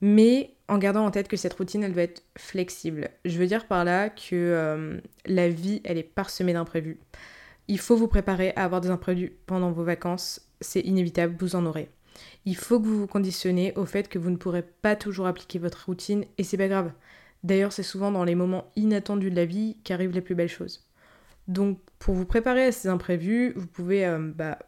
mais 0.00 0.54
en 0.68 0.78
gardant 0.78 1.04
en 1.04 1.10
tête 1.10 1.28
que 1.28 1.36
cette 1.36 1.54
routine, 1.54 1.82
elle 1.82 1.92
doit 1.92 2.02
être 2.02 2.22
flexible. 2.36 3.10
Je 3.24 3.38
veux 3.38 3.46
dire 3.46 3.66
par 3.66 3.84
là 3.84 4.10
que 4.10 4.34
euh, 4.34 4.98
la 5.24 5.48
vie, 5.48 5.80
elle 5.84 5.98
est 5.98 6.02
parsemée 6.02 6.52
d'imprévus. 6.52 6.98
Il 7.68 7.78
faut 7.78 7.96
vous 7.96 8.08
préparer 8.08 8.52
à 8.56 8.64
avoir 8.64 8.80
des 8.80 8.90
imprévus 8.90 9.36
pendant 9.46 9.72
vos 9.72 9.84
vacances, 9.84 10.40
c'est 10.60 10.80
inévitable, 10.80 11.36
vous 11.38 11.56
en 11.56 11.66
aurez. 11.66 11.90
Il 12.44 12.56
faut 12.56 12.80
que 12.80 12.86
vous 12.86 13.00
vous 13.00 13.06
conditionnez 13.06 13.72
au 13.76 13.84
fait 13.84 14.08
que 14.08 14.18
vous 14.18 14.30
ne 14.30 14.36
pourrez 14.36 14.62
pas 14.62 14.96
toujours 14.96 15.26
appliquer 15.26 15.58
votre 15.58 15.86
routine 15.86 16.24
et 16.38 16.44
c'est 16.44 16.56
pas 16.56 16.68
grave. 16.68 16.92
D'ailleurs, 17.42 17.72
c'est 17.72 17.82
souvent 17.82 18.10
dans 18.10 18.24
les 18.24 18.34
moments 18.34 18.70
inattendus 18.76 19.30
de 19.30 19.36
la 19.36 19.44
vie 19.44 19.76
qu'arrivent 19.84 20.12
les 20.12 20.20
plus 20.20 20.34
belles 20.34 20.48
choses. 20.48 20.86
Donc, 21.48 21.78
pour 21.98 22.14
vous 22.14 22.24
préparer 22.24 22.64
à 22.64 22.72
ces 22.72 22.88
imprévus, 22.88 23.52
vous 23.56 23.66
pouvez 23.66 24.06
euh, 24.06 24.18
bah, 24.18 24.58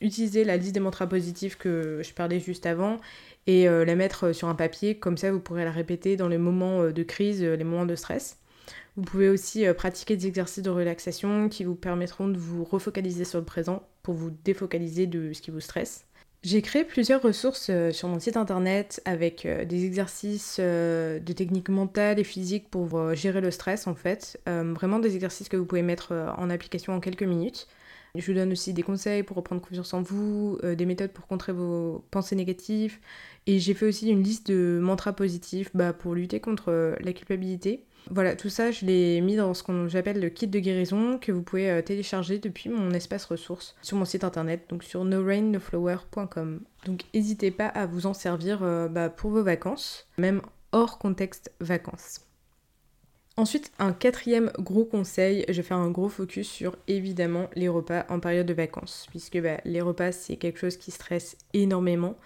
utiliser 0.00 0.44
la 0.44 0.56
liste 0.56 0.72
des 0.72 0.80
mantras 0.80 1.06
positifs 1.06 1.56
que 1.56 2.00
je 2.02 2.12
parlais 2.14 2.40
juste 2.40 2.66
avant 2.66 2.98
et 3.46 3.68
euh, 3.68 3.84
la 3.84 3.96
mettre 3.96 4.28
euh, 4.28 4.32
sur 4.32 4.48
un 4.48 4.54
papier, 4.54 4.98
comme 4.98 5.16
ça 5.16 5.30
vous 5.30 5.40
pourrez 5.40 5.64
la 5.64 5.70
répéter 5.70 6.16
dans 6.16 6.28
les 6.28 6.38
moments 6.38 6.84
de 6.84 7.02
crise, 7.02 7.42
les 7.42 7.64
moments 7.64 7.86
de 7.86 7.96
stress. 7.96 8.38
Vous 8.96 9.02
pouvez 9.02 9.28
aussi 9.28 9.64
pratiquer 9.76 10.16
des 10.16 10.26
exercices 10.26 10.62
de 10.62 10.70
relaxation 10.70 11.48
qui 11.48 11.64
vous 11.64 11.74
permettront 11.74 12.28
de 12.28 12.38
vous 12.38 12.64
refocaliser 12.64 13.24
sur 13.24 13.38
le 13.38 13.44
présent 13.44 13.82
pour 14.02 14.14
vous 14.14 14.30
défocaliser 14.44 15.06
de 15.06 15.32
ce 15.32 15.40
qui 15.40 15.50
vous 15.50 15.60
stresse. 15.60 16.04
J'ai 16.42 16.60
créé 16.60 16.84
plusieurs 16.84 17.22
ressources 17.22 17.70
sur 17.92 18.08
mon 18.08 18.18
site 18.18 18.36
internet 18.36 19.00
avec 19.04 19.46
des 19.46 19.84
exercices 19.84 20.58
de 20.58 21.32
techniques 21.32 21.68
mentales 21.68 22.18
et 22.18 22.24
physiques 22.24 22.68
pour 22.68 23.14
gérer 23.14 23.40
le 23.40 23.52
stress 23.52 23.86
en 23.86 23.94
fait. 23.94 24.40
Vraiment 24.46 24.98
des 24.98 25.14
exercices 25.14 25.48
que 25.48 25.56
vous 25.56 25.66
pouvez 25.66 25.82
mettre 25.82 26.12
en 26.36 26.50
application 26.50 26.94
en 26.94 27.00
quelques 27.00 27.22
minutes. 27.22 27.68
Je 28.14 28.26
vous 28.26 28.36
donne 28.36 28.52
aussi 28.52 28.74
des 28.74 28.82
conseils 28.82 29.22
pour 29.22 29.38
reprendre 29.38 29.62
confiance 29.62 29.94
en 29.94 30.02
vous, 30.02 30.58
des 30.62 30.84
méthodes 30.84 31.12
pour 31.12 31.26
contrer 31.26 31.52
vos 31.52 32.04
pensées 32.10 32.36
négatives, 32.36 32.98
et 33.46 33.58
j'ai 33.58 33.74
fait 33.74 33.86
aussi 33.86 34.08
une 34.08 34.22
liste 34.22 34.48
de 34.48 34.78
mantras 34.80 35.12
positifs 35.12 35.70
bah, 35.74 35.92
pour 35.92 36.14
lutter 36.14 36.38
contre 36.38 36.70
euh, 36.70 36.94
la 37.00 37.12
culpabilité. 37.12 37.84
Voilà, 38.10 38.34
tout 38.36 38.48
ça, 38.48 38.70
je 38.70 38.84
l'ai 38.84 39.20
mis 39.20 39.36
dans 39.36 39.54
ce 39.54 39.62
qu'on 39.62 39.88
j'appelle 39.88 40.20
le 40.20 40.28
kit 40.28 40.46
de 40.46 40.58
guérison 40.58 41.18
que 41.18 41.32
vous 41.32 41.42
pouvez 41.42 41.70
euh, 41.70 41.82
télécharger 41.82 42.38
depuis 42.38 42.68
mon 42.68 42.90
espace 42.90 43.24
ressources 43.24 43.76
sur 43.82 43.96
mon 43.96 44.04
site 44.04 44.24
internet, 44.24 44.66
donc 44.68 44.82
sur 44.82 45.04
norainnoflower.com. 45.04 46.60
Donc 46.84 47.02
n'hésitez 47.14 47.50
pas 47.50 47.66
à 47.66 47.86
vous 47.86 48.06
en 48.06 48.14
servir 48.14 48.62
euh, 48.62 48.88
bah, 48.88 49.08
pour 49.08 49.30
vos 49.30 49.42
vacances, 49.42 50.08
même 50.18 50.42
hors 50.72 50.98
contexte 50.98 51.52
vacances. 51.60 52.20
Ensuite, 53.38 53.72
un 53.78 53.94
quatrième 53.94 54.50
gros 54.58 54.84
conseil, 54.84 55.46
je 55.48 55.54
vais 55.54 55.62
faire 55.62 55.78
un 55.78 55.90
gros 55.90 56.10
focus 56.10 56.46
sur 56.46 56.76
évidemment 56.86 57.48
les 57.54 57.68
repas 57.68 58.04
en 58.10 58.20
période 58.20 58.46
de 58.46 58.52
vacances, 58.52 59.06
puisque 59.08 59.40
bah, 59.40 59.58
les 59.64 59.80
repas 59.80 60.12
c'est 60.12 60.36
quelque 60.36 60.58
chose 60.58 60.76
qui 60.76 60.90
stresse 60.90 61.38
énormément 61.54 62.16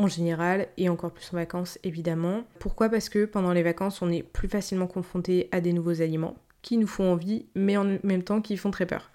en 0.00 0.08
général 0.08 0.68
et 0.78 0.88
encore 0.88 1.12
plus 1.12 1.28
en 1.32 1.36
vacances 1.36 1.78
évidemment. 1.84 2.44
Pourquoi? 2.58 2.88
Parce 2.88 3.08
que 3.08 3.24
pendant 3.26 3.52
les 3.52 3.62
vacances 3.62 4.02
on 4.02 4.10
est 4.10 4.22
plus 4.22 4.48
facilement 4.48 4.86
confronté 4.86 5.48
à 5.52 5.60
des 5.60 5.72
nouveaux 5.72 6.00
aliments 6.00 6.36
qui 6.62 6.78
nous 6.78 6.86
font 6.86 7.12
envie 7.12 7.46
mais 7.54 7.76
en 7.76 7.98
même 8.02 8.22
temps 8.22 8.40
qui 8.40 8.56
font 8.56 8.70
très 8.70 8.86
peur. 8.86 9.10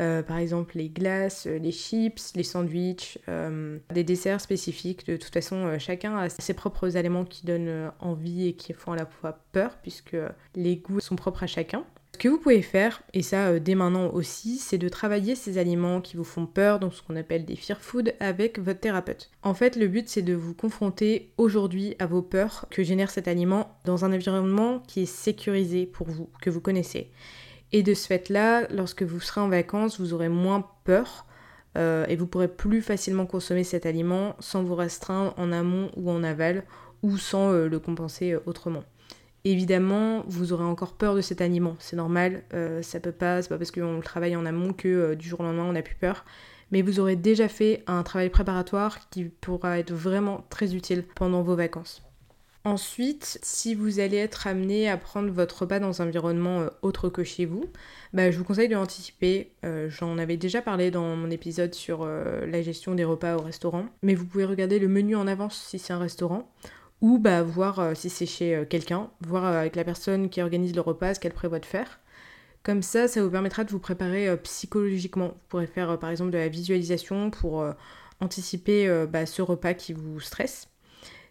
Euh, 0.00 0.22
par 0.22 0.38
exemple 0.38 0.76
les 0.76 0.88
glaces, 0.88 1.46
les 1.46 1.72
chips, 1.72 2.32
les 2.36 2.44
sandwichs, 2.44 3.18
euh, 3.28 3.78
des 3.92 4.04
desserts 4.04 4.40
spécifiques. 4.40 5.04
De 5.06 5.16
toute 5.16 5.32
façon, 5.32 5.66
euh, 5.66 5.78
chacun 5.78 6.16
a 6.16 6.28
ses 6.28 6.54
propres 6.54 6.96
aliments 6.96 7.24
qui 7.24 7.44
donnent 7.44 7.90
envie 7.98 8.46
et 8.46 8.52
qui 8.52 8.72
font 8.72 8.92
à 8.92 8.96
la 8.96 9.06
fois 9.06 9.40
peur, 9.50 9.76
puisque 9.82 10.16
les 10.54 10.76
goûts 10.76 11.00
sont 11.00 11.16
propres 11.16 11.42
à 11.42 11.46
chacun. 11.48 11.84
Ce 12.18 12.24
que 12.24 12.28
vous 12.28 12.38
pouvez 12.38 12.62
faire, 12.62 13.00
et 13.14 13.22
ça 13.22 13.46
euh, 13.46 13.60
dès 13.60 13.76
maintenant 13.76 14.10
aussi, 14.10 14.58
c'est 14.58 14.76
de 14.76 14.88
travailler 14.88 15.36
ces 15.36 15.56
aliments 15.56 16.00
qui 16.00 16.16
vous 16.16 16.24
font 16.24 16.46
peur, 16.46 16.80
donc 16.80 16.92
ce 16.92 17.00
qu'on 17.00 17.14
appelle 17.14 17.44
des 17.44 17.54
fear 17.54 17.80
food, 17.80 18.12
avec 18.18 18.58
votre 18.58 18.80
thérapeute. 18.80 19.30
En 19.44 19.54
fait, 19.54 19.76
le 19.76 19.86
but 19.86 20.08
c'est 20.08 20.22
de 20.22 20.34
vous 20.34 20.52
confronter 20.52 21.30
aujourd'hui 21.36 21.94
à 22.00 22.06
vos 22.06 22.20
peurs 22.20 22.66
que 22.70 22.82
génère 22.82 23.12
cet 23.12 23.28
aliment 23.28 23.78
dans 23.84 24.04
un 24.04 24.12
environnement 24.12 24.80
qui 24.80 25.02
est 25.02 25.06
sécurisé 25.06 25.86
pour 25.86 26.08
vous, 26.08 26.28
que 26.42 26.50
vous 26.50 26.60
connaissez. 26.60 27.12
Et 27.70 27.84
de 27.84 27.94
ce 27.94 28.08
fait-là, 28.08 28.66
lorsque 28.72 29.04
vous 29.04 29.20
serez 29.20 29.40
en 29.40 29.48
vacances, 29.48 30.00
vous 30.00 30.12
aurez 30.12 30.28
moins 30.28 30.68
peur 30.82 31.24
euh, 31.76 32.04
et 32.08 32.16
vous 32.16 32.26
pourrez 32.26 32.48
plus 32.48 32.82
facilement 32.82 33.26
consommer 33.26 33.62
cet 33.62 33.86
aliment 33.86 34.34
sans 34.40 34.64
vous 34.64 34.74
restreindre 34.74 35.34
en 35.36 35.52
amont 35.52 35.92
ou 35.94 36.10
en 36.10 36.24
aval 36.24 36.64
ou 37.04 37.16
sans 37.16 37.52
euh, 37.52 37.68
le 37.68 37.78
compenser 37.78 38.36
autrement. 38.44 38.82
Évidemment, 39.44 40.24
vous 40.26 40.52
aurez 40.52 40.64
encore 40.64 40.94
peur 40.94 41.14
de 41.14 41.20
cet 41.20 41.40
aliment, 41.40 41.76
c'est 41.78 41.96
normal, 41.96 42.42
euh, 42.54 42.82
ça 42.82 42.98
peut 42.98 43.12
pas, 43.12 43.40
c'est 43.40 43.48
pas 43.48 43.56
parce 43.56 43.70
qu'on 43.70 43.96
le 43.96 44.02
travaille 44.02 44.34
en 44.34 44.44
amont 44.44 44.72
que 44.72 44.88
euh, 44.88 45.14
du 45.14 45.28
jour 45.28 45.40
au 45.40 45.42
lendemain 45.44 45.64
on 45.64 45.72
n'a 45.72 45.82
plus 45.82 45.94
peur. 45.94 46.24
Mais 46.70 46.82
vous 46.82 47.00
aurez 47.00 47.16
déjà 47.16 47.48
fait 47.48 47.82
un 47.86 48.02
travail 48.02 48.28
préparatoire 48.30 49.08
qui 49.08 49.24
pourra 49.24 49.78
être 49.78 49.92
vraiment 49.92 50.44
très 50.50 50.74
utile 50.74 51.04
pendant 51.14 51.42
vos 51.42 51.54
vacances. 51.54 52.02
Ensuite, 52.64 53.38
si 53.42 53.74
vous 53.74 54.00
allez 54.00 54.18
être 54.18 54.46
amené 54.46 54.90
à 54.90 54.98
prendre 54.98 55.30
votre 55.30 55.62
repas 55.62 55.78
dans 55.78 56.02
un 56.02 56.08
environnement 56.08 56.60
euh, 56.60 56.68
autre 56.82 57.08
que 57.08 57.24
chez 57.24 57.46
vous, 57.46 57.64
bah, 58.12 58.30
je 58.30 58.36
vous 58.36 58.44
conseille 58.44 58.68
de 58.68 58.74
l'anticiper. 58.74 59.52
J'en 59.88 60.18
avais 60.18 60.36
déjà 60.36 60.60
parlé 60.60 60.90
dans 60.90 61.16
mon 61.16 61.30
épisode 61.30 61.74
sur 61.74 62.06
la 62.06 62.62
gestion 62.62 62.94
des 62.94 63.04
repas 63.04 63.36
au 63.36 63.42
restaurant. 63.42 63.86
Mais 64.02 64.14
vous 64.14 64.26
pouvez 64.26 64.44
regarder 64.44 64.78
le 64.78 64.88
menu 64.88 65.14
en 65.14 65.26
avance 65.26 65.56
si 65.68 65.78
c'est 65.78 65.92
un 65.92 65.98
restaurant 65.98 66.50
ou 67.00 67.18
bah, 67.18 67.42
voir 67.42 67.78
euh, 67.78 67.94
si 67.94 68.10
c'est 68.10 68.26
chez 68.26 68.54
euh, 68.54 68.64
quelqu'un, 68.64 69.10
voir 69.20 69.44
euh, 69.44 69.60
avec 69.60 69.76
la 69.76 69.84
personne 69.84 70.28
qui 70.28 70.42
organise 70.42 70.74
le 70.74 70.80
repas 70.80 71.14
ce 71.14 71.20
qu'elle 71.20 71.32
prévoit 71.32 71.60
de 71.60 71.66
faire. 71.66 72.00
Comme 72.64 72.82
ça, 72.82 73.08
ça 73.08 73.22
vous 73.22 73.30
permettra 73.30 73.64
de 73.64 73.70
vous 73.70 73.78
préparer 73.78 74.36
psychologiquement. 74.38 75.28
Vous 75.28 75.48
pourrez 75.48 75.66
faire 75.66 75.98
par 75.98 76.10
exemple 76.10 76.32
de 76.32 76.38
la 76.38 76.48
visualisation 76.48 77.30
pour 77.30 77.64
anticiper 78.20 79.06
bah, 79.08 79.26
ce 79.26 79.40
repas 79.40 79.74
qui 79.74 79.94
vous 79.94 80.20
stresse. 80.20 80.68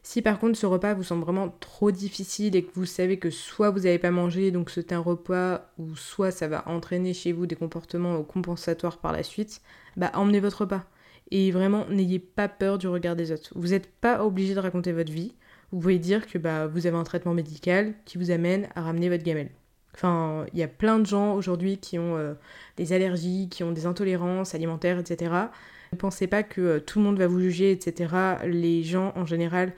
Si 0.01 0.21
par 0.21 0.39
contre 0.39 0.57
ce 0.57 0.65
repas 0.65 0.93
vous 0.93 1.03
semble 1.03 1.23
vraiment 1.23 1.53
trop 1.59 1.91
difficile 1.91 2.55
et 2.55 2.63
que 2.63 2.71
vous 2.73 2.85
savez 2.85 3.19
que 3.19 3.29
soit 3.29 3.69
vous 3.69 3.81
n'avez 3.81 3.99
pas 3.99 4.09
mangé, 4.09 4.51
donc 4.51 4.69
c'est 4.71 4.93
un 4.93 4.99
repas, 4.99 5.69
ou 5.77 5.95
soit 5.95 6.31
ça 6.31 6.47
va 6.47 6.67
entraîner 6.67 7.13
chez 7.13 7.33
vous 7.33 7.45
des 7.45 7.57
comportements 7.57 8.23
compensatoires 8.23 8.97
par 8.97 9.11
la 9.11 9.21
suite, 9.21 9.61
bah 9.97 10.11
emmenez 10.15 10.39
votre 10.39 10.61
repas. 10.61 10.85
Et 11.29 11.51
vraiment, 11.51 11.85
n'ayez 11.89 12.19
pas 12.19 12.47
peur 12.47 12.77
du 12.77 12.87
regard 12.87 13.17
des 13.17 13.33
autres. 13.33 13.51
Vous 13.55 13.67
n'êtes 13.67 13.91
pas 13.91 14.23
obligé 14.25 14.55
de 14.55 14.59
raconter 14.59 14.93
votre 14.93 15.11
vie 15.11 15.35
vous 15.71 15.79
pouvez 15.79 15.99
dire 15.99 16.27
que 16.27 16.37
bah, 16.37 16.67
vous 16.67 16.87
avez 16.87 16.97
un 16.97 17.03
traitement 17.03 17.33
médical 17.33 17.93
qui 18.05 18.17
vous 18.17 18.31
amène 18.31 18.67
à 18.75 18.81
ramener 18.81 19.09
votre 19.09 19.23
gamelle. 19.23 19.49
Enfin, 19.93 20.45
il 20.53 20.59
y 20.59 20.63
a 20.63 20.67
plein 20.67 20.99
de 20.99 21.05
gens 21.05 21.33
aujourd'hui 21.35 21.77
qui 21.77 21.97
ont 21.97 22.15
euh, 22.17 22.33
des 22.77 22.93
allergies, 22.93 23.49
qui 23.49 23.63
ont 23.63 23.71
des 23.71 23.85
intolérances 23.85 24.53
alimentaires, 24.53 24.99
etc. 24.99 25.31
Ne 25.91 25.97
pensez 25.97 26.27
pas 26.27 26.43
que 26.43 26.61
euh, 26.61 26.79
tout 26.79 26.99
le 26.99 27.05
monde 27.05 27.17
va 27.17 27.27
vous 27.27 27.39
juger, 27.39 27.71
etc. 27.71 28.13
Les 28.45 28.83
gens, 28.83 29.11
en 29.15 29.25
général, 29.25 29.73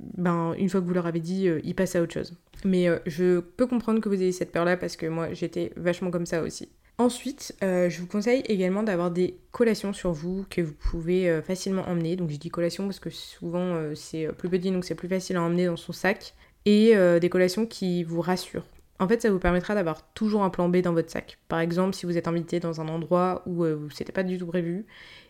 ben, 0.00 0.54
une 0.58 0.68
fois 0.68 0.80
que 0.80 0.86
vous 0.86 0.92
leur 0.92 1.06
avez 1.06 1.20
dit, 1.20 1.48
euh, 1.48 1.60
ils 1.64 1.74
passent 1.74 1.96
à 1.96 2.02
autre 2.02 2.12
chose. 2.12 2.34
Mais 2.64 2.88
je 3.06 3.40
peux 3.40 3.66
comprendre 3.66 4.00
que 4.00 4.08
vous 4.08 4.20
ayez 4.20 4.32
cette 4.32 4.52
peur-là 4.52 4.76
parce 4.76 4.96
que 4.96 5.06
moi, 5.06 5.32
j'étais 5.32 5.72
vachement 5.76 6.10
comme 6.10 6.26
ça 6.26 6.42
aussi. 6.42 6.68
Ensuite, 6.96 7.56
euh, 7.64 7.90
je 7.90 8.00
vous 8.00 8.06
conseille 8.06 8.42
également 8.46 8.84
d'avoir 8.84 9.10
des 9.10 9.36
collations 9.50 9.92
sur 9.92 10.12
vous 10.12 10.46
que 10.48 10.60
vous 10.60 10.74
pouvez 10.74 11.28
euh, 11.28 11.42
facilement 11.42 11.82
emmener. 11.88 12.14
Donc 12.14 12.30
je 12.30 12.36
dis 12.36 12.50
collation 12.50 12.84
parce 12.84 13.00
que 13.00 13.10
souvent 13.10 13.74
euh, 13.74 13.94
c'est 13.96 14.28
plus 14.38 14.48
petit 14.48 14.70
donc 14.70 14.84
c'est 14.84 14.94
plus 14.94 15.08
facile 15.08 15.36
à 15.36 15.42
emmener 15.42 15.66
dans 15.66 15.76
son 15.76 15.92
sac. 15.92 16.34
Et 16.66 16.94
des 17.20 17.28
collations 17.28 17.66
qui 17.66 18.04
vous 18.04 18.22
rassurent. 18.22 18.64
En 18.98 19.06
fait, 19.06 19.20
ça 19.20 19.30
vous 19.30 19.38
permettra 19.38 19.74
d'avoir 19.74 20.10
toujours 20.14 20.44
un 20.44 20.48
plan 20.48 20.70
B 20.70 20.78
dans 20.78 20.94
votre 20.94 21.10
sac. 21.10 21.36
Par 21.46 21.60
exemple, 21.60 21.94
si 21.94 22.06
vous 22.06 22.16
êtes 22.16 22.26
invité 22.26 22.58
dans 22.58 22.80
un 22.80 22.88
endroit 22.88 23.42
où 23.44 23.66
c'était 23.90 24.12
pas 24.12 24.22
du 24.22 24.38
tout 24.38 24.46
prévu 24.46 24.86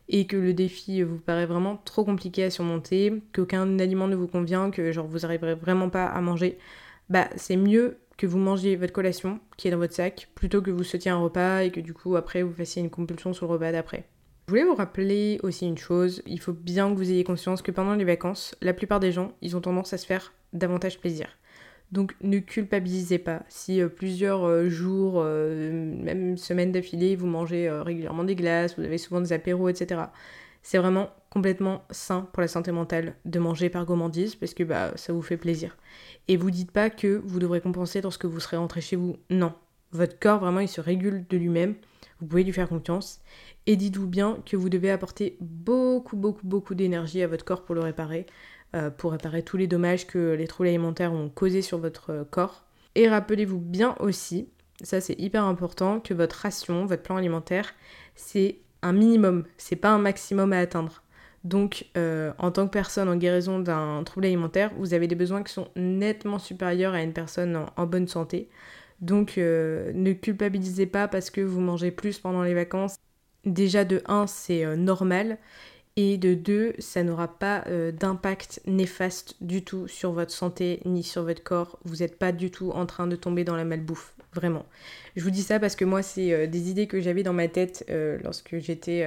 et 0.08 0.28
que 0.28 0.36
le 0.36 0.54
défi 0.54 1.02
vous 1.02 1.18
paraît 1.18 1.46
vraiment 1.46 1.76
trop 1.84 2.04
compliqué 2.04 2.44
à 2.44 2.50
surmonter, 2.50 3.14
qu'aucun 3.32 3.80
aliment 3.80 4.06
ne 4.06 4.14
vous 4.14 4.28
convient, 4.28 4.70
que 4.70 4.92
genre 4.92 5.08
vous 5.08 5.24
arriverez 5.26 5.56
vraiment 5.56 5.90
pas 5.90 6.06
à 6.06 6.20
manger, 6.20 6.56
bah 7.10 7.28
c'est 7.34 7.56
mieux 7.56 7.98
que 8.16 8.26
vous 8.26 8.38
mangiez 8.38 8.76
votre 8.76 8.92
collation 8.92 9.40
qui 9.56 9.68
est 9.68 9.70
dans 9.70 9.78
votre 9.78 9.94
sac 9.94 10.28
plutôt 10.34 10.62
que 10.62 10.70
vous 10.70 10.84
sautiez 10.84 11.10
un 11.10 11.18
repas 11.18 11.62
et 11.62 11.70
que 11.70 11.80
du 11.80 11.94
coup 11.94 12.16
après 12.16 12.42
vous 12.42 12.52
fassiez 12.52 12.82
une 12.82 12.90
compulsion 12.90 13.32
sur 13.32 13.46
le 13.46 13.52
repas 13.52 13.72
d'après. 13.72 14.04
Je 14.46 14.52
voulais 14.52 14.64
vous 14.64 14.74
rappeler 14.74 15.40
aussi 15.42 15.66
une 15.66 15.78
chose, 15.78 16.22
il 16.26 16.38
faut 16.38 16.52
bien 16.52 16.90
que 16.90 16.96
vous 16.96 17.10
ayez 17.10 17.24
conscience 17.24 17.62
que 17.62 17.70
pendant 17.70 17.94
les 17.94 18.04
vacances, 18.04 18.54
la 18.60 18.74
plupart 18.74 19.00
des 19.00 19.10
gens, 19.10 19.32
ils 19.40 19.56
ont 19.56 19.62
tendance 19.62 19.94
à 19.94 19.98
se 19.98 20.04
faire 20.04 20.34
davantage 20.52 21.00
plaisir. 21.00 21.28
Donc 21.92 22.14
ne 22.22 22.40
culpabilisez 22.40 23.18
pas 23.18 23.42
si 23.48 23.80
euh, 23.80 23.88
plusieurs 23.88 24.44
euh, 24.44 24.68
jours, 24.68 25.14
euh, 25.18 25.70
même 25.72 26.36
semaines 26.36 26.72
d'affilée, 26.72 27.14
vous 27.16 27.26
mangez 27.26 27.70
régulièrement 27.70 28.24
des 28.24 28.34
glaces, 28.34 28.76
vous 28.76 28.84
avez 28.84 28.98
souvent 28.98 29.20
des 29.20 29.32
apéros, 29.32 29.68
etc. 29.68 30.00
C'est 30.62 30.78
vraiment 30.78 31.10
complètement 31.34 31.84
sain 31.90 32.28
pour 32.32 32.40
la 32.40 32.48
santé 32.48 32.70
mentale 32.70 33.16
de 33.24 33.40
manger 33.40 33.68
par 33.68 33.84
gourmandise 33.84 34.36
parce 34.36 34.54
que 34.54 34.62
bah, 34.62 34.92
ça 34.94 35.12
vous 35.12 35.20
fait 35.20 35.36
plaisir. 35.36 35.76
Et 36.28 36.36
vous 36.36 36.52
dites 36.52 36.70
pas 36.70 36.90
que 36.90 37.20
vous 37.24 37.40
devrez 37.40 37.60
compenser 37.60 38.00
lorsque 38.00 38.24
vous 38.24 38.38
serez 38.38 38.56
rentré 38.56 38.80
chez 38.80 38.94
vous. 38.94 39.16
Non. 39.30 39.52
Votre 39.90 40.18
corps, 40.18 40.38
vraiment, 40.38 40.60
il 40.60 40.68
se 40.68 40.80
régule 40.80 41.26
de 41.28 41.36
lui-même. 41.36 41.74
Vous 42.20 42.26
pouvez 42.26 42.44
lui 42.44 42.52
faire 42.52 42.68
confiance. 42.68 43.20
Et 43.66 43.74
dites-vous 43.74 44.06
bien 44.06 44.38
que 44.46 44.56
vous 44.56 44.68
devez 44.68 44.92
apporter 44.92 45.36
beaucoup, 45.40 46.16
beaucoup, 46.16 46.46
beaucoup 46.46 46.76
d'énergie 46.76 47.20
à 47.22 47.26
votre 47.26 47.44
corps 47.44 47.64
pour 47.64 47.74
le 47.74 47.80
réparer, 47.80 48.26
euh, 48.76 48.90
pour 48.90 49.10
réparer 49.10 49.42
tous 49.42 49.56
les 49.56 49.66
dommages 49.66 50.06
que 50.06 50.34
les 50.34 50.46
troubles 50.46 50.68
alimentaires 50.68 51.12
ont 51.12 51.28
causés 51.28 51.62
sur 51.62 51.78
votre 51.78 52.26
corps. 52.30 52.64
Et 52.94 53.08
rappelez-vous 53.08 53.58
bien 53.58 53.96
aussi, 53.98 54.48
ça 54.82 55.00
c'est 55.00 55.18
hyper 55.18 55.44
important, 55.44 55.98
que 55.98 56.14
votre 56.14 56.36
ration, 56.36 56.86
votre 56.86 57.02
plan 57.02 57.16
alimentaire, 57.16 57.74
c'est 58.14 58.58
un 58.82 58.92
minimum, 58.92 59.44
c'est 59.56 59.76
pas 59.76 59.90
un 59.90 59.98
maximum 59.98 60.52
à 60.52 60.60
atteindre. 60.60 61.03
Donc, 61.44 61.86
euh, 61.98 62.32
en 62.38 62.50
tant 62.50 62.66
que 62.66 62.72
personne 62.72 63.08
en 63.08 63.16
guérison 63.16 63.58
d'un 63.58 64.02
trouble 64.02 64.26
alimentaire, 64.26 64.72
vous 64.78 64.94
avez 64.94 65.06
des 65.06 65.14
besoins 65.14 65.42
qui 65.42 65.52
sont 65.52 65.68
nettement 65.76 66.38
supérieurs 66.38 66.94
à 66.94 67.02
une 67.02 67.12
personne 67.12 67.66
en, 67.76 67.86
bonne 67.86 68.08
santé. 68.08 68.48
Donc, 69.00 69.36
euh, 69.36 69.92
ne 69.94 70.14
culpabilisez 70.14 70.86
pas 70.86 71.06
parce 71.06 71.28
que 71.28 71.42
vous 71.42 71.60
mangez 71.60 71.90
plus 71.90 72.18
pendant 72.18 72.42
les 72.42 72.54
vacances. 72.54 72.96
Déjà, 73.44 73.84
de 73.84 74.02
1, 74.06 74.26
c'est 74.26 74.64
euh, 74.64 74.74
normal. 74.74 75.36
Et 75.96 76.16
de 76.16 76.34
2, 76.34 76.74
ça 76.80 77.04
n'aura 77.04 77.28
pas 77.28 77.64
d'impact 77.92 78.60
néfaste 78.66 79.36
du 79.40 79.62
tout 79.62 79.86
sur 79.86 80.10
votre 80.10 80.32
santé 80.32 80.80
ni 80.84 81.04
sur 81.04 81.22
votre 81.22 81.44
corps. 81.44 81.78
Vous 81.84 81.98
n'êtes 81.98 82.18
pas 82.18 82.32
du 82.32 82.50
tout 82.50 82.72
en 82.72 82.84
train 82.84 83.06
de 83.06 83.14
tomber 83.14 83.44
dans 83.44 83.54
la 83.54 83.64
malbouffe. 83.64 84.12
Vraiment. 84.32 84.66
Je 85.14 85.22
vous 85.22 85.30
dis 85.30 85.42
ça 85.42 85.60
parce 85.60 85.76
que 85.76 85.84
moi, 85.84 86.02
c'est 86.02 86.48
des 86.48 86.68
idées 86.68 86.88
que 86.88 87.00
j'avais 87.00 87.22
dans 87.22 87.32
ma 87.32 87.46
tête 87.46 87.88
lorsque 88.24 88.58
j'étais 88.58 89.06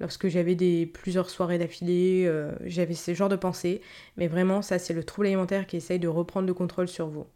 lorsque 0.00 0.28
j'avais 0.28 0.54
des 0.54 0.86
plusieurs 0.86 1.30
soirées 1.30 1.58
d'affilée, 1.58 2.24
euh, 2.26 2.52
j'avais 2.64 2.94
ce 2.94 3.14
genre 3.14 3.28
de 3.28 3.36
pensées. 3.36 3.80
Mais 4.16 4.28
vraiment, 4.28 4.62
ça, 4.62 4.78
c'est 4.78 4.94
le 4.94 5.04
trouble 5.04 5.26
alimentaire 5.26 5.66
qui 5.66 5.76
essaye 5.76 5.98
de 5.98 6.08
reprendre 6.08 6.46
le 6.46 6.54
contrôle 6.54 6.88
sur 6.88 7.08
vous. 7.08 7.26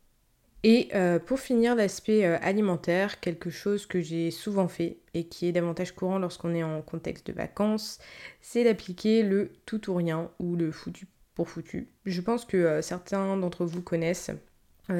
Et 0.64 0.88
euh, 0.94 1.21
pour 1.21 1.38
finir 1.38 1.77
l'aspect 1.77 2.25
euh, 2.25 2.37
alimentaire, 2.42 3.21
quelque 3.21 3.49
chose 3.49 3.87
que 3.87 4.01
j'ai 4.01 4.33
souvent 4.33 4.66
fait 4.66 4.99
et 5.14 5.29
qui 5.29 5.47
est 5.47 5.53
davantage 5.53 5.92
courant 5.92 6.18
lorsqu'on 6.18 6.55
est 6.55 6.64
en 6.64 6.83
contexte 6.83 7.29
de 7.29 7.33
vacances, 7.33 8.01
c'est 8.40 8.64
d'appliquer 8.64 9.23
le 9.23 9.53
tout 9.66 9.88
ou 9.88 9.94
rien 9.94 10.31
ou 10.40 10.57
le 10.57 10.73
foutu 10.73 11.07
pour 11.37 11.49
foutu. 11.49 11.88
Je 12.07 12.21
pense 12.21 12.44
que 12.44 12.83
certains 12.83 13.37
d'entre 13.37 13.64
vous 13.64 13.83
connaissent. 13.83 14.33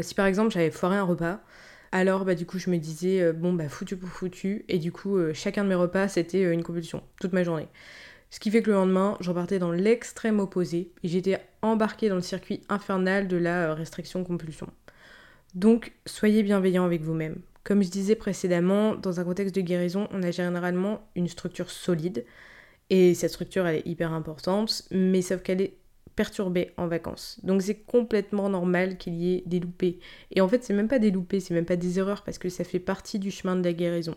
si 0.03 0.15
par 0.15 0.27
exemple 0.27 0.53
j'avais 0.53 0.71
foiré 0.71 0.97
un 0.97 1.03
repas, 1.03 1.41
alors 1.93 2.25
bah 2.25 2.35
du 2.35 2.47
coup 2.47 2.59
je 2.59 2.71
me 2.71 2.77
disais 2.79 3.23
euh, 3.23 3.33
bon 3.33 3.53
bah 3.53 3.69
foutu 3.69 3.97
pour 3.97 4.09
foutu 4.09 4.65
et 4.69 4.79
du 4.79 4.93
coup 4.93 5.17
euh, 5.17 5.33
chacun 5.35 5.65
de 5.65 5.69
mes 5.69 5.75
repas 5.75 6.09
c'était 6.09 6.45
euh, 6.45 6.53
une 6.53 6.63
compulsion 6.63 7.03
toute 7.21 7.33
ma 7.33 7.45
journée. 7.45 7.69
Ce 8.31 8.41
qui 8.41 8.51
fait 8.51 8.63
que 8.63 8.71
le 8.71 8.77
lendemain 8.77 9.17
je 9.21 9.31
repartais 9.31 9.59
dans 9.59 9.73
l'extrême 9.73 10.39
opposé 10.39 10.93
et 11.03 11.09
j'étais 11.09 11.41
embarquée 11.63 12.09
dans 12.09 12.17
le 12.17 12.21
circuit 12.21 12.61
infernal 12.69 13.27
de 13.27 13.37
la 13.37 13.75
restriction 13.75 14.23
compulsion. 14.23 14.69
Donc 15.55 15.93
soyez 16.05 16.43
bienveillant 16.43 16.85
avec 16.85 17.03
vous-même. 17.03 17.41
Comme 17.65 17.83
je 17.83 17.91
disais 17.91 18.15
précédemment, 18.15 18.95
dans 18.95 19.21
un 19.21 19.25
contexte 19.25 19.55
de 19.55 19.61
guérison, 19.61 20.09
on 20.13 20.23
a 20.23 20.31
généralement 20.31 21.07
une 21.17 21.29
structure 21.29 21.71
solide 21.71 22.25
et 22.91 23.15
cette 23.15 23.31
structure 23.31 23.67
elle 23.67 23.77
est 23.77 23.87
hyper 23.87 24.13
importante, 24.13 24.83
mais 24.91 25.23
sauf 25.23 25.43
qu'elle 25.43 25.63
est 25.63 25.75
perturbé 26.19 26.73
en 26.77 26.89
vacances. 26.89 27.39
Donc 27.45 27.63
c'est 27.63 27.77
complètement 27.77 28.49
normal 28.49 28.97
qu'il 28.97 29.15
y 29.15 29.37
ait 29.37 29.45
des 29.47 29.61
loupés. 29.61 30.01
Et 30.33 30.41
en 30.41 30.49
fait, 30.49 30.65
c'est 30.65 30.75
même 30.75 30.89
pas 30.89 30.99
des 30.99 31.13
loupés, 31.13 31.39
c'est 31.39 31.55
même 31.55 31.65
pas 31.65 31.77
des 31.77 32.01
erreurs 32.01 32.25
parce 32.25 32.39
que 32.39 32.49
ça 32.49 32.65
fait 32.65 32.81
partie 32.81 33.21
du 33.21 33.31
chemin 33.31 33.55
de 33.55 33.63
la 33.63 33.73
guérison. 33.73 34.17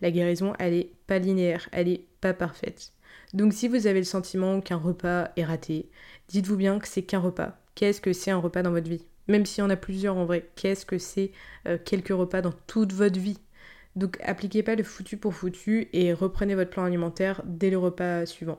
La 0.00 0.10
guérison, 0.10 0.54
elle 0.58 0.72
est 0.72 0.92
pas 1.06 1.18
linéaire, 1.18 1.68
elle 1.70 1.88
est 1.88 2.06
pas 2.22 2.32
parfaite. 2.32 2.94
Donc 3.34 3.52
si 3.52 3.68
vous 3.68 3.86
avez 3.86 3.98
le 3.98 4.06
sentiment 4.06 4.62
qu'un 4.62 4.78
repas 4.78 5.28
est 5.36 5.44
raté, 5.44 5.90
dites-vous 6.28 6.56
bien 6.56 6.78
que 6.78 6.88
c'est 6.88 7.02
qu'un 7.02 7.18
repas. 7.18 7.58
Qu'est-ce 7.74 8.00
que 8.00 8.14
c'est 8.14 8.30
un 8.30 8.38
repas 8.38 8.62
dans 8.62 8.70
votre 8.70 8.88
vie? 8.88 9.04
Même 9.28 9.44
s'il 9.44 9.62
y 9.62 9.66
en 9.66 9.68
a 9.68 9.76
plusieurs 9.76 10.16
en 10.16 10.24
vrai, 10.24 10.48
qu'est-ce 10.56 10.86
que 10.86 10.96
c'est 10.96 11.32
euh, 11.68 11.76
quelques 11.84 12.16
repas 12.16 12.40
dans 12.40 12.54
toute 12.66 12.94
votre 12.94 13.20
vie? 13.20 13.40
Donc 13.94 14.16
appliquez 14.22 14.62
pas 14.62 14.74
le 14.74 14.84
foutu 14.84 15.18
pour 15.18 15.34
foutu 15.34 15.90
et 15.92 16.14
reprenez 16.14 16.54
votre 16.54 16.70
plan 16.70 16.84
alimentaire 16.84 17.42
dès 17.44 17.68
le 17.68 17.76
repas 17.76 18.24
suivant. 18.24 18.58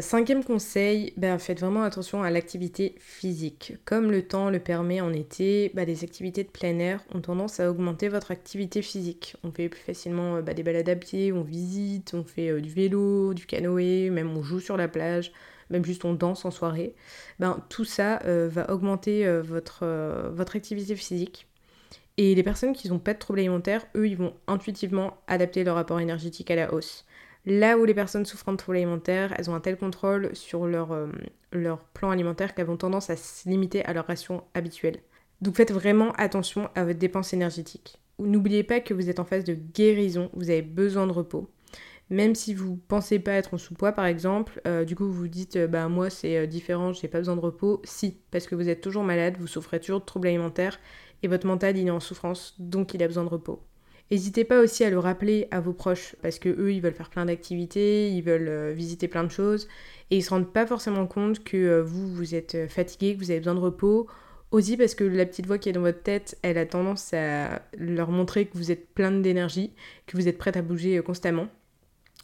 Cinquième 0.00 0.44
conseil, 0.44 1.12
ben, 1.16 1.38
faites 1.38 1.60
vraiment 1.60 1.82
attention 1.82 2.22
à 2.22 2.30
l'activité 2.30 2.94
physique. 2.98 3.74
Comme 3.84 4.10
le 4.10 4.22
temps 4.22 4.48
le 4.48 4.60
permet 4.60 5.00
en 5.00 5.12
été, 5.12 5.70
ben, 5.74 5.84
les 5.84 6.04
activités 6.04 6.44
de 6.44 6.48
plein 6.48 6.78
air 6.78 7.04
ont 7.14 7.20
tendance 7.20 7.60
à 7.60 7.70
augmenter 7.70 8.08
votre 8.08 8.30
activité 8.30 8.82
physique. 8.82 9.36
On 9.42 9.50
fait 9.50 9.68
plus 9.68 9.80
facilement 9.80 10.36
euh, 10.36 10.42
ben, 10.42 10.54
des 10.54 10.62
balades 10.62 10.88
à 10.88 10.94
on 11.34 11.42
visite, 11.42 12.14
on 12.14 12.24
fait 12.24 12.50
euh, 12.50 12.60
du 12.60 12.70
vélo, 12.70 13.34
du 13.34 13.46
canoë, 13.46 14.10
même 14.10 14.36
on 14.36 14.42
joue 14.42 14.60
sur 14.60 14.76
la 14.76 14.86
plage, 14.86 15.32
même 15.70 15.84
juste 15.84 16.04
on 16.04 16.14
danse 16.14 16.44
en 16.44 16.50
soirée. 16.50 16.94
Ben, 17.38 17.62
tout 17.68 17.84
ça 17.84 18.20
euh, 18.26 18.48
va 18.48 18.70
augmenter 18.70 19.26
votre, 19.42 19.84
votre 20.32 20.56
activité 20.56 20.94
physique. 20.94 21.48
Et 22.16 22.34
les 22.34 22.42
personnes 22.42 22.74
qui 22.74 22.88
n'ont 22.88 22.98
pas 22.98 23.14
de 23.14 23.18
troubles 23.18 23.40
alimentaires, 23.40 23.86
eux, 23.96 24.06
ils 24.06 24.16
vont 24.16 24.34
intuitivement 24.46 25.16
adapter 25.26 25.64
leur 25.64 25.74
rapport 25.74 26.00
énergétique 26.00 26.50
à 26.50 26.56
la 26.56 26.72
hausse. 26.72 27.04
Là 27.46 27.78
où 27.78 27.84
les 27.84 27.94
personnes 27.94 28.26
souffrant 28.26 28.52
de 28.52 28.58
troubles 28.58 28.76
alimentaires, 28.76 29.34
elles 29.38 29.48
ont 29.48 29.54
un 29.54 29.60
tel 29.60 29.78
contrôle 29.78 30.34
sur 30.36 30.66
leur, 30.66 30.92
euh, 30.92 31.08
plan 31.94 32.10
alimentaire 32.10 32.54
qu'elles 32.54 32.68
ont 32.68 32.76
tendance 32.76 33.08
à 33.08 33.16
se 33.16 33.48
limiter 33.48 33.84
à 33.84 33.94
leur 33.94 34.06
ration 34.06 34.44
habituelle. 34.54 35.00
Donc 35.40 35.56
faites 35.56 35.72
vraiment 35.72 36.12
attention 36.12 36.68
à 36.74 36.84
votre 36.84 36.98
dépense 36.98 37.32
énergétique. 37.32 37.98
N'oubliez 38.18 38.62
pas 38.62 38.80
que 38.80 38.92
vous 38.92 39.08
êtes 39.08 39.20
en 39.20 39.24
phase 39.24 39.44
de 39.44 39.54
guérison, 39.54 40.28
vous 40.34 40.50
avez 40.50 40.60
besoin 40.60 41.06
de 41.06 41.12
repos. 41.12 41.50
Même 42.10 42.34
si 42.34 42.52
vous 42.52 42.76
pensez 42.76 43.18
pas 43.18 43.32
être 43.32 43.54
en 43.54 43.58
sous-poids 43.58 43.92
par 43.92 44.04
exemple, 44.04 44.60
euh, 44.66 44.84
du 44.84 44.94
coup 44.94 45.06
vous 45.06 45.12
vous 45.12 45.28
dites 45.28 45.56
euh, 45.56 45.66
bah 45.66 45.88
moi 45.88 46.10
c'est 46.10 46.46
différent, 46.46 46.92
j'ai 46.92 47.08
pas 47.08 47.18
besoin 47.18 47.36
de 47.36 47.40
repos. 47.40 47.80
Si, 47.84 48.18
parce 48.30 48.46
que 48.46 48.54
vous 48.54 48.68
êtes 48.68 48.82
toujours 48.82 49.04
malade, 49.04 49.36
vous 49.38 49.46
souffrez 49.46 49.80
toujours 49.80 50.00
de 50.00 50.04
troubles 50.04 50.28
alimentaires 50.28 50.78
et 51.22 51.28
votre 51.28 51.46
mental 51.46 51.78
il 51.78 51.86
est 51.86 51.90
en 51.90 52.00
souffrance, 52.00 52.54
donc 52.58 52.92
il 52.92 53.02
a 53.02 53.06
besoin 53.06 53.24
de 53.24 53.30
repos. 53.30 53.62
N'hésitez 54.10 54.44
pas 54.44 54.60
aussi 54.60 54.82
à 54.82 54.90
le 54.90 54.98
rappeler 54.98 55.46
à 55.52 55.60
vos 55.60 55.72
proches 55.72 56.16
parce 56.20 56.40
que 56.40 56.48
eux 56.48 56.72
ils 56.72 56.80
veulent 56.80 56.94
faire 56.94 57.10
plein 57.10 57.26
d'activités, 57.26 58.10
ils 58.10 58.22
veulent 58.22 58.48
euh, 58.48 58.72
visiter 58.72 59.06
plein 59.06 59.22
de 59.22 59.30
choses 59.30 59.68
et 60.10 60.16
ils 60.16 60.22
se 60.22 60.30
rendent 60.30 60.52
pas 60.52 60.66
forcément 60.66 61.06
compte 61.06 61.44
que 61.44 61.56
euh, 61.56 61.82
vous 61.84 62.12
vous 62.12 62.34
êtes 62.34 62.56
euh, 62.56 62.68
fatigué, 62.68 63.14
que 63.14 63.20
vous 63.20 63.30
avez 63.30 63.38
besoin 63.38 63.54
de 63.54 63.60
repos. 63.60 64.08
Aussi 64.50 64.76
parce 64.76 64.96
que 64.96 65.04
la 65.04 65.26
petite 65.26 65.46
voix 65.46 65.58
qui 65.58 65.68
est 65.68 65.72
dans 65.72 65.80
votre 65.80 66.02
tête, 66.02 66.36
elle 66.42 66.58
a 66.58 66.66
tendance 66.66 67.14
à 67.14 67.62
leur 67.78 68.10
montrer 68.10 68.46
que 68.46 68.58
vous 68.58 68.72
êtes 68.72 68.88
plein 68.94 69.12
d'énergie, 69.12 69.72
que 70.08 70.16
vous 70.16 70.26
êtes 70.26 70.38
prête 70.38 70.56
à 70.56 70.62
bouger 70.62 71.00
constamment. 71.02 71.46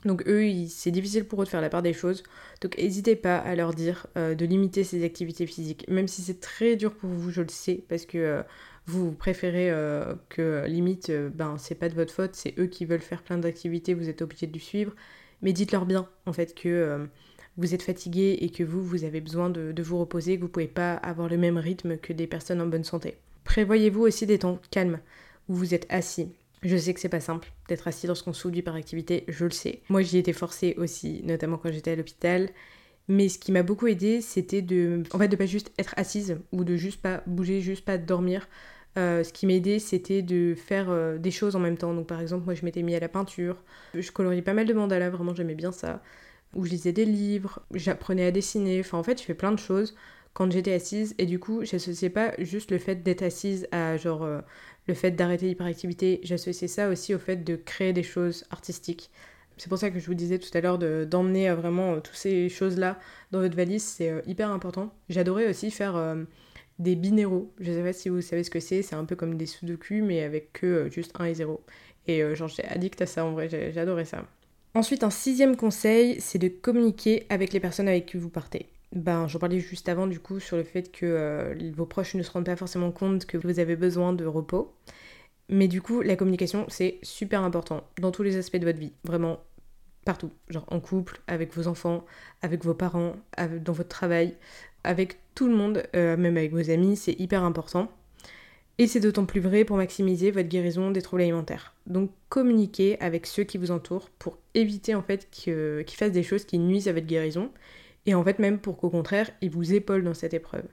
Donc 0.05 0.25
eux, 0.27 0.43
c'est 0.69 0.91
difficile 0.91 1.25
pour 1.25 1.41
eux 1.41 1.45
de 1.45 1.51
faire 1.51 1.61
la 1.61 1.69
part 1.69 1.83
des 1.83 1.93
choses. 1.93 2.25
Donc 2.63 2.77
n'hésitez 2.79 3.15
pas 3.15 3.37
à 3.37 3.55
leur 3.55 3.75
dire 3.75 4.09
de 4.17 4.45
limiter 4.45 4.83
ces 4.83 5.05
activités 5.05 5.47
physiques. 5.47 5.87
Même 5.89 6.09
si 6.09 6.21
c'est 6.21 6.41
très 6.41 6.75
dur 6.75 6.95
pour 6.95 7.11
vous, 7.11 7.31
je 7.31 7.43
le 7.43 7.49
sais, 7.49 7.85
parce 7.89 8.07
que 8.07 8.43
vous, 8.87 9.13
préférez 9.13 9.71
euh, 9.71 10.15
que 10.29 10.65
limite, 10.67 11.11
euh, 11.11 11.29
ben 11.29 11.57
c'est 11.59 11.75
pas 11.75 11.89
de 11.89 11.95
votre 11.95 12.13
faute, 12.13 12.35
c'est 12.35 12.55
eux 12.59 12.67
qui 12.67 12.85
veulent 12.85 13.01
faire 13.01 13.23
plein 13.23 13.37
d'activités, 13.37 13.95
vous 13.95 14.09
êtes 14.09 14.23
obligé 14.23 14.47
de 14.47 14.53
lui 14.53 14.61
suivre. 14.61 14.93
Mais 15.43 15.53
dites-leur 15.53 15.87
bien, 15.87 16.09
en 16.25 16.33
fait, 16.33 16.55
que 16.55 16.69
euh, 16.69 17.07
vous 17.57 17.75
êtes 17.75 17.83
fatigué 17.83 18.39
et 18.41 18.51
que 18.51 18.63
vous, 18.63 18.83
vous 18.83 19.05
avez 19.05 19.21
besoin 19.21 19.51
de, 19.51 19.83
vous 19.83 19.99
reposer, 19.99 20.37
que 20.37 20.43
vous 20.43 20.49
pouvez 20.49 20.69
pas 20.69 20.95
avoir 20.95 21.29
le 21.29 21.37
même 21.37 21.59
rythme 21.59 21.99
que 21.99 22.13
des 22.13 22.29
personnes 22.29 22.61
en 22.61 22.67
bonne 22.67 22.85
santé. 22.85 23.17
Prévoyez-vous 23.45 24.03
aussi 24.03 24.25
des 24.25 24.39
temps 24.39 24.61
calmes 24.71 25.01
où 25.49 25.55
vous 25.55 25.75
êtes 25.75 25.87
assis. 25.89 26.29
Je 26.63 26.77
sais 26.77 26.95
que 26.95 27.01
c'est 27.01 27.09
pas 27.09 27.21
simple 27.21 27.53
d'être 27.69 27.87
assis 27.89 28.07
lorsqu'on 28.07 28.33
souffre 28.33 28.61
par 28.63 28.77
activité, 28.77 29.25
je 29.29 29.45
le 29.45 29.51
sais. 29.51 29.83
Moi 29.89 30.03
j'y 30.03 30.19
étais 30.19 30.33
forcée 30.33 30.75
aussi, 30.79 31.23
notamment 31.23 31.59
quand 31.59 31.71
j'étais 31.71 31.93
à 31.93 31.97
l'hôpital. 31.97 32.49
Mais 33.09 33.29
ce 33.29 33.39
qui 33.39 33.53
m'a 33.53 33.63
beaucoup 33.63 33.87
aidé, 33.87 34.21
c'était 34.21 34.63
de, 34.63 35.05
en 35.13 35.19
fait, 35.19 35.29
de 35.29 35.37
pas 35.37 35.47
juste 35.47 35.73
être 35.79 35.95
assise 35.97 36.39
ou 36.51 36.65
de 36.65 36.77
juste 36.77 37.01
pas 37.01 37.23
bouger, 37.27 37.61
juste 37.61 37.85
pas 37.85 37.99
dormir. 37.99 38.49
Euh, 38.97 39.23
ce 39.25 39.33
qui 39.33 39.47
m'aidait, 39.47 39.79
c'était 39.79 40.23
de 40.23 40.55
faire 40.55 40.89
euh, 40.91 41.19
des 41.19 41.31
choses 41.31 41.55
en 41.55 41.59
même 41.59 41.77
temps. 41.77 41.93
Donc, 41.93 42.07
par 42.07 42.21
exemple, 42.21 42.45
moi, 42.45 42.55
je 42.55 42.65
m'étais 42.65 42.83
mis 42.83 42.95
à 42.95 43.01
la 43.01 43.09
peinture. 43.09 43.63
Je 43.95 44.11
coloriais 44.11 44.43
pas 44.43 44.55
mal 44.55 44.67
de 44.67 44.73
mandalas, 44.73 45.11
vraiment, 45.11 45.35
j'aimais 45.35 45.55
bien 45.55 45.73
ça. 45.73 46.03
Ou 46.55 46.65
je 46.65 46.71
lisais 46.71 46.93
des 46.93 47.05
livres, 47.05 47.61
j'apprenais 47.75 48.25
à 48.27 48.31
dessiner. 48.31 48.81
Enfin, 48.81 48.99
en 48.99 49.03
fait, 49.03 49.21
je 49.21 49.25
fais 49.25 49.35
plein 49.35 49.53
de 49.53 49.59
choses 49.59 49.95
quand 50.33 50.51
j'étais 50.51 50.73
assise. 50.73 51.15
Et 51.19 51.27
du 51.27 51.39
coup, 51.39 51.65
j'associais 51.65 52.11
pas 52.11 52.33
juste 52.39 52.71
le 52.71 52.79
fait 52.79 53.03
d'être 53.03 53.23
assise 53.23 53.69
à 53.71 53.97
genre 53.99 54.23
euh, 54.23 54.41
le 54.87 54.95
fait 54.95 55.11
d'arrêter 55.11 55.47
l'hyperactivité. 55.47 56.21
J'associais 56.23 56.69
ça 56.69 56.89
aussi 56.89 57.15
au 57.15 57.19
fait 57.19 57.45
de 57.45 57.57
créer 57.57 57.93
des 57.93 58.03
choses 58.03 58.45
artistiques. 58.51 59.11
C'est 59.59 59.69
pour 59.69 59.79
ça 59.79 59.91
que 59.91 59.99
je 59.99 60.07
vous 60.07 60.15
disais 60.15 60.39
tout 60.39 60.51
à 60.55 60.61
l'heure 60.61 60.79
d'emmener 60.79 61.51
vraiment 61.53 62.01
toutes 62.01 62.17
ces 62.17 62.49
choses-là 62.51 62.99
dans 63.31 63.41
votre 63.41 63.57
valise. 63.57 63.83
C'est 63.83 64.23
hyper 64.27 64.51
important. 64.51 64.95
J'adorais 65.09 65.49
aussi 65.49 65.71
faire 65.71 65.97
des 66.79 66.95
binéraux. 66.95 67.53
Je 67.61 67.73
sais 67.73 67.83
pas 67.83 67.93
si 67.93 68.09
vous 68.09 68.21
savez 68.21 68.45
ce 68.45 68.51
que 68.51 68.61
c'est, 68.61 68.83
c'est 68.83 68.95
un 68.95 69.05
peu 69.05 69.17
comme 69.17 69.37
des 69.37 69.47
sudoku 69.47 70.03
mais 70.03 70.23
avec 70.23 70.53
que 70.53 70.67
euh, 70.67 70.91
juste 70.91 71.13
1 71.19 71.25
et 71.27 71.35
0. 71.35 71.61
Et 72.07 72.23
euh, 72.23 72.35
genre 72.35 72.49
j'étais 72.49 72.69
addict 72.69 73.01
à 73.03 73.07
ça 73.07 73.25
en 73.25 73.33
vrai, 73.33 73.49
j'adorais 73.49 74.05
ça. 74.05 74.25
Ensuite, 74.75 75.05
un 75.05 75.11
sixième 75.11 75.57
conseil, 75.57 76.21
c'est 76.21 76.39
de 76.39 76.49
communiquer 76.49 77.25
avec 77.31 77.55
les 77.55 77.61
personnes 77.61 77.89
avec 77.89 78.07
qui 78.07 78.19
vous 78.19 78.29
partez. 78.29 78.67
Ben, 78.93 79.27
j'en 79.27 79.39
parlais 79.39 79.59
juste 79.59 79.89
avant 79.89 80.07
du 80.07 80.21
coup 80.21 80.39
sur 80.39 80.57
le 80.57 80.65
fait 80.65 80.93
que 80.93 81.07
euh, 81.07 81.73
vos 81.75 81.87
proches 81.87 82.15
ne 82.15 82.23
se 82.23 82.31
rendent 82.31 82.45
pas 82.45 82.57
forcément 82.57 82.93
compte 82.93 83.25
que 83.27 83.39
vous 83.39 83.59
avez 83.59 83.75
besoin 83.75 84.13
de 84.13 84.27
repos. 84.27 84.75
Mais 85.49 85.69
du 85.69 85.81
coup, 85.81 86.03
la 86.03 86.17
communication, 86.17 86.67
c'est 86.69 86.99
super 87.03 87.43
important 87.43 87.85
dans 88.01 88.11
tous 88.11 88.23
les 88.23 88.37
aspects 88.37 88.57
de 88.57 88.67
votre 88.67 88.79
vie. 88.79 88.93
Vraiment, 89.05 89.41
partout. 90.05 90.31
Genre 90.49 90.65
en 90.69 90.81
couple, 90.81 91.21
avec 91.27 91.55
vos 91.55 91.69
enfants, 91.69 92.05
avec 92.43 92.65
vos 92.65 92.75
parents, 92.75 93.17
dans 93.39 93.73
votre 93.73 93.89
travail, 93.89 94.37
avec 94.87 95.19
tout 95.35 95.49
le 95.49 95.55
monde, 95.55 95.83
euh, 95.95 96.17
même 96.17 96.37
avec 96.37 96.53
vos 96.53 96.71
amis, 96.71 96.97
c'est 96.97 97.19
hyper 97.21 97.45
important. 97.45 97.91
Et 98.79 98.87
c'est 98.87 99.01
d'autant 99.01 99.25
plus 99.25 99.41
vrai 99.41 99.65
pour 99.65 99.79
maximiser 99.79 100.31
votre 100.31 100.49
guérison 100.49 100.91
des 100.91 101.01
troubles 101.01 101.23
alimentaires. 101.23 101.75
Donc 101.87 102.11
communiquez 102.29 103.01
avec 103.01 103.27
ceux 103.27 103.45
qui 103.45 103.57
vous 103.57 103.71
entourent 103.71 104.11
pour 104.19 104.39
éviter 104.55 104.95
en 104.95 105.03
fait 105.03 105.29
qu'ils 105.31 105.85
fassent 105.97 106.13
des 106.13 106.23
choses 106.23 106.45
qui 106.45 106.59
nuisent 106.59 106.89
à 106.89 106.93
votre 106.93 107.07
guérison 107.07 107.51
et 108.05 108.15
en 108.15 108.23
fait 108.23 108.39
même 108.39 108.59
pour 108.59 108.77
qu'au 108.77 108.91
contraire 108.91 109.31
ils 109.41 109.51
vous 109.51 109.73
épaulent 109.73 110.05
dans 110.05 110.13
cette 110.13 110.35
épreuve. 110.35 110.67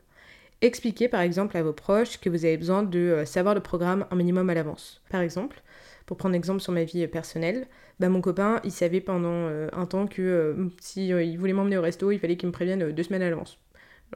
Expliquez 0.62 1.08
par 1.08 1.22
exemple 1.22 1.56
à 1.56 1.64
vos 1.64 1.72
proches 1.72 2.20
que 2.20 2.30
vous 2.30 2.44
avez 2.44 2.58
besoin 2.58 2.84
de 2.84 3.00
euh, 3.00 3.26
savoir 3.26 3.56
le 3.56 3.62
programme 3.62 4.06
un 4.12 4.16
minimum 4.18 4.50
à 4.50 4.54
l'avance. 4.54 5.02
Par 5.10 5.22
exemple, 5.22 5.62
pour 6.06 6.18
prendre 6.18 6.36
exemple 6.36 6.60
sur 6.60 6.74
ma 6.74 6.84
vie 6.84 7.08
personnelle, 7.08 7.68
bah 8.02 8.10
mon 8.10 8.20
copain 8.20 8.60
il 8.66 8.72
savait 8.72 9.02
pendant 9.02 9.30
euh, 9.30 9.70
un 9.72 9.86
temps 9.86 10.08
que 10.08 10.70
si 10.82 11.08
il 11.08 11.38
voulait 11.38 11.54
m'emmener 11.54 11.78
au 11.78 11.82
resto, 11.82 12.12
il 12.12 12.20
fallait 12.20 12.36
qu'il 12.36 12.48
me 12.48 12.54
prévienne 12.54 12.92
deux 12.92 13.04
semaines 13.04 13.22
à 13.22 13.30
l'avance 13.30 13.63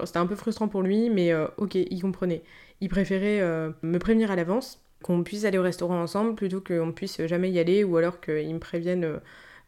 c'était 0.05 0.17
un 0.17 0.27
peu 0.27 0.35
frustrant 0.35 0.67
pour 0.67 0.81
lui, 0.81 1.09
mais 1.09 1.31
euh, 1.31 1.47
ok, 1.57 1.75
il 1.75 2.01
comprenait. 2.01 2.43
Il 2.81 2.89
préférait 2.89 3.41
euh, 3.41 3.71
me 3.81 3.97
prévenir 3.99 4.31
à 4.31 4.35
l'avance, 4.35 4.81
qu'on 5.03 5.23
puisse 5.23 5.45
aller 5.45 5.57
au 5.57 5.63
restaurant 5.63 6.01
ensemble, 6.01 6.35
plutôt 6.35 6.61
qu'on 6.61 6.91
puisse 6.91 7.25
jamais 7.25 7.51
y 7.51 7.59
aller, 7.59 7.83
ou 7.83 7.97
alors 7.97 8.19
qu'il 8.19 8.53
me 8.53 8.59
prévienne 8.59 9.19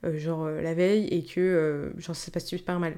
euh, 0.06 0.18
genre 0.18 0.50
la 0.50 0.74
veille 0.74 1.08
et 1.08 1.24
que 1.24 1.92
genre 1.98 2.16
ça 2.16 2.26
se 2.26 2.32
passe 2.32 2.46
super 2.46 2.80
mal. 2.80 2.96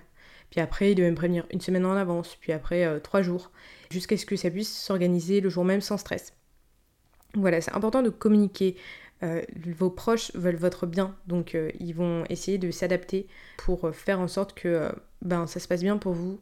Puis 0.50 0.60
après, 0.60 0.92
il 0.92 0.96
devait 0.96 1.10
me 1.10 1.16
prévenir 1.16 1.46
une 1.52 1.62
semaine 1.62 1.86
en 1.86 1.94
avance, 1.94 2.38
puis 2.40 2.52
après 2.52 3.00
trois 3.02 3.22
jours, 3.22 3.52
jusqu'à 3.90 4.18
ce 4.18 4.26
que 4.26 4.36
ça 4.36 4.50
puisse 4.50 4.72
s'organiser 4.72 5.40
le 5.40 5.50
jour 5.50 5.64
même 5.64 5.82
sans 5.82 5.98
stress. 5.98 6.34
Voilà, 7.36 7.62
c'est 7.62 7.74
important 7.74 8.02
de 8.02 8.10
communiquer. 8.10 8.76
vos 9.78 9.90
proches 9.90 10.32
veulent 10.36 10.58
votre 10.58 10.86
bien, 10.86 11.16
donc 11.26 11.58
ils 11.80 11.94
vont 11.94 12.26
essayer 12.30 12.58
de 12.58 12.70
s'adapter 12.70 13.28
pour 13.58 13.96
faire 13.96 14.20
en 14.20 14.28
sorte 14.28 14.54
que 14.54 14.92
ben, 15.22 15.48
ça 15.48 15.62
se 15.62 15.70
passe 15.70 15.82
bien 15.82 15.98
pour 15.98 16.14
vous 16.14 16.42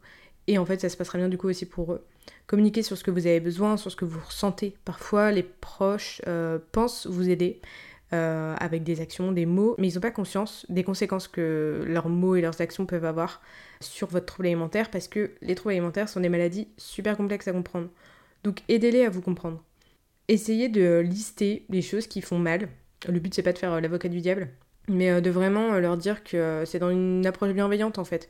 et 0.50 0.58
en 0.58 0.66
fait, 0.66 0.80
ça 0.80 0.88
se 0.88 0.96
passera 0.96 1.16
bien 1.16 1.28
du 1.28 1.38
coup 1.38 1.48
aussi 1.48 1.64
pour 1.64 1.92
eux. 1.92 2.04
Communiquer 2.48 2.82
sur 2.82 2.98
ce 2.98 3.04
que 3.04 3.12
vous 3.12 3.28
avez 3.28 3.38
besoin, 3.38 3.76
sur 3.76 3.88
ce 3.88 3.94
que 3.94 4.04
vous 4.04 4.18
ressentez. 4.18 4.74
Parfois, 4.84 5.30
les 5.30 5.44
proches 5.44 6.20
euh, 6.26 6.58
pensent 6.72 7.06
vous 7.06 7.30
aider 7.30 7.60
euh, 8.12 8.56
avec 8.58 8.82
des 8.82 9.00
actions, 9.00 9.30
des 9.30 9.46
mots, 9.46 9.76
mais 9.78 9.88
ils 9.88 9.94
n'ont 9.94 10.00
pas 10.00 10.10
conscience 10.10 10.66
des 10.68 10.82
conséquences 10.82 11.28
que 11.28 11.84
leurs 11.86 12.08
mots 12.08 12.34
et 12.34 12.40
leurs 12.40 12.60
actions 12.60 12.84
peuvent 12.84 13.04
avoir 13.04 13.40
sur 13.80 14.08
votre 14.08 14.26
trouble 14.26 14.48
alimentaire 14.48 14.90
parce 14.90 15.06
que 15.06 15.30
les 15.40 15.54
troubles 15.54 15.70
alimentaires 15.70 16.08
sont 16.08 16.18
des 16.18 16.28
maladies 16.28 16.66
super 16.78 17.16
complexes 17.16 17.46
à 17.46 17.52
comprendre. 17.52 17.88
Donc 18.42 18.62
aidez-les 18.68 19.04
à 19.04 19.08
vous 19.08 19.22
comprendre. 19.22 19.62
Essayez 20.26 20.68
de 20.68 20.98
lister 20.98 21.64
les 21.68 21.80
choses 21.80 22.08
qui 22.08 22.22
font 22.22 22.40
mal. 22.40 22.68
Le 23.08 23.20
but 23.20 23.32
c'est 23.32 23.44
pas 23.44 23.52
de 23.52 23.58
faire 23.58 23.74
euh, 23.74 23.80
l'avocat 23.80 24.08
du 24.08 24.20
diable, 24.20 24.48
mais 24.88 25.22
de 25.22 25.30
vraiment 25.30 25.78
leur 25.78 25.96
dire 25.96 26.24
que 26.24 26.64
c'est 26.66 26.80
dans 26.80 26.90
une 26.90 27.24
approche 27.24 27.52
bienveillante 27.52 27.98
en 27.98 28.04
fait 28.04 28.28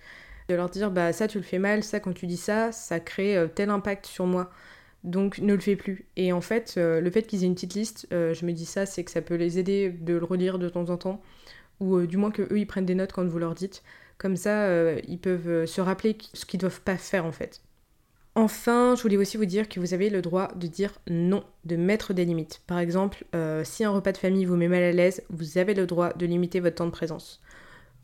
de 0.48 0.55
leur 0.55 0.68
dire 0.68 0.90
bah 0.90 1.12
ça 1.12 1.29
tu 1.29 1.38
le 1.38 1.44
fais 1.44 1.59
mal, 1.59 1.83
ça 1.85 2.00
quand 2.00 2.12
tu 2.12 2.26
dis 2.26 2.37
ça, 2.37 2.72
ça 2.72 3.00
crée 3.00 3.37
euh, 3.37 3.46
tel 3.46 3.70
impact 3.70 4.07
sur 4.07 4.26
moi. 4.26 4.50
Donc 5.05 5.38
ne 5.38 5.55
le 5.55 5.61
fais 5.61 5.76
plus. 5.76 6.07
Et 6.16 6.33
en 6.33 6.42
fait, 6.42 6.74
euh, 6.76 7.00
le 7.00 7.11
fait 7.11 7.22
qu'ils 7.22 7.42
aient 7.42 7.46
une 7.46 7.55
petite 7.55 7.74
liste, 7.74 8.07
euh, 8.12 8.35
je 8.35 8.44
me 8.44 8.53
dis 8.53 8.66
ça, 8.66 8.85
c'est 8.85 9.03
que 9.03 9.11
ça 9.11 9.22
peut 9.22 9.37
les 9.37 9.59
aider 9.59 9.90
de 9.90 10.14
le 10.14 10.24
relire 10.24 10.59
de 10.59 10.68
temps 10.68 10.90
en 10.90 10.98
temps, 10.98 11.22
ou 11.81 12.03
du 12.03 12.16
moins 12.18 12.31
que 12.31 12.42
eux 12.42 12.59
ils 12.59 12.66
prennent 12.66 12.85
des 12.85 12.94
notes 12.94 13.12
quand 13.12 13.26
vous 13.26 13.38
leur 13.38 13.55
dites. 13.55 13.83
Comme 14.18 14.37
ça, 14.37 14.92
ils 15.09 15.18
peuvent 15.18 15.64
se 15.64 15.81
rappeler 15.81 16.18
ce 16.35 16.44
qu'ils 16.44 16.61
doivent 16.61 16.83
pas 16.83 16.98
faire 16.98 17.24
en 17.24 17.33
fait. 17.33 17.62
Enfin, 18.35 18.94
je 18.94 19.00
voulais 19.00 19.16
aussi 19.16 19.38
vous 19.38 19.46
dire 19.46 19.66
que 19.66 19.81
vous 19.81 19.94
avez 19.94 20.11
le 20.11 20.20
droit 20.20 20.48
de 20.57 20.66
dire 20.66 20.92
non, 21.09 21.42
de 21.64 21.76
mettre 21.76 22.12
des 22.12 22.26
limites. 22.26 22.61
Par 22.66 22.79
exemple, 22.79 23.24
si 23.64 23.83
un 23.83 23.90
repas 23.90 24.12
de 24.12 24.18
famille 24.18 24.44
vous 24.44 24.57
met 24.57 24.68
mal 24.68 24.83
à 24.83 24.92
l'aise, 24.92 25.22
vous 25.31 25.57
avez 25.57 25.72
le 25.72 25.87
droit 25.87 26.12
de 26.12 26.26
limiter 26.26 26.61
votre 26.61 26.76
temps 26.76 26.85
de 26.85 26.90
présence 26.90 27.40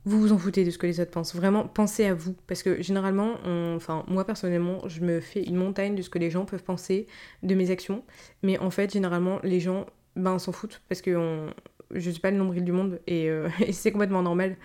vous 0.06 0.20
vous 0.20 0.32
en 0.32 0.38
foutez 0.38 0.64
de 0.64 0.70
ce 0.70 0.78
que 0.78 0.86
les 0.86 1.00
autres 1.00 1.10
pensent. 1.10 1.34
Vraiment, 1.34 1.66
pensez 1.66 2.06
à 2.06 2.14
vous. 2.14 2.34
Parce 2.46 2.62
que 2.62 2.80
généralement, 2.80 3.34
enfin, 3.74 4.04
moi 4.08 4.24
personnellement, 4.24 4.88
je 4.88 5.02
me 5.02 5.20
fais 5.20 5.42
une 5.42 5.56
montagne 5.56 5.94
de 5.94 6.02
ce 6.02 6.08
que 6.08 6.18
les 6.18 6.30
gens 6.30 6.44
peuvent 6.44 6.62
penser 6.62 7.06
de 7.42 7.54
mes 7.54 7.70
actions. 7.70 8.04
Mais 8.42 8.56
en 8.58 8.70
fait, 8.70 8.92
généralement, 8.92 9.40
les 9.42 9.60
gens, 9.60 9.86
ben, 10.14 10.38
s'en 10.38 10.52
foutent. 10.52 10.80
Parce 10.88 11.02
que 11.02 11.50
je 11.92 12.10
suis 12.10 12.20
pas 12.20 12.30
le 12.30 12.36
nombril 12.36 12.64
du 12.64 12.72
monde 12.72 13.00
et, 13.06 13.28
euh, 13.28 13.48
et 13.60 13.72
c'est 13.72 13.92
complètement 13.92 14.22
normal. 14.22 14.56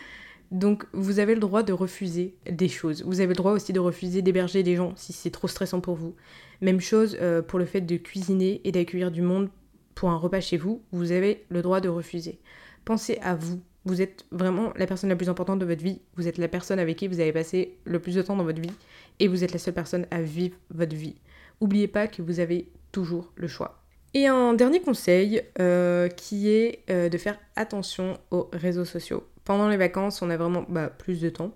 Donc 0.51 0.85
vous 0.91 1.19
avez 1.19 1.33
le 1.33 1.39
droit 1.39 1.63
de 1.63 1.71
refuser 1.73 2.35
des 2.49 2.67
choses. 2.67 3.03
Vous 3.05 3.21
avez 3.21 3.29
le 3.29 3.35
droit 3.35 3.53
aussi 3.53 3.71
de 3.71 3.79
refuser 3.79 4.21
d'héberger 4.21 4.63
des 4.63 4.75
gens 4.75 4.93
si 4.97 5.13
c'est 5.13 5.31
trop 5.31 5.47
stressant 5.47 5.79
pour 5.79 5.95
vous. 5.95 6.15
Même 6.59 6.81
chose 6.81 7.17
euh, 7.21 7.41
pour 7.41 7.57
le 7.57 7.65
fait 7.65 7.81
de 7.81 7.95
cuisiner 7.95 8.59
et 8.65 8.71
d'accueillir 8.71 9.11
du 9.11 9.21
monde 9.21 9.49
pour 9.95 10.09
un 10.09 10.17
repas 10.17 10.41
chez 10.41 10.57
vous. 10.57 10.83
Vous 10.91 11.13
avez 11.13 11.45
le 11.49 11.61
droit 11.61 11.79
de 11.79 11.87
refuser. 11.87 12.39
Pensez 12.83 13.17
à 13.21 13.35
vous. 13.35 13.61
Vous 13.85 14.01
êtes 14.01 14.25
vraiment 14.31 14.73
la 14.75 14.85
personne 14.85 15.09
la 15.09 15.15
plus 15.15 15.29
importante 15.29 15.59
de 15.59 15.65
votre 15.65 15.83
vie. 15.83 16.01
Vous 16.15 16.27
êtes 16.27 16.37
la 16.37 16.47
personne 16.47 16.79
avec 16.79 16.97
qui 16.97 17.07
vous 17.07 17.19
avez 17.19 17.33
passé 17.33 17.77
le 17.83 17.99
plus 17.99 18.15
de 18.15 18.21
temps 18.21 18.35
dans 18.35 18.43
votre 18.43 18.61
vie. 18.61 18.71
Et 19.19 19.27
vous 19.27 19.43
êtes 19.43 19.53
la 19.53 19.59
seule 19.59 19.73
personne 19.73 20.05
à 20.11 20.21
vivre 20.21 20.55
votre 20.69 20.95
vie. 20.95 21.15
N'oubliez 21.59 21.87
pas 21.87 22.07
que 22.07 22.21
vous 22.21 22.39
avez 22.39 22.69
toujours 22.91 23.31
le 23.35 23.47
choix. 23.47 23.81
Et 24.13 24.27
un 24.27 24.53
dernier 24.53 24.81
conseil 24.81 25.41
euh, 25.59 26.09
qui 26.09 26.49
est 26.49 26.83
euh, 26.89 27.09
de 27.09 27.17
faire 27.17 27.39
attention 27.55 28.19
aux 28.29 28.49
réseaux 28.51 28.85
sociaux. 28.85 29.25
Pendant 29.45 29.69
les 29.69 29.77
vacances, 29.77 30.21
on 30.21 30.29
a 30.29 30.37
vraiment 30.37 30.65
bah, 30.69 30.87
plus 30.87 31.21
de 31.21 31.29
temps 31.29 31.51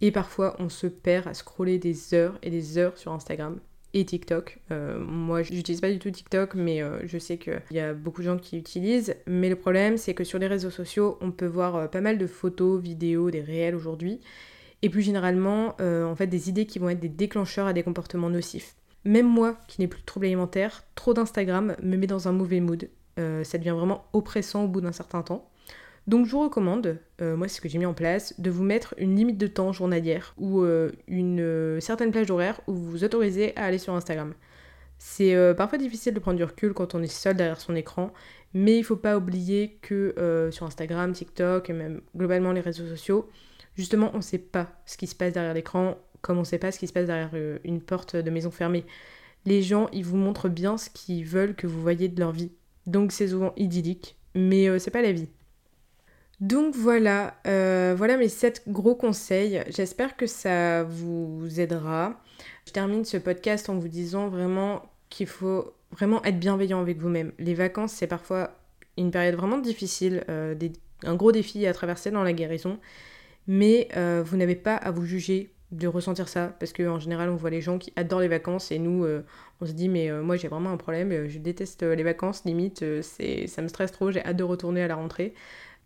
et 0.00 0.10
parfois 0.10 0.56
on 0.58 0.68
se 0.68 0.86
perd 0.86 1.26
à 1.28 1.34
scroller 1.34 1.78
des 1.78 2.12
heures 2.12 2.38
et 2.42 2.50
des 2.50 2.78
heures 2.78 2.98
sur 2.98 3.12
Instagram 3.12 3.58
et 3.94 4.04
TikTok. 4.04 4.58
Euh, 4.70 4.98
moi, 4.98 5.42
j'utilise 5.42 5.80
pas 5.80 5.90
du 5.90 5.98
tout 5.98 6.10
TikTok, 6.10 6.54
mais 6.54 6.82
euh, 6.82 7.00
je 7.04 7.18
sais 7.18 7.38
qu'il 7.38 7.60
y 7.72 7.80
a 7.80 7.92
beaucoup 7.92 8.20
de 8.20 8.26
gens 8.26 8.38
qui 8.38 8.56
utilisent. 8.56 9.16
Mais 9.26 9.48
le 9.48 9.56
problème, 9.56 9.96
c'est 9.96 10.14
que 10.14 10.24
sur 10.24 10.38
les 10.38 10.46
réseaux 10.46 10.70
sociaux, 10.70 11.18
on 11.20 11.30
peut 11.30 11.46
voir 11.46 11.76
euh, 11.76 11.86
pas 11.88 12.00
mal 12.00 12.18
de 12.18 12.26
photos, 12.26 12.80
vidéos, 12.80 13.30
des 13.30 13.40
réels 13.40 13.74
aujourd'hui. 13.74 14.20
Et 14.82 14.88
plus 14.88 15.02
généralement, 15.02 15.76
en 15.78 16.14
fait, 16.16 16.26
des 16.26 16.48
idées 16.48 16.64
qui 16.64 16.78
vont 16.78 16.88
être 16.88 17.00
des 17.00 17.10
déclencheurs 17.10 17.66
à 17.66 17.74
des 17.74 17.82
comportements 17.82 18.30
nocifs. 18.30 18.76
Même 19.04 19.26
moi, 19.26 19.58
qui 19.68 19.78
n'ai 19.78 19.88
plus 19.88 20.00
de 20.00 20.06
troubles 20.06 20.24
alimentaires, 20.24 20.84
trop 20.94 21.12
d'Instagram 21.12 21.76
me 21.82 21.96
met 21.98 22.06
dans 22.06 22.28
un 22.28 22.32
mauvais 22.32 22.60
mood. 22.60 22.88
ça 23.18 23.58
devient 23.58 23.74
vraiment 23.76 24.06
oppressant 24.14 24.64
au 24.64 24.68
bout 24.68 24.80
d'un 24.80 24.92
certain 24.92 25.20
temps. 25.20 25.50
Donc 26.10 26.26
je 26.26 26.32
vous 26.32 26.40
recommande, 26.42 26.98
euh, 27.22 27.36
moi 27.36 27.46
c'est 27.46 27.58
ce 27.58 27.60
que 27.60 27.68
j'ai 27.68 27.78
mis 27.78 27.86
en 27.86 27.94
place, 27.94 28.34
de 28.40 28.50
vous 28.50 28.64
mettre 28.64 28.96
une 28.98 29.14
limite 29.14 29.38
de 29.38 29.46
temps 29.46 29.70
journalière 29.72 30.34
ou 30.38 30.62
euh, 30.62 30.90
une 31.06 31.38
euh, 31.38 31.78
certaine 31.78 32.10
plage 32.10 32.28
horaire 32.32 32.60
où 32.66 32.72
vous 32.72 32.90
vous 32.90 33.04
autorisez 33.04 33.56
à 33.56 33.66
aller 33.66 33.78
sur 33.78 33.94
Instagram. 33.94 34.34
C'est 34.98 35.54
parfois 35.56 35.78
difficile 35.78 36.12
de 36.12 36.18
prendre 36.18 36.36
du 36.36 36.42
recul 36.42 36.74
quand 36.74 36.96
on 36.96 37.02
est 37.02 37.06
seul 37.06 37.36
derrière 37.36 37.60
son 37.60 37.76
écran, 37.76 38.12
mais 38.54 38.76
il 38.76 38.82
faut 38.82 38.96
pas 38.96 39.16
oublier 39.16 39.78
que 39.80 40.50
sur 40.50 40.66
Instagram, 40.66 41.12
TikTok 41.12 41.70
et 41.70 41.72
même 41.72 42.02
globalement 42.14 42.52
les 42.52 42.60
réseaux 42.60 42.86
sociaux, 42.86 43.30
justement 43.76 44.10
on 44.12 44.18
ne 44.18 44.22
sait 44.22 44.36
pas 44.38 44.68
ce 44.84 44.98
qui 44.98 45.06
se 45.06 45.14
passe 45.14 45.32
derrière 45.32 45.54
l'écran, 45.54 45.96
comme 46.20 46.36
on 46.36 46.40
ne 46.40 46.44
sait 46.44 46.58
pas 46.58 46.70
ce 46.70 46.78
qui 46.78 46.86
se 46.86 46.92
passe 46.92 47.06
derrière 47.06 47.30
une 47.64 47.80
porte 47.80 48.14
de 48.16 48.30
maison 48.30 48.50
fermée. 48.50 48.84
Les 49.46 49.62
gens, 49.62 49.88
ils 49.92 50.04
vous 50.04 50.18
montrent 50.18 50.50
bien 50.50 50.76
ce 50.76 50.90
qu'ils 50.90 51.24
veulent 51.24 51.54
que 51.54 51.68
vous 51.68 51.80
voyez 51.80 52.08
de 52.08 52.20
leur 52.20 52.32
vie. 52.32 52.50
Donc 52.86 53.12
c'est 53.12 53.28
souvent 53.28 53.54
idyllique, 53.56 54.16
mais 54.34 54.78
c'est 54.80 54.90
pas 54.90 55.02
la 55.02 55.12
vie. 55.12 55.28
Donc 56.40 56.74
voilà, 56.74 57.34
euh, 57.46 57.94
voilà 57.96 58.16
mes 58.16 58.28
7 58.28 58.62
gros 58.68 58.94
conseils. 58.94 59.62
J'espère 59.68 60.16
que 60.16 60.26
ça 60.26 60.84
vous 60.84 61.60
aidera. 61.60 62.18
Je 62.66 62.72
termine 62.72 63.04
ce 63.04 63.18
podcast 63.18 63.68
en 63.68 63.76
vous 63.76 63.88
disant 63.88 64.28
vraiment 64.28 64.82
qu'il 65.10 65.26
faut 65.26 65.74
vraiment 65.92 66.24
être 66.24 66.38
bienveillant 66.38 66.80
avec 66.80 66.96
vous-même. 66.98 67.32
Les 67.38 67.52
vacances, 67.52 67.92
c'est 67.92 68.06
parfois 68.06 68.52
une 68.96 69.10
période 69.10 69.34
vraiment 69.34 69.58
difficile, 69.58 70.24
euh, 70.30 70.54
un 71.04 71.14
gros 71.14 71.30
défi 71.30 71.66
à 71.66 71.74
traverser 71.74 72.10
dans 72.10 72.22
la 72.22 72.32
guérison. 72.32 72.78
Mais 73.46 73.88
euh, 73.96 74.22
vous 74.24 74.38
n'avez 74.38 74.56
pas 74.56 74.76
à 74.76 74.90
vous 74.90 75.04
juger 75.04 75.52
de 75.72 75.86
ressentir 75.86 76.28
ça 76.28 76.56
parce 76.58 76.72
qu'en 76.72 76.98
général 76.98 77.28
on 77.28 77.36
voit 77.36 77.50
les 77.50 77.60
gens 77.60 77.78
qui 77.78 77.92
adorent 77.94 78.22
les 78.22 78.26
vacances 78.26 78.72
et 78.72 78.80
nous 78.80 79.06
on 79.60 79.66
se 79.66 79.70
dit 79.70 79.88
mais 79.88 80.10
moi 80.20 80.34
j'ai 80.34 80.48
vraiment 80.48 80.72
un 80.72 80.76
problème 80.76 81.28
je 81.28 81.38
déteste 81.38 81.84
les 81.84 82.02
vacances 82.02 82.44
limite 82.44 82.84
c'est 83.02 83.46
ça 83.46 83.62
me 83.62 83.68
stresse 83.68 83.92
trop 83.92 84.10
j'ai 84.10 84.20
hâte 84.24 84.36
de 84.36 84.42
retourner 84.42 84.82
à 84.82 84.88
la 84.88 84.96
rentrée 84.96 85.32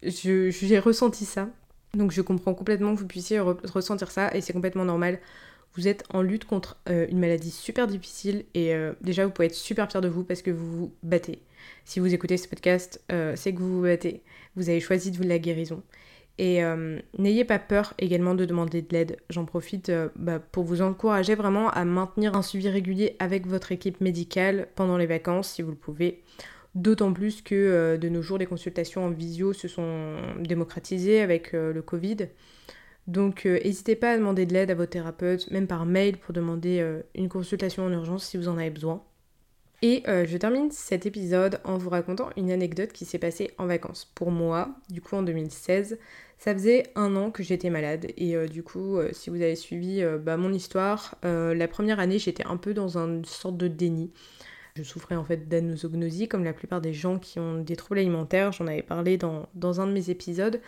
j'ai 0.03 0.79
ressenti 0.79 1.25
ça. 1.25 1.49
Donc 1.95 2.11
je 2.11 2.21
comprends 2.21 2.55
complètement 2.55 2.95
que 2.95 3.01
vous 3.01 3.07
puissiez 3.07 3.41
ressentir 3.41 4.11
ça 4.11 4.35
et 4.35 4.41
c'est 4.41 4.53
complètement 4.53 4.85
normal. 4.85 5.21
Vous 5.77 5.89
êtes 5.89 6.05
en 6.13 6.23
lutte 6.23 6.45
contre 6.45 6.77
euh, 6.89 7.07
une 7.11 7.19
maladie 7.19 7.51
super 7.51 7.89
difficile 7.89 8.45
et 8.55 8.75
euh, 8.75 8.93
déjà 9.01 9.27
vous 9.27 9.33
pouvez 9.33 9.47
être 9.47 9.55
super 9.55 9.91
fier 9.91 10.01
de 10.01 10.09
vous 10.09 10.23
parce 10.23 10.41
que 10.41 10.53
vous 10.53 10.77
vous 10.77 10.93
battez. 11.03 11.41
Si 11.85 11.99
vous 11.99 12.15
écoutez 12.15 12.37
ce 12.37 12.47
podcast, 12.47 13.03
euh, 13.11 13.35
c'est 13.37 13.53
que 13.53 13.59
vous 13.59 13.79
vous 13.79 13.83
battez. 13.83 14.23
Vous 14.55 14.69
avez 14.69 14.81
choisi 14.81 15.11
de 15.11 15.17
vous 15.17 15.25
la 15.25 15.39
guérison. 15.39 15.83
Et 16.37 16.63
n'ayez 17.17 17.45
pas 17.45 17.61
peur 17.61 17.95
également 17.97 18.35
de 18.35 18.45
demander 18.45 18.83
de 18.83 18.93
l'aide. 18.93 19.19
J'en 19.31 19.45
profite 19.45 19.93
bah, 20.17 20.41
pour 20.41 20.65
vous 20.65 20.83
encourager 20.83 21.37
vraiment 21.37 21.71
à 21.71 21.85
maintenir 21.85 22.35
un 22.35 22.43
suivi 22.43 22.69
régulier 22.69 23.15
avec 23.21 23.47
votre 23.47 23.71
équipe 23.71 24.01
médicale 24.01 24.67
pendant 24.75 24.97
les 24.97 25.07
vacances 25.07 25.51
si 25.51 25.63
vous 25.63 25.71
le 25.71 25.77
pouvez. 25.77 26.25
D'autant 26.75 27.13
plus 27.13 27.41
que 27.41 27.55
euh, 27.55 27.97
de 27.97 28.09
nos 28.09 28.21
jours, 28.21 28.39
les 28.39 28.47
consultations 28.47 29.05
en 29.05 29.11
visio 29.11 29.53
se 29.53 29.69
sont 29.69 30.17
démocratisées 30.41 31.21
avec 31.21 31.55
euh, 31.55 31.73
le 31.73 31.83
Covid. 31.83 32.29
Donc 33.07 33.47
euh, 33.47 33.61
n'hésitez 33.63 33.95
pas 33.95 34.13
à 34.13 34.17
demander 34.17 34.45
de 34.45 34.53
l'aide 34.53 34.73
à 34.73 34.75
vos 34.75 34.87
thérapeutes, 34.87 35.51
même 35.53 35.69
par 35.69 35.87
mail 35.87 36.17
pour 36.17 36.33
demander 36.33 36.85
une 37.15 37.29
consultation 37.29 37.85
en 37.85 37.93
urgence 37.93 38.25
si 38.25 38.37
vous 38.37 38.49
en 38.49 38.59
avez 38.59 38.71
besoin. 38.71 39.05
Et 39.83 40.03
je 40.07 40.39
termine 40.39 40.71
cet 40.71 41.05
épisode 41.05 41.61
en 41.65 41.77
vous 41.77 41.91
racontant 41.91 42.31
une 42.39 42.51
anecdote 42.51 42.91
qui 42.91 43.05
s'est 43.05 43.19
passée 43.19 43.51
en 43.59 43.67
vacances. 43.67 44.11
Pour 44.15 44.31
moi, 44.31 44.71
du 44.89 45.03
coup 45.03 45.15
en 45.15 45.23
2016, 45.23 45.99
ça 46.39 46.55
faisait 46.55 46.85
un 46.95 47.15
an 47.17 47.31
que 47.31 47.43
j'étais 47.43 47.69
malade. 47.69 48.07
Et 48.17 48.35
du 48.49 48.63
coup, 48.63 48.99
si 49.13 49.29
vous 49.29 49.43
avez 49.43 49.57
suivi 49.57 50.03
bah, 50.23 50.39
mon 50.39 50.55
histoire, 50.55 51.19
la 51.23 51.69
première 51.69 52.01
année 52.01 52.19
j'étais 52.19 52.47
un 52.47 52.57
peu 52.57 52.73
dans 52.73 52.97
une 52.97 53.27
sorte 53.27 53.59
de 53.59 53.69
déni. 53.69 54.11
Je 54.77 54.83
souffrais 54.83 55.15
en 55.15 55.25
fait 55.25 55.49
d'anosognosie 55.49 56.27
comme 56.27 56.43
la 56.43 56.53
plupart 56.53 56.81
des 56.81 56.93
gens 56.93 57.21
qui 57.21 57.39
ont 57.39 57.63
des 57.63 57.77
troubles 57.77 58.01
alimentaires, 58.01 58.51
j'en 58.51 58.67
avais 58.67 58.83
parlé 58.83 59.17
dans, 59.17 59.47
un 59.81 59.87
de 59.87 59.93
mes 59.93 60.11
épisodes. 60.11 60.61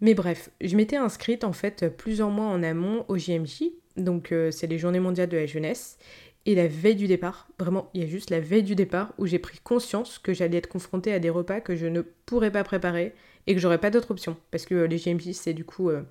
Mais 0.00 0.14
bref, 0.14 0.50
je 0.60 0.76
m'étais 0.76 0.94
inscrite 0.94 1.42
en 1.42 1.52
fait 1.52 1.88
plusieurs 1.88 2.30
mois 2.30 2.46
en 2.46 2.62
amont 2.62 3.04
au 3.08 3.18
JMJ, 3.18 3.64
donc 3.96 4.30
euh, 4.30 4.52
c'est 4.52 4.68
les 4.68 4.78
journées 4.78 5.00
mondiales 5.00 5.28
de 5.28 5.36
la 5.36 5.46
jeunesse. 5.46 5.98
Et 6.46 6.54
la 6.54 6.68
veille 6.68 6.94
du 6.94 7.08
départ, 7.08 7.48
vraiment, 7.58 7.90
il 7.94 8.02
y 8.02 8.04
a 8.04 8.06
juste 8.06 8.30
la 8.30 8.38
veille 8.38 8.62
du 8.62 8.76
départ 8.76 9.12
où 9.18 9.26
j'ai 9.26 9.40
pris 9.40 9.58
conscience 9.58 10.20
que 10.20 10.32
j'allais 10.32 10.58
être 10.58 10.68
confrontée 10.68 11.12
à 11.12 11.18
des 11.18 11.30
repas 11.30 11.60
que 11.60 11.74
je 11.74 11.86
ne 11.86 12.02
pourrais 12.02 12.52
pas 12.52 12.62
préparer 12.62 13.12
et 13.48 13.54
que 13.54 13.60
j'aurais 13.60 13.78
pas 13.78 13.90
d'autre 13.90 14.12
option. 14.12 14.36
Parce 14.52 14.66
que 14.66 14.76
euh, 14.76 14.86
les 14.86 14.98
JMJ, 14.98 15.32
c'est 15.32 15.52
du 15.52 15.64
coup 15.64 15.90
euh, 15.90 16.02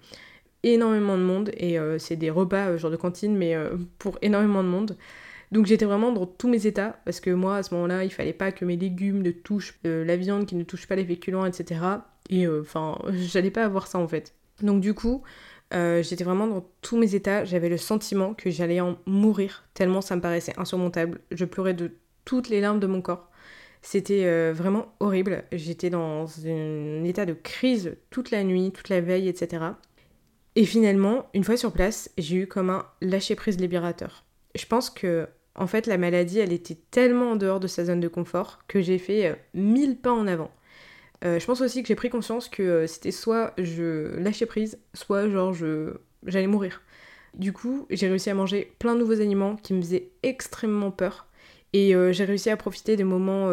énormément 0.64 1.18
de 1.18 1.24
monde 1.24 1.52
et 1.56 1.78
c'est 1.98 2.18
des 2.18 2.30
repas 2.30 2.76
genre 2.76 2.92
de 2.92 2.98
cantine, 2.98 3.38
mais 3.38 3.56
pour 4.00 4.20
énormément 4.22 4.64
de 4.64 4.68
monde. 4.68 4.98
Donc 5.52 5.66
j'étais 5.66 5.86
vraiment 5.86 6.12
dans 6.14 6.26
tous 6.26 6.48
mes 6.48 6.66
états, 6.66 6.96
parce 7.04 7.20
que 7.20 7.30
moi 7.30 7.58
à 7.58 7.64
ce 7.64 7.74
moment-là, 7.74 8.06
il 8.06 8.10
fallait 8.10 8.34
pas 8.34 8.52
que 8.52 8.64
mes 8.64 8.78
légumes 8.78 9.22
ne 9.22 9.32
touchent 9.32 9.78
euh, 9.86 10.06
la 10.06 10.16
viande, 10.16 10.46
qui 10.46 10.56
ne 10.56 10.64
touche 10.64 10.88
pas 10.88 10.96
les 10.96 11.06
féculents, 11.06 11.46
etc. 11.46 11.82
Et 12.30 12.48
euh, 12.48 12.62
enfin, 12.62 12.98
j'allais 13.10 13.52
pas 13.52 13.66
avoir 13.66 13.88
ça 13.88 14.00
en 14.00 14.08
fait. 14.08 14.34
Donc 14.62 14.80
du 14.80 14.94
coup, 14.94 15.24
euh, 15.74 16.02
j'étais 16.04 16.24
vraiment 16.24 16.48
dans 16.48 16.66
tous 16.82 16.98
mes 16.98 17.16
états, 17.16 17.44
j'avais 17.44 17.68
le 17.68 17.78
sentiment 17.78 18.34
que 18.34 18.50
j'allais 18.50 18.80
en 18.80 18.98
mourir, 19.06 19.66
tellement 19.74 20.02
ça 20.02 20.16
me 20.16 20.22
paraissait 20.22 20.54
insurmontable. 20.58 21.20
Je 21.32 21.44
pleurais 21.44 21.74
de 21.74 21.92
toutes 22.24 22.48
les 22.48 22.62
larmes 22.62 22.80
de 22.80 22.88
mon 22.88 23.02
corps. 23.02 23.30
C'était 23.84 24.52
vraiment 24.52 24.94
horrible. 25.00 25.44
J'étais 25.52 25.90
dans 25.90 26.28
un 26.46 27.04
état 27.04 27.26
de 27.26 27.34
crise 27.34 27.98
toute 28.12 28.30
la 28.30 28.44
nuit, 28.44 28.72
toute 28.72 28.90
la 28.90 29.02
veille, 29.02 29.28
etc. 29.28 29.64
Et 30.56 30.66
finalement, 30.66 31.30
une 31.34 31.44
fois 31.44 31.58
sur 31.58 31.72
place, 31.72 32.12
j'ai 32.20 32.36
eu 32.38 32.48
comme 32.48 32.70
un 32.70 32.86
lâcher-prise 33.02 33.60
libérateur. 33.60 34.24
Je 34.54 34.68
pense 34.68 34.92
que 34.92 35.28
en 35.56 35.68
fait, 35.68 35.88
la 35.88 35.98
maladie, 35.98 36.40
elle 36.40 36.54
était 36.54 36.78
tellement 36.92 37.32
en 37.32 37.36
dehors 37.36 37.60
de 37.60 37.68
sa 37.68 37.86
zone 37.86 38.00
de 38.00 38.08
confort 38.08 38.60
que 38.68 38.82
j'ai 38.82 38.98
fait 38.98 39.28
euh, 39.28 39.36
mille 39.54 39.98
pas 39.98 40.12
en 40.12 40.28
avant. 40.28 40.52
Euh, 41.24 41.40
je 41.40 41.46
pense 41.46 41.62
aussi 41.62 41.82
que 41.82 41.88
j'ai 41.88 41.96
pris 41.96 42.10
conscience 42.10 42.50
que 42.50 42.64
euh, 42.64 42.88
c'était 42.88 43.12
soit 43.12 43.54
je 43.58 44.18
lâchais 44.18 44.46
prise, 44.46 44.80
soit 44.94 45.30
genre 45.30 45.54
je 45.54 45.94
j'allais 46.26 46.48
mourir. 46.48 46.82
Du 47.34 47.54
coup, 47.54 47.86
j'ai 47.90 48.08
réussi 48.08 48.30
à 48.30 48.34
manger 48.34 48.74
plein 48.80 48.96
de 48.96 49.00
nouveaux 49.00 49.22
aliments 49.22 49.56
qui 49.56 49.74
me 49.74 49.82
faisaient 49.82 50.10
extrêmement 50.24 50.92
peur. 50.92 51.28
Et 51.74 51.94
j'ai 52.12 52.26
réussi 52.26 52.50
à 52.50 52.58
profiter 52.58 52.98
des 52.98 53.06
moments 53.06 53.50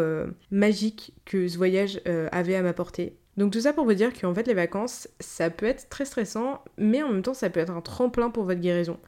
magiques 0.51 1.15
que 1.25 1.47
ce 1.47 1.57
voyage 1.57 2.01
avait 2.33 2.57
à 2.57 2.63
m'apporter. 2.63 3.15
Donc 3.37 3.53
tout 3.53 3.61
ça 3.61 3.73
pour 3.73 3.85
vous 3.85 3.95
dire 3.95 4.13
qu'en 4.13 4.35
fait 4.35 4.49
les 4.49 4.55
vacances, 4.55 5.09
ça 5.21 5.49
peut 5.49 5.67
être 5.67 5.89
très 5.89 6.05
stressant, 6.05 6.65
mais 6.77 7.05
en 7.05 7.11
même 7.11 7.23
temps 7.23 7.33
ça 7.33 7.49
peut 7.49 7.61
être 7.61 7.71
un 7.71 7.81
tremplin 7.81 8.31
pour 8.31 8.43
votre 8.43 8.61
guérison 8.61 8.99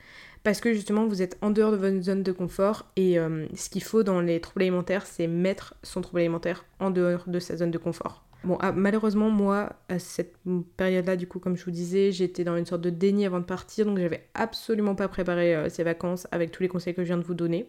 parce 0.42 0.61
que 0.61 0.72
justement 0.72 1.07
vous 1.07 1.22
êtes 1.22 1.37
en 1.42 1.50
dehors 1.50 1.72
de 1.72 1.76
votre 1.76 2.00
zone 2.00 2.22
de 2.22 2.33
confort 2.33 2.86
et 2.97 3.18
euh, 3.18 3.47
ce 3.55 3.68
qu'il 3.68 3.82
faut 3.82 4.03
dans 4.03 4.20
les 4.20 4.41
troubles 4.41 4.62
alimentaires 4.62 5.07
c'est 5.07 5.26
mettre 5.26 5.74
son 5.82 6.01
trouble 6.01 6.20
alimentaire 6.20 6.64
en 6.78 6.91
dehors 6.91 7.24
de 7.26 7.38
sa 7.38 7.57
zone 7.57 7.70
de 7.70 7.78
confort. 7.78 8.24
Bon, 8.43 8.57
ah, 8.61 8.72
malheureusement, 8.72 9.28
moi, 9.28 9.74
à 9.91 9.99
cette 9.99 10.34
période-là, 10.78 11.16
du 11.16 11.26
coup, 11.26 11.41
comme 11.41 11.59
je 11.59 11.64
vous 11.66 11.70
disais, 11.70 12.11
j'étais 12.11 12.43
dans 12.43 12.57
une 12.57 12.64
sorte 12.64 12.80
de 12.80 12.88
déni 12.88 13.26
avant 13.26 13.38
de 13.38 13.45
partir, 13.45 13.84
donc 13.84 13.99
j'avais 13.99 14.26
absolument 14.32 14.95
pas 14.95 15.09
préparé 15.09 15.55
euh, 15.55 15.68
ces 15.68 15.84
vacances 15.84 16.26
avec 16.32 16.51
tous 16.51 16.62
les 16.62 16.68
conseils 16.70 16.95
que 16.95 17.03
je 17.03 17.09
viens 17.09 17.18
de 17.18 17.22
vous 17.22 17.34
donner. 17.34 17.68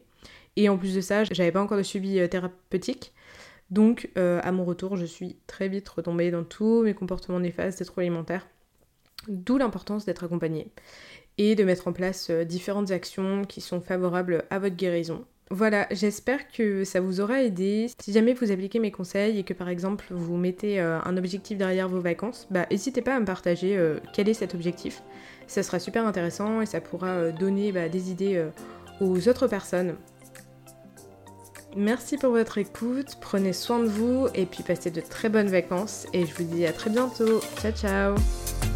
Et 0.56 0.70
en 0.70 0.78
plus 0.78 0.96
de 0.96 1.02
ça, 1.02 1.26
j'avais 1.26 1.52
pas 1.52 1.62
encore 1.62 1.78
de 1.78 1.84
suivi 1.84 2.20
euh, 2.20 2.30
thérapeutique. 2.30 3.12
Donc, 3.70 4.10
à 4.16 4.52
mon 4.52 4.66
retour, 4.66 4.98
je 4.98 5.06
suis 5.06 5.38
très 5.48 5.70
vite 5.70 5.88
retombée 5.88 6.30
dans 6.30 6.44
tous 6.44 6.84
mes 6.84 6.94
comportements 6.94 7.40
néfastes 7.40 7.80
des 7.80 7.86
troubles 7.86 8.02
alimentaires. 8.02 8.46
D'où 9.30 9.58
l'importance 9.58 10.06
d'être 10.06 10.24
accompagnée 10.24 10.68
et 11.42 11.56
de 11.56 11.64
mettre 11.64 11.88
en 11.88 11.94
place 11.94 12.28
euh, 12.30 12.44
différentes 12.44 12.92
actions 12.92 13.44
qui 13.46 13.62
sont 13.62 13.82
favorables 13.82 14.44
à 14.52 14.60
votre 14.60 14.76
guérison. 14.76 15.26
Voilà, 15.50 15.88
j'espère 15.92 16.50
que 16.50 16.86
ça 16.86 17.02
vous 17.02 17.20
aura 17.20 17.42
aidé. 17.42 17.90
Si 18.00 18.14
jamais 18.14 18.34
vous 18.34 18.52
appliquez 18.52 18.80
mes 18.80 18.92
conseils 18.92 19.40
et 19.40 19.44
que 19.44 19.54
par 19.54 19.68
exemple 19.68 20.06
vous 20.12 20.38
mettez 20.38 20.80
euh, 20.80 21.00
un 21.04 21.18
objectif 21.18 21.58
derrière 21.58 21.90
vos 21.90 22.00
vacances, 22.00 22.48
bah 22.52 22.68
n'hésitez 22.70 23.02
pas 23.02 23.16
à 23.16 23.20
me 23.20 23.26
partager 23.26 23.76
euh, 23.76 24.00
quel 24.14 24.30
est 24.30 24.34
cet 24.34 24.54
objectif. 24.54 25.02
Ça 25.48 25.64
sera 25.64 25.80
super 25.80 26.06
intéressant 26.06 26.62
et 26.62 26.66
ça 26.66 26.80
pourra 26.80 27.32
donner 27.32 27.72
bah, 27.74 27.90
des 27.90 28.12
idées 28.12 28.46
aux 29.02 29.28
autres 29.28 29.48
personnes. 29.48 29.96
Merci 31.76 32.18
pour 32.18 32.32
votre 32.32 32.58
écoute, 32.58 33.18
prenez 33.20 33.52
soin 33.52 33.80
de 33.80 33.88
vous 33.88 34.28
et 34.34 34.46
puis 34.46 34.64
passez 34.64 34.92
de 34.92 35.02
très 35.02 35.28
bonnes 35.28 35.50
vacances 35.50 36.08
et 36.14 36.26
je 36.26 36.34
vous 36.36 36.44
dis 36.44 36.66
à 36.66 36.72
très 36.72 36.90
bientôt. 36.90 37.42
Ciao 37.62 37.74
ciao 37.74 38.71